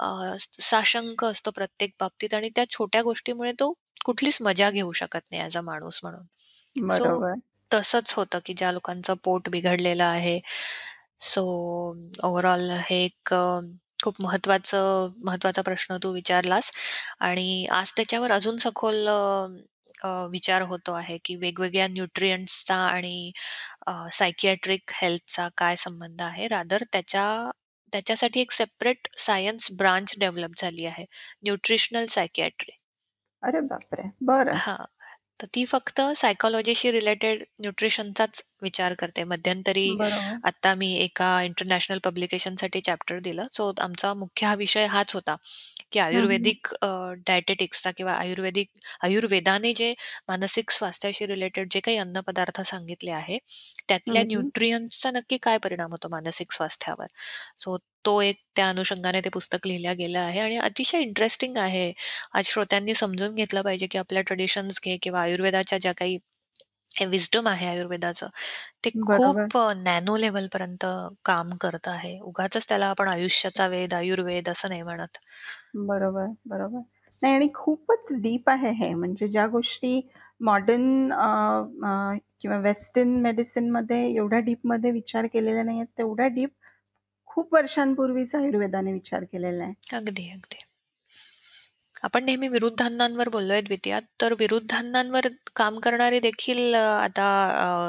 अ, 0.00 0.06
साशंक 0.62 1.24
असतो 1.24 1.50
प्रत्येक 1.52 1.92
बाबतीत 2.00 2.34
आणि 2.34 2.50
त्या 2.56 2.64
छोट्या 2.70 3.02
गोष्टीमुळे 3.02 3.52
तो 3.58 3.72
कुठलीच 4.04 4.38
मजा 4.42 4.70
घेऊ 4.70 4.92
शकत 4.94 5.20
नाही 5.30 5.42
ॲज 5.42 5.56
अ 5.56 5.60
माणूस 5.62 6.00
म्हणून. 6.02 6.24
सो 6.90 7.06
बरोबर. 7.06 7.40
तसंच 7.70 8.12
होतं, 8.16 8.38
की 8.46 8.54
ज्या 8.54 8.70
लोकांचं 8.72 9.14
पोट 9.24 9.48
बिघडलेलं 9.50 10.04
आहे. 10.04 10.38
सो 11.20 11.42
ओव्हरऑल 12.24 12.70
हे 12.80 12.96
एक 13.04 13.32
अ, 13.34 13.60
खूप 13.98 14.14
महत्त्वाचं 14.20 15.08
महत्त्वाचा 15.24 15.62
प्रश्न 15.62 15.96
तू 16.02 16.12
विचारलास 16.12 16.70
आणि 17.20 17.66
आज 17.72 17.92
त्याच्यावर 17.96 18.30
अजून 18.32 18.56
सखोल 18.58 19.06
अ, 19.08 19.46
अ, 20.02 20.08
विचार 20.30 20.62
होतो 20.62 20.92
आहे, 20.92 21.18
की 21.24 21.36
वेगवेगळ्या 21.36 21.86
न्यूट्रिएंट्सचा 21.88 22.76
आणि 22.76 23.32
अ, 23.86 23.92
सायकियाट्रिक 24.12 24.90
हेल्थचा 24.94 25.48
काय 25.58 25.76
संबंध 25.78 26.22
आहे. 26.22 26.48
रादर 26.48 26.82
त्याच्या 26.92 27.26
त्याच्यासाठी 27.92 28.40
एक 28.40 28.50
सेपरेट 28.52 29.08
सायन्स 29.18 29.68
ब्रांच 29.78 30.14
डेव्हलप 30.18 30.52
झाली 30.58 30.84
आहे. 30.86 31.04
Nutritional 31.42 32.04
psychiatry. 32.08 32.76
अरे 33.42 33.60
बापरे! 33.62 34.10
बरं. 34.22 34.56
हां. 34.56 34.76
तर 35.40 35.46
ती 35.54 35.64
फक्त 35.64 36.00
सायकॉलॉजीशी 36.16 36.90
रिलेटेड 36.92 37.42
न्यूट्रिशनचाच 37.60 38.42
विचार 38.62 38.94
करते. 38.94 39.24
मध्यंतरी 39.24 39.86
बरोबर. 39.90 40.38
आता 40.44 40.74
मी 40.74 40.92
एका 40.98 41.30
इंटरनॅशनल 41.42 41.98
पब्लिकेशनसाठी 41.98 42.80
चॅप्टर 42.80 43.18
दिलं. 43.20 43.46
सो 43.52 43.72
आमचा 43.80 44.12
मुख्य 44.14 44.46
हा 44.46 44.54
विषय 44.54 44.86
हाच 44.86 45.14
होता, 45.14 45.36
की 45.92 45.98
हं, 46.12 46.28
हं. 46.34 46.54
आयुर्वेदिक 46.54 46.66
अ, 46.82 46.88
डायटेटिक्सचा 47.26 47.90
किंवा 47.90 48.12
आयुर्वेदिक 48.14 48.68
आयुर्वेदाने 49.02 49.72
जे 49.74 49.94
मानसिक 50.28 50.70
स्वास्थ्याशी 50.70 51.26
रिलेटेड 51.26 51.68
जे 51.70 51.80
काही 51.80 51.96
अन्नपदार्थ 51.96 52.60
सांगितले 52.62 53.10
आहे, 53.10 53.38
त्यातल्या 53.88 54.22
हं, 54.22 54.28
हं. 54.30 54.50
नक्की 55.12 55.36
काय 55.42 55.58
परिणाम 55.58 55.90
होतो 55.90 56.08
मानसिक 56.08 56.52
स्वास्थ्यावर. 56.52 57.06
सो 57.58 57.76
तो 58.04 58.20
एक 58.22 58.36
त्या 58.56 58.68
अनुषंगाने 58.68 59.20
ते 59.20 59.28
पुस्तक 59.30 59.66
लिहिलं 59.66 59.96
गेलं 59.98 60.18
आहे 60.20 60.40
आणि 60.40 60.56
अतिशय 60.60 61.00
इंटरेस्टिंग 61.00 61.56
आहे. 61.58 61.92
आज 62.34 62.44
श्रोत्यांनी 62.46 62.94
समजून 62.96 63.34
घेतलं 63.36 63.62
पाहिजे, 63.62 63.86
की 63.88 63.98
आपल्या 63.98 64.22
ट्रेडिशन्स 64.24 64.80
घे 64.84 64.96
किंवा 65.02 65.20
आयुर्वेदाच्या 65.22 65.78
ज्या 65.78 65.92
काही 65.94 66.18
विस्डम 67.08 67.48
आहे 67.48 67.66
आयुर्वेदाचं, 67.68 68.26
ते 68.84 68.90
बरोबर. 69.02 69.48
खूप 69.48 69.56
अ, 69.58 69.72
नॅनो 69.78 70.16
लेव्हलपर्यंत 70.18 70.86
काम 71.26 71.50
करत 71.60 71.88
आहे. 71.88 72.18
उगाचच 72.22 72.68
त्याला 72.68 72.86
आपण 72.88 73.08
आयुष्याचा 73.10 73.66
वेद, 73.68 73.94
आयुर्वेद 73.94 74.48
असं 74.50 74.68
नाही 74.68 74.82
म्हणत. 74.84 75.18
बरोबर, 75.76 76.26
बरोबर. 76.46 76.80
नाही 77.22 77.34
आणि 77.34 77.48
खूपच 77.54 78.08
डीप 78.22 78.48
आहे 78.50 78.70
हे. 78.76 78.92
म्हणजे 78.94 79.28
ज्या 79.28 79.46
गोष्टी 79.48 80.00
मॉडर्न 80.40 81.12
अ, 81.12 81.26
अ, 81.84 82.14
किंवा 82.40 82.56
वेस्टर्न 82.60 83.14
मेडिसिनमध्ये 83.22 84.00
एवढ्या 84.08 84.38
डीपमध्ये 84.40 84.90
विचार 84.90 85.26
केलेल्या 85.26 85.62
नाहीयेत, 85.62 85.86
तेवढ्या 85.98 86.26
डीप 86.30 86.50
खूप 87.34 87.54
वर्षांपूर्वीच 87.54 88.34
आयुर्वेदाने 88.34 88.92
विचार 88.92 89.24
केलेला 89.24 89.64
आहे. 89.64 89.72
अगदी, 89.92 90.28
अगदी. 90.30 90.64
आपण 92.00 92.24
नेहमी 92.24 92.48
विरुद्धांनांवर 92.48 93.28
बोललोय 93.28 93.60
द्वितीयात, 93.60 94.02
तर 94.20 94.32
विरुद्धांनांवर 94.38 95.26
काम 95.56 95.78
करणारे 95.80 96.18
देखील 96.20 96.74
अ, 96.74 96.78
आता 96.94 97.26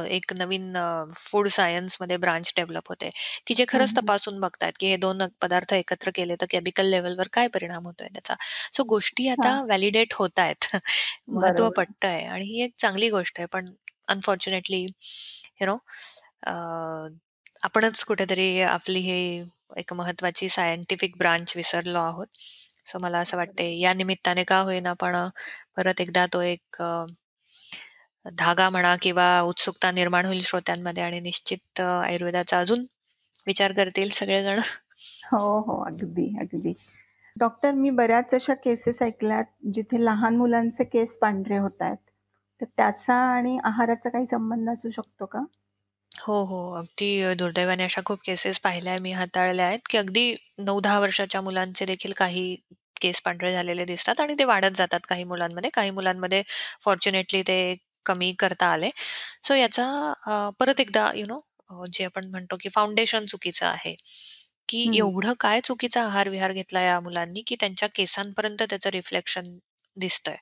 अ, 0.02 0.06
एक 0.08 0.34
नवीन 0.34 0.78
अ, 0.78 0.86
फूड 1.18 1.48
सायन्समध्ये 1.50 2.18
ब्रांच 2.18 2.54
डेव्हलप 2.58 2.88
होते, 2.89 3.10
की 3.48 3.54
जे 3.54 3.66
हं, 3.68 3.80
खरंच 3.80 3.93
हं. 3.93 3.98
तपासून 3.98 4.39
बघतायत, 4.39 4.74
की 4.80 4.88
हे 4.88 4.98
2 4.98 5.24
पदार्थ 5.41 5.74
एकत्र 5.74 6.12
केले 6.16 6.36
तर 6.36 6.46
केमिकल 6.50 6.86
लेव्हलवर 6.88 7.28
काय 7.34 7.48
परिणाम 7.50 7.86
होतोय 7.86 8.08
त्याचा. 8.10 8.36
सो 8.74 8.84
गोष्टी. 8.88 9.28
आता 9.30 9.62
व्हॅलिडेट 9.64 10.14
होतायत. 10.14 10.66
महत्त्व 11.30 11.70
बरोबर. 11.70 11.78
पटतंय 11.78 12.24
आणि 12.26 12.46
ही 12.48 12.62
एक 12.64 12.74
चांगली 12.78 13.10
गोष्ट 13.10 13.39
आहे. 13.39 13.48
पण 13.48 13.70
अनफॉर्च्युनेटली 14.08 14.86
यू 15.62 15.66
नो 15.66 15.78
आपणच 17.66 18.03
कुठेतरी 18.03 18.61
आपली 18.61 18.99
ही 18.99 19.43
एक 19.78 19.93
महत्त्वाची 19.93 20.49
सायंटिफिक 20.49 21.18
ब्रांच 21.18 21.53
विसरलो 21.55 21.99
आहोत. 21.99 22.28
सो 22.88 22.99
मला 22.99 23.20
असं. 23.20 23.38
वाटतंय 23.38 23.80
या 23.80 23.93
निमित्ताने 23.93 24.43
का 24.43 24.59
होईना 24.59 24.93
पण 24.93 25.16
अ, 25.16 25.28
परत 25.78 26.01
एकदा 26.01 26.26
तो 26.34 26.41
एक 26.41 26.82
अ, 26.82 27.05
धागा 28.26 28.70
म्हणा 28.70 28.93
किंवा 29.01 29.41
उत्सुकता 29.41 29.91
निर्माण 29.91 30.26
होईल 30.26 30.41
श्रोत्यांमध्ये 30.41 31.03
आणि 31.03 31.20
निश्चित 31.20 31.82
अ, 31.82 31.84
आयुर्वेदाचा 31.84 32.59
अजून 32.59 32.86
विचार 33.47 33.72
करतील 33.72 34.09
सगळेजण. 34.09 34.59
हो, 35.32 35.59
हो. 35.59 35.84
अगदी, 35.86 36.28
अगदी. 36.41 36.74
डॉक्टर 37.36 37.72
मी 37.72 37.89
बऱ्याच 37.89 38.34
अशा 38.34 38.53
केसेस 38.53 39.01
ऐकल्यात, 39.01 39.43
जिथे 39.74 40.05
लहान 40.05 40.36
मुलांचे 40.38 40.84
केस 40.84 41.18
पांढरे 41.18 41.57
होतायत. 41.57 41.97
तर 42.61 42.66
त्याचा 42.78 43.16
आणि 43.16 43.57
आहाराचा 43.63 44.09
काही 44.09 44.26
संबंध 44.26 44.70
असू 44.70 44.89
शकतो 44.89 45.26
का? 45.26 45.39
हो, 46.16 46.34
हो. 46.45 46.59
अगदी 46.76 47.07
अ, 47.22 47.34
दुर्दैवाने 47.36 47.84
अशा 47.84 48.01
खूप 48.01 48.20
केसेस 48.26 48.57
पाहिल्या 48.59 48.97
मी 48.99 49.11
हाताळल्या 49.13 49.66
आहेत, 49.68 49.80
की 49.89 49.97
अगदी 49.97 50.26
9-10 50.61 50.99
वर्षाच्या 50.99 51.41
मुलांचे 51.41 51.86
देखील 51.86 52.11
काही 52.18 52.45
केस 53.01 53.22
पांढरे 53.22 53.51
झालेले 53.53 53.86
दिसतात 53.86 54.20
आणि 54.22 54.34
ते 54.39 54.43
वाढत 54.45 54.76
जातात 54.76 54.99
काही 55.09 55.24
मुलांमध्ये. 55.26 55.70
काही 55.74 55.89
मुलांमध्ये 55.91 56.41
फॉर्च्युनेटली 56.84 57.41
ते 57.43 57.57
कमी 58.05 58.32
करता 58.39 58.68
आले. 58.68 58.89
सो 59.43 59.53
याचा 59.55 59.86
अ, 60.28 60.49
परत 60.59 60.80
एकदा 60.80 61.11
यू 61.16 61.26
नो 61.28 61.39
जे 61.89 62.03
आपण 62.05 62.26
म्हणतो, 62.28 62.55
की 62.59 62.70
फाउंडेशन 62.70 63.26
चुकीचं 63.28 63.66
आहे, 63.68 63.95
की 64.70 64.82
हं, 64.86 64.95
एवढं 64.95 65.34
काय 65.39 65.59
चुकीचा 65.63 66.03
आहार-विहार 66.03 66.51
घेतला 66.53 66.82
या 66.82 66.99
मुलांनी, 66.99 67.41
की 67.47 67.55
त्यांच्या 67.59 67.89
केसांपर्यंत 67.95 68.61
त्याचं 68.63 68.89
रिफ्लेक्शन 68.91 69.57
दिसतंय. 69.97 70.36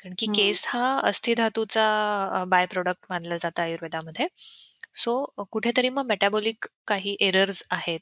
कारण 0.00 0.14
की 0.18 0.26
हं, 0.26 0.34
केस 0.34 0.64
हा 0.68 0.84
अस्थिधातूचा 1.04 2.44
बाय 2.48 2.66
प्रॉडक्ट 2.66 3.06
मानला 3.10 3.36
जातं 3.38 3.62
आयुर्वेदामध्ये. 3.62 4.26
सो 4.98 5.12
अ, 5.38 5.42
कुठेतरी 5.50 5.88
मग 5.90 6.06
मेटाबॉलिक 6.06 6.66
काही 6.86 7.16
एरर्स 7.22 7.62
आहेत. 7.72 8.00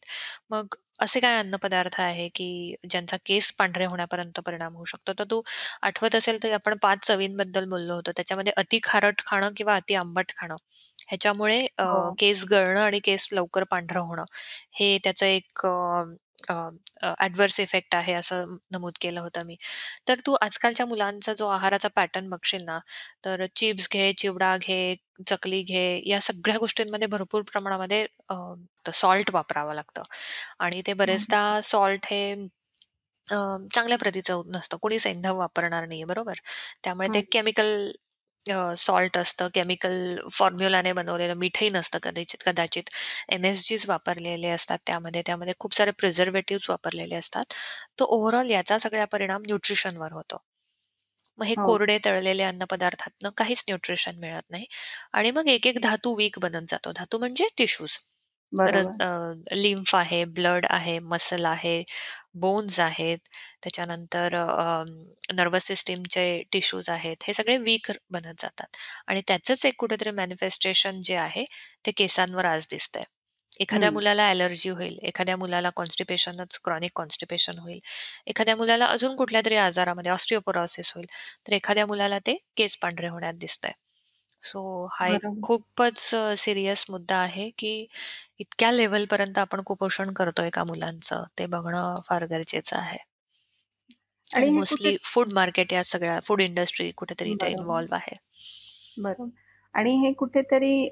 मग 0.50 0.74
असे 1.00 1.20
काय 1.20 1.36
अन्नपदार्थ 1.38 2.00
आहे, 2.00 2.28
की 2.30 2.74
ज्यांचा 2.90 3.16
केस 3.26 3.50
पांढरे 3.54 3.84
होण्यापर्यंत 3.86 4.40
परिणाम 4.40 4.74
होऊ 4.74 4.84
शकतो? 4.86 5.12
तर 5.12 5.24
तू 5.30 5.40
आठवत 5.82 6.14
असेल 6.14 6.42
तर 6.42 6.52
आपण 6.52 6.76
5 6.82 7.06
चवींबद्दल 7.06 7.64
बोललो 7.68 7.94
होतो. 7.94 8.12
त्याच्यामध्ये 8.12 8.52
अति 8.56 8.78
खारट 8.84 9.20
खाणं 9.26 9.50
किंवा 9.56 9.74
अति 9.76 9.94
आंबट 9.96 10.32
खाणं 10.36 10.56
ह्याच्यामुळे 11.08 11.60
अ, 11.78 11.84
हो. 11.84 12.14
केस 12.18 12.44
गळणं 12.50 12.80
आणि 12.82 13.00
केस 13.04 13.28
लवकर 13.32 13.64
पांढरं 13.66 14.00
होणं 14.02 14.24
हे 14.74 14.96
त्याचं 15.04 15.26
एक 15.26 15.66
अ, 15.66 16.02
अ, 16.48 16.54
इफेक्ट 17.60 17.94
आहे 17.94 18.12
असं 18.14 18.50
नमूद 18.70 18.92
केलं 19.00 19.20
होतं 19.20 19.42
मी. 19.46 19.56
तर 20.08 20.20
तू 20.26 20.36
आजकालच्या 20.40 20.86
मुलांचा 20.86 21.32
जो 21.34 21.46
आहाराचा 21.48 21.88
पॅटर्न 21.96 22.28
बघशील 22.30 22.64
ना, 22.64 22.78
तर 23.24 23.44
चिप्स 23.54 23.88
घे, 23.92 24.12
चिवडा 24.14 24.56
घे, 24.58 24.78
चकली 25.26 25.62
घे, 25.64 25.84
या 26.06 26.20
सगळ्या 26.22 26.58
गोष्टींमध्ये 26.58 27.08
भरपूर 27.08 27.42
प्रमाणामध्ये 27.52 28.04
अ, 28.28 28.34
सॉल्ट 28.92 29.30
वापरावं 29.32 29.74
लागतं 29.74 30.02
आणि 30.60 30.82
ते 30.86 30.92
हं, 31.00 31.24
बरेचदा 31.24 31.42
सॉल्ट 31.64 32.06
हे 32.06 32.22
अ, 33.26 33.36
चांगल्या 33.74 33.96
प्रतीचं 33.98 34.42
नसतं. 34.48 34.76
कोणी 34.76 34.98
सैंधव 34.98 35.36
वापरणार 35.38 35.86
नाहीये, 35.86 36.04
बरोबर? 36.04 36.34
त्यामुळे 36.84 37.08
ते 37.10 37.20
हं, 37.20 37.26
केमिकल 37.32 37.70
सॉल्ट 38.78 39.16
असतं, 39.18 39.48
केमिकल 39.54 39.94
फॉर्म्युलाने 40.32 40.92
बनवलेलं 40.92 41.34
मीठही 41.36 41.68
नसतं 41.70 41.98
कदाचित 42.02 42.42
कदाचित. 42.46 42.82
एम-एस-जीच 43.30 43.88
वापरलेले 43.88 44.48
असतात 44.50 44.78
त्यामध्ये. 44.86 45.22
त्यामध्ये 45.22 45.54
खूप 45.58 45.74
सारे 45.74 45.90
प्रिझर्व्हेटिव्हज 45.98 46.66
वापरलेले 46.68 47.14
असतात. 47.16 47.44
तर 47.98 48.04
ओव्हरऑल 48.08 48.50
याचा 48.50 48.78
सगळा 48.78 49.04
परिणाम 49.10 49.42
न्यूट्रिशनवर 49.46 50.12
होतो. 50.12 50.42
मग 51.38 51.46
हे 51.46 51.54
हो. 51.54 51.62
कोरडे 51.62 51.98
तळलेले 52.04 52.42
अन्नपदार्थातनं 52.44 53.30
काहीच 53.36 53.64
न्यूट्रिशन 53.68 54.18
मिळत 54.18 54.50
नाही 54.50 54.66
आणि 55.12 55.30
मग 55.32 55.48
एक-एक 55.48 55.80
धातू 55.82 56.14
वीक 56.16 56.38
बनत 56.40 56.66
जातो. 56.68 56.92
धातू 56.92 57.18
म्हणजे 57.18 57.48
टिश्यूज. 57.56 57.98
बरोबर. 58.52 58.96
अ, 59.00 59.06
लिम्फ 59.54 59.94
आहे, 59.94 60.24
ब्लड 60.26 60.66
आहे, 60.70 60.98
मसल 61.04 61.44
आहे, 61.46 61.82
बोन्स 62.36 62.78
आहेत, 62.80 63.18
त्याच्यानंतर 63.62 64.34
अ, 64.36 64.84
नर्व्हस 65.34 65.64
सिस्टमचे 65.66 66.24
टिश्यूज 66.52 66.88
आहेत. 66.90 67.16
हे 67.24 67.32
सगळे 67.32 67.56
वीक 67.60 67.90
बनत 68.10 68.40
जातात 68.40 68.76
आणि 69.08 69.22
त्याचंच 69.28 69.64
एक 69.66 69.74
कुठेतरी 69.78 70.10
मॅनिफेस्टेशन 70.12 71.00
जे 71.02 71.16
आहे, 71.18 71.44
ते 71.84 71.90
केसांवर 71.92 72.44
आज 72.46 72.66
दिसतंय. 72.70 73.02
एखाद्या 73.60 73.90
हं. 73.90 73.90
मुलाला 73.90 74.24
ॲलर्जी 74.28 74.70
होईल, 74.70 74.98
एखाद्या 75.02 75.36
मुलाला 75.36 75.70
कॉन्स्टिपेशनच 75.76 76.58
क्रॉनिक 76.64 76.90
कॉन्स्टिपेशन 76.94 77.58
होईल, 77.58 77.78
एखाद्या 78.26 78.56
मुलाला 78.56 78.86
अजून 78.88 79.14
कुठल्यातरी 79.16 79.56
आजारामध्ये 79.58 80.12
ऑस्टिओपोरोसिस 80.12 80.92
होईल, 80.94 81.06
तर 81.46 81.52
एखाद्या 81.52 81.86
मुलाला 81.86 82.18
ते 82.26 82.36
केस 82.56 82.76
पांढरे 82.78 83.08
होण्यात 83.08 83.34
दिसतंय. 83.38 83.72
सो 84.42 84.60
हा 84.92 85.08
एक 85.08 85.22
बरोबर. 85.22 85.42
खूपच 85.42 86.14
अ, 86.14 86.34
सीरियस 86.38 86.84
मुद्दा 86.90 87.16
आहे, 87.18 87.48
की 87.52 87.86
इतक्या 88.40 88.70
लेव्हलपर्यंत 88.72 89.38
आपण 89.38 89.60
कुपोषण 89.62 90.12
करतोय 90.12 90.50
का 90.50 90.64
मुलांचं, 90.64 91.22
ते 91.38 91.46
बघणं 91.46 92.00
फार 92.04 92.24
गरजेचं 92.26 92.76
आहे. 92.76 92.98
आणि 94.26 94.34
आणि 94.36 94.50
हे 94.50 94.62
कुठे 94.62 94.90
मोस्टली 94.90 94.96
फूड 95.04 95.32
मार्केट 95.32 95.72
या 95.72 95.82
सगळ्या 95.84 96.18
फूड 96.24 96.40
इंडस्ट्री 96.40 96.90
कुठेतरी 96.92 97.30
इथे 97.30 97.54
बरोबर. 97.54 97.94
आहे. 97.94 98.16
बरोबर. 98.96 99.28
आणि 99.74 99.94
हे 99.96 100.12
कुठेतरी 100.12 100.88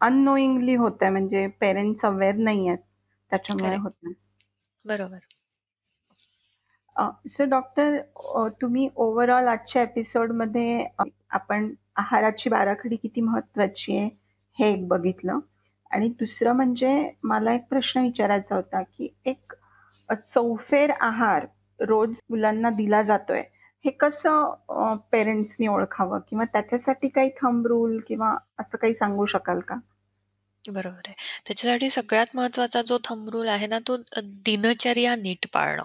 अननोईंगली 0.00 0.74
होत 0.74 1.02
आहे 1.02 1.10
म्हणजे 1.10 1.46
पेरेंट्स 1.60 2.04
अवेअर 2.04 2.34
नाही 2.36 2.68
आहेत 2.68 2.78
त्याच्यामुळे 3.32 3.68
करेक्ट. 3.68 3.82
होत 3.82 4.12
बरोबर. 4.84 5.18
सो 7.26 7.44
डॉक्टर 7.44 8.00
तुम्ही 8.60 8.88
ओव्हरऑल 8.96 9.46
आजच्या 9.48 9.82
एपिसोडमध्ये 9.82 10.84
आपण 11.30 11.72
आहाराची 11.96 12.50
बाराखडी 12.50 12.96
किती 12.96 13.20
महत्वाची 13.20 13.96
आहे 13.96 14.08
हे 14.58 14.72
एक 14.72 14.86
बघितलं 14.88 15.38
आणि 15.92 16.08
दुसरं 16.08 16.52
म्हणजे 16.52 17.10
मला 17.22 17.52
एक 17.54 17.64
प्रश्न 17.70 18.00
विचारायचा 18.00 18.54
होता 18.54 18.82
की 18.82 19.14
एक 19.24 19.52
चौफेर 20.12 20.90
आहार 21.00 21.46
रोज 21.80 22.16
मुलांना 22.30 22.70
दिला 22.70 23.02
जातोय 23.02 23.42
हे 23.84 23.90
कसं 23.90 24.54
पेरेंट्सनी 25.12 25.66
ओळखावं 25.66 26.18
किंवा 26.18 26.44
त्याच्यासाठी 26.44 27.08
काही 27.08 27.30
थंब 27.30 27.66
रूल 27.66 28.00
किंवा 28.08 28.36
असं 28.58 28.76
काही 28.76 28.94
सांगू 28.94 29.26
शकाल 29.26 29.60
का 29.60 29.74
बरोबर 30.64 31.00
आहे. 31.06 31.14
त्याच्यासाठी 31.46 31.90
सगळ्यात 31.90 32.26
महत्त्वाचा 32.34 32.82
जो 32.82 32.98
थंब 33.04 33.28
रूल 33.28 33.48
आहे 33.48 33.66
ना, 33.66 33.78
तो 33.78 33.96
दिनचर्या 34.24 35.16
नीट 35.16 35.46
पाळणं. 35.54 35.84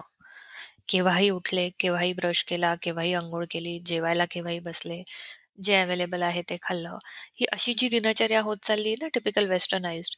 केव्हाही 0.88 1.30
उठले, 1.30 1.70
केव्हाही 1.80 2.12
ब्रश 2.12 2.42
केला, 2.42 2.74
केव्हाही 2.82 3.12
अंघोळ 3.14 3.44
केली, 3.50 3.78
जेवायला 3.86 4.24
केव्हाही 4.24 4.60
बसले, 4.60 5.02
जे 5.58 5.74
अवेलेबल 5.76 6.22
आहे 6.22 6.42
ते 6.44 6.56
खाल्लं. 6.62 6.98
ही 7.36 7.46
अशी 7.52 7.72
जी 7.74 7.88
दिनचर्या 7.90 8.40
होत 8.42 8.58
चालली 8.62 8.88
आहे 8.88 8.96
ना 9.02 9.08
टिपिकल 9.14 9.46
वेस्टर्नाइज्ड, 9.48 10.14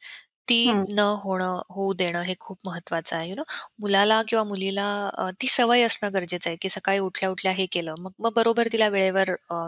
ती 0.47 0.57
हं, 0.61 0.85
न 0.89 0.99
होणं 1.19 1.59
होऊ 1.69 1.93
देणं 1.95 2.21
हे 2.23 2.33
खूप 2.39 2.57
महत्त्वाचं 2.65 3.15
आहे. 3.15 3.29
यू 3.29 3.35
नो 3.35 3.43
मुलाला 3.79 4.21
किंवा 4.27 4.43
मुलीला 4.45 4.87
अ, 5.15 5.29
ती 5.41 5.47
सवय 5.49 5.81
असणं 5.83 6.13
गरजेचं 6.13 6.49
आहे, 6.49 6.57
की 6.57 6.69
सकाळी 6.69 6.99
उठल्या-उठल्या 7.01 7.51
हे 7.53 7.65
केलं. 7.71 7.95
मग 7.99 8.11
मग 8.19 8.33
बरोबर 8.35 8.67
तिला 8.71 8.87
वेळेवर 8.89 9.31
अ, 9.49 9.65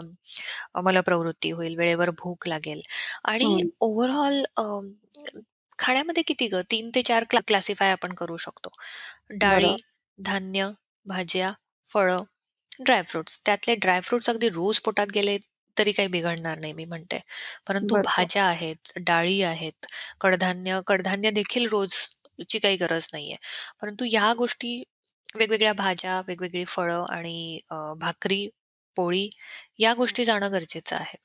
मलप्रवृत्ती 0.80 1.50
होईल, 1.52 1.76
वेळेवर 1.76 2.10
भूक 2.18 2.48
लागेल 2.48 2.80
आणि 3.26 3.50
हं. 3.54 3.70
ओव्हरऑल 3.80 4.42
खाण्यामध्ये 5.78 6.22
किती 6.22 6.46
गं 6.48 6.60
3 6.70 6.90
ते 6.94 7.02
4 7.02 7.24
क्ला 7.30 7.40
क्लासिफाय 7.46 7.90
आपण 7.92 8.12
करू 8.14 8.36
शकतो. 8.38 8.68
डाळी, 9.38 9.72
बरं. 9.72 9.78
धान्य, 10.18 10.68
भाज्या, 11.06 11.52
फळं, 11.88 12.22
ड्रायफ्रुट्स. 12.80 13.38
त्यातले 13.46 13.74
ड्रायफ्रुट्स 13.76 14.30
अगदी 14.30 14.48
रोज 14.50 14.80
पोटात 14.80 15.06
गेले 15.14 15.38
तरी 15.76 15.92
काही 15.92 16.08
बिघडणार 16.08 16.58
नाही 16.58 16.72
मी 16.72 16.84
म्हणते. 16.84 17.20
परंतु 17.68 17.94
बरोबर. 17.94 18.04
भाज्या 18.04 18.44
आहेत, 18.46 18.92
डाळी 19.02 19.40
आहेत, 19.44 19.86
कडधान्य 20.20 20.80
कडधान्य 20.86 21.30
देखील 21.32 21.66
रोजची 21.68 22.58
काही 22.58 22.76
गरज 22.76 23.08
नाहीये. 23.12 23.36
परंतु 23.82 24.04
ह्या 24.10 24.32
गोष्टी 24.34 24.82
वेगवेगळ्या 25.34 25.72
भाज्या, 25.74 26.20
वेगवेगळी 26.28 26.64
फळं 26.66 27.04
आणि 27.10 27.58
अ, 27.70 27.76
भाकरी, 27.96 28.48
पोळी 28.96 29.28
या 29.78 29.92
गोष्टी 29.94 30.24
जाणं 30.24 30.52
गरजेचं 30.52 30.96
आहे. 30.96 31.16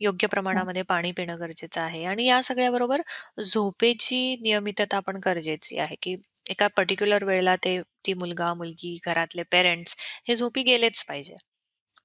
योग्य 0.00 0.26
हां. 0.48 0.62
प्रमाणामध्ये 0.62 0.82
पाणी 0.84 1.12
पिणं 1.12 1.38
गरजेचं 1.40 1.80
आहे 1.80 2.04
आणि 2.04 2.24
या 2.26 2.40
सगळ्याबरोबर 2.42 3.00
झोपेची 3.44 4.20
नियमितता 4.42 5.00
पण 5.00 5.16
गरजेची 5.24 5.78
आहे, 5.78 5.96
की 6.02 6.16
एका 6.46 6.66
पर्टिक्युलर 6.76 7.24
वेळेला 7.24 7.56
ते 7.56 7.80
ती 8.06 8.14
मुलगा, 8.14 8.52
मुलगी, 8.54 8.96
घरातले 9.06 9.42
पेरेंट्स 9.52 9.94
हे 10.28 10.36
झोपी 10.36 10.62
गेलेच 10.64 11.04
पाहिजे. 11.04 11.34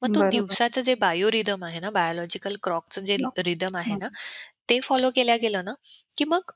मग 0.03 0.09
तो 0.09 0.21
बरोबर. 0.21 0.27
दिवसाचं 0.27 0.81
जे 0.81 0.95
बायो 0.97 1.31
रिदम 1.31 1.63
आहे 1.65 1.79
ना, 1.79 1.89
बायोलॉजिकल 1.91 2.55
क्लॉकचं 2.63 3.05
जे 3.05 3.17
नक्की. 3.17 3.35
रिदम 3.39 3.77
आहे 3.77 3.95
हं. 3.95 3.97
ना, 3.97 4.09
ते 4.69 4.79
फॉलो 4.81 5.09
केल्या 5.11 5.37
गेलं 5.39 5.63
ना, 5.65 5.73
की 6.17 6.25
मग 6.27 6.51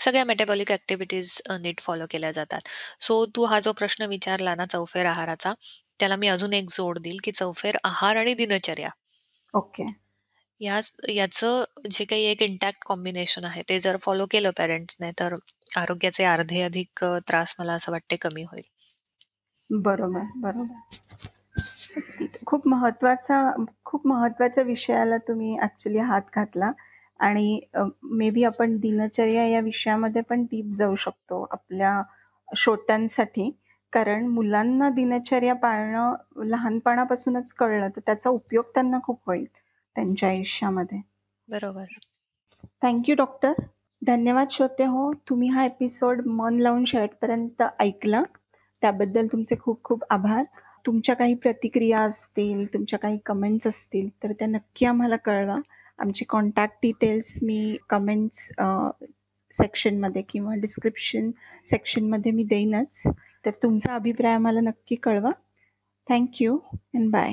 सगळ्या 0.00 0.24
मेटाबॉलिक 0.24 0.70
ॲक्टिव्हिटीज 0.72 1.40
नीट 1.60 1.80
फॉलो 1.80 2.06
केल्या 2.10 2.30
जातात. 2.32 2.68
सो 3.00 3.24
तू 3.36 3.44
हा 3.46 3.60
जो 3.60 3.72
प्रश्न 3.74 4.06
विचारला 4.08 4.54
ना 4.54 4.66
चौफेर 4.68 5.06
आहाराचा, 5.06 5.52
त्याला 6.00 6.16
मी 6.16 6.28
अजून 6.28 6.52
एक 6.54 6.70
जोड 6.70 6.98
देईल, 7.00 7.18
की 7.24 7.32
चौफेर 7.32 7.76
आहार 7.84 8.16
आणि 8.16 8.34
दिनचर्या 8.36 8.90
ओके. 9.54 9.86
याच 10.60 10.90
याचं 11.08 11.64
जे 11.90 12.04
काही 12.04 12.24
एक 12.24 12.42
इंटॅक्ट 12.42 12.84
कॉम्बिनेशन 12.86 13.44
आहे, 13.44 13.62
ते 13.68 13.78
जर 13.78 13.96
फॉलो 14.00 14.26
केलं 14.30 14.50
पॅरेंट्सने, 14.56 15.10
तर 15.18 15.34
आरोग्याचे 15.76 16.24
अर्धे 16.26 16.60
अधिक 16.62 17.04
अ, 17.04 17.18
त्रास 17.28 17.54
मला 17.58 17.72
असं 17.74 17.92
वाटते 17.92 18.16
कमी 18.20 18.42
होईल. 18.44 18.68
बरोबर, 19.70 20.26
बरोबर. 20.38 20.82
खूप 22.46 22.66
महत्त्वाचा 22.68 23.40
खूप 23.84 24.06
महत्त्वाच्या 24.06 24.64
विषयाला 24.64 25.16
तुम्ही 25.18 25.56
ॲक्चुअली 25.58 25.98
हात 25.98 26.22
घातला 26.34 26.70
आणि 27.20 27.60
मे 28.02 28.30
बी 28.30 28.44
आपण 28.44 28.76
दिनचर्या 28.76 29.46
या 29.46 29.60
विषयामध्ये 29.60 30.22
पण 30.22 30.42
डीप 30.42 30.72
जाऊ 30.74 30.94
शकतो 30.94 31.46
आपल्या 31.50 32.02
श्रोत्यांसाठी. 32.48 33.50
कारण 33.92 34.26
मुलांना 34.26 34.88
दिनचर्या 34.88 35.54
पाळणं 35.54 36.14
लहानपणापासूनच 36.44 37.52
कळलं, 37.52 37.88
तर 37.88 38.00
त्याचा 38.06 38.30
उपयोग 38.30 38.64
त्यांना 38.74 38.98
खूप 39.04 39.20
होईल 39.26 39.44
त्यांच्या 39.96 40.28
आयुष्यामध्ये. 40.28 41.00
बरोबर. 41.48 41.84
Thank 42.82 43.08
you 43.08 43.14
doctor. 43.16 43.52
धन्यवाद 44.02 44.50
श्रोते 44.50 44.84
हो. 44.84 45.12
तुम्ही 45.28 45.48
हा 45.48 45.64
एपिसोड 45.64 46.20
मन 46.26 46.58
लावून 46.60 46.84
शेवटपर्यंत 46.84 47.62
ऐकला. 47.80 48.22
त्याबद्दल 48.82 49.26
तुमचे 49.26 49.56
खूप 49.60 49.82
खूप 49.84 50.04
आभार. 50.10 50.44
तुमच्या 50.86 51.14
काही 51.14 51.34
प्रतिक्रिया 51.34 52.00
असतील, 52.00 52.64
तुमच्या 52.74 52.98
काही 52.98 53.18
कमेंट्स 53.26 53.66
असतील, 53.66 54.08
तर 54.22 54.32
त्या 54.32 54.48
नक्की 54.48 54.86
आम्हाला 54.86 55.16
कळवा. 55.16 55.58
आमचे 55.98 56.24
कॉन्टॅक्ट 56.24 56.74
डिटेल्स 56.82 57.38
मी 57.42 57.76
कमेंट्स 57.90 58.50
सेक्शनमध्ये 59.54 60.22
किंवा 60.22 60.54
डिस्क्रिप्शन 60.54 61.30
सेक्शनमध्ये 61.66 62.32
मी 62.32 62.44
देईनच. 62.44 63.02
तर 63.46 63.50
तुमचा 63.62 63.94
अभिप्राय 63.94 64.34
आम्हाला 64.34 64.60
नक्की 64.60 64.94
कळवा. 64.94 65.30
Thank you 66.08 66.58
and 66.72 67.10
bye. 67.10 67.32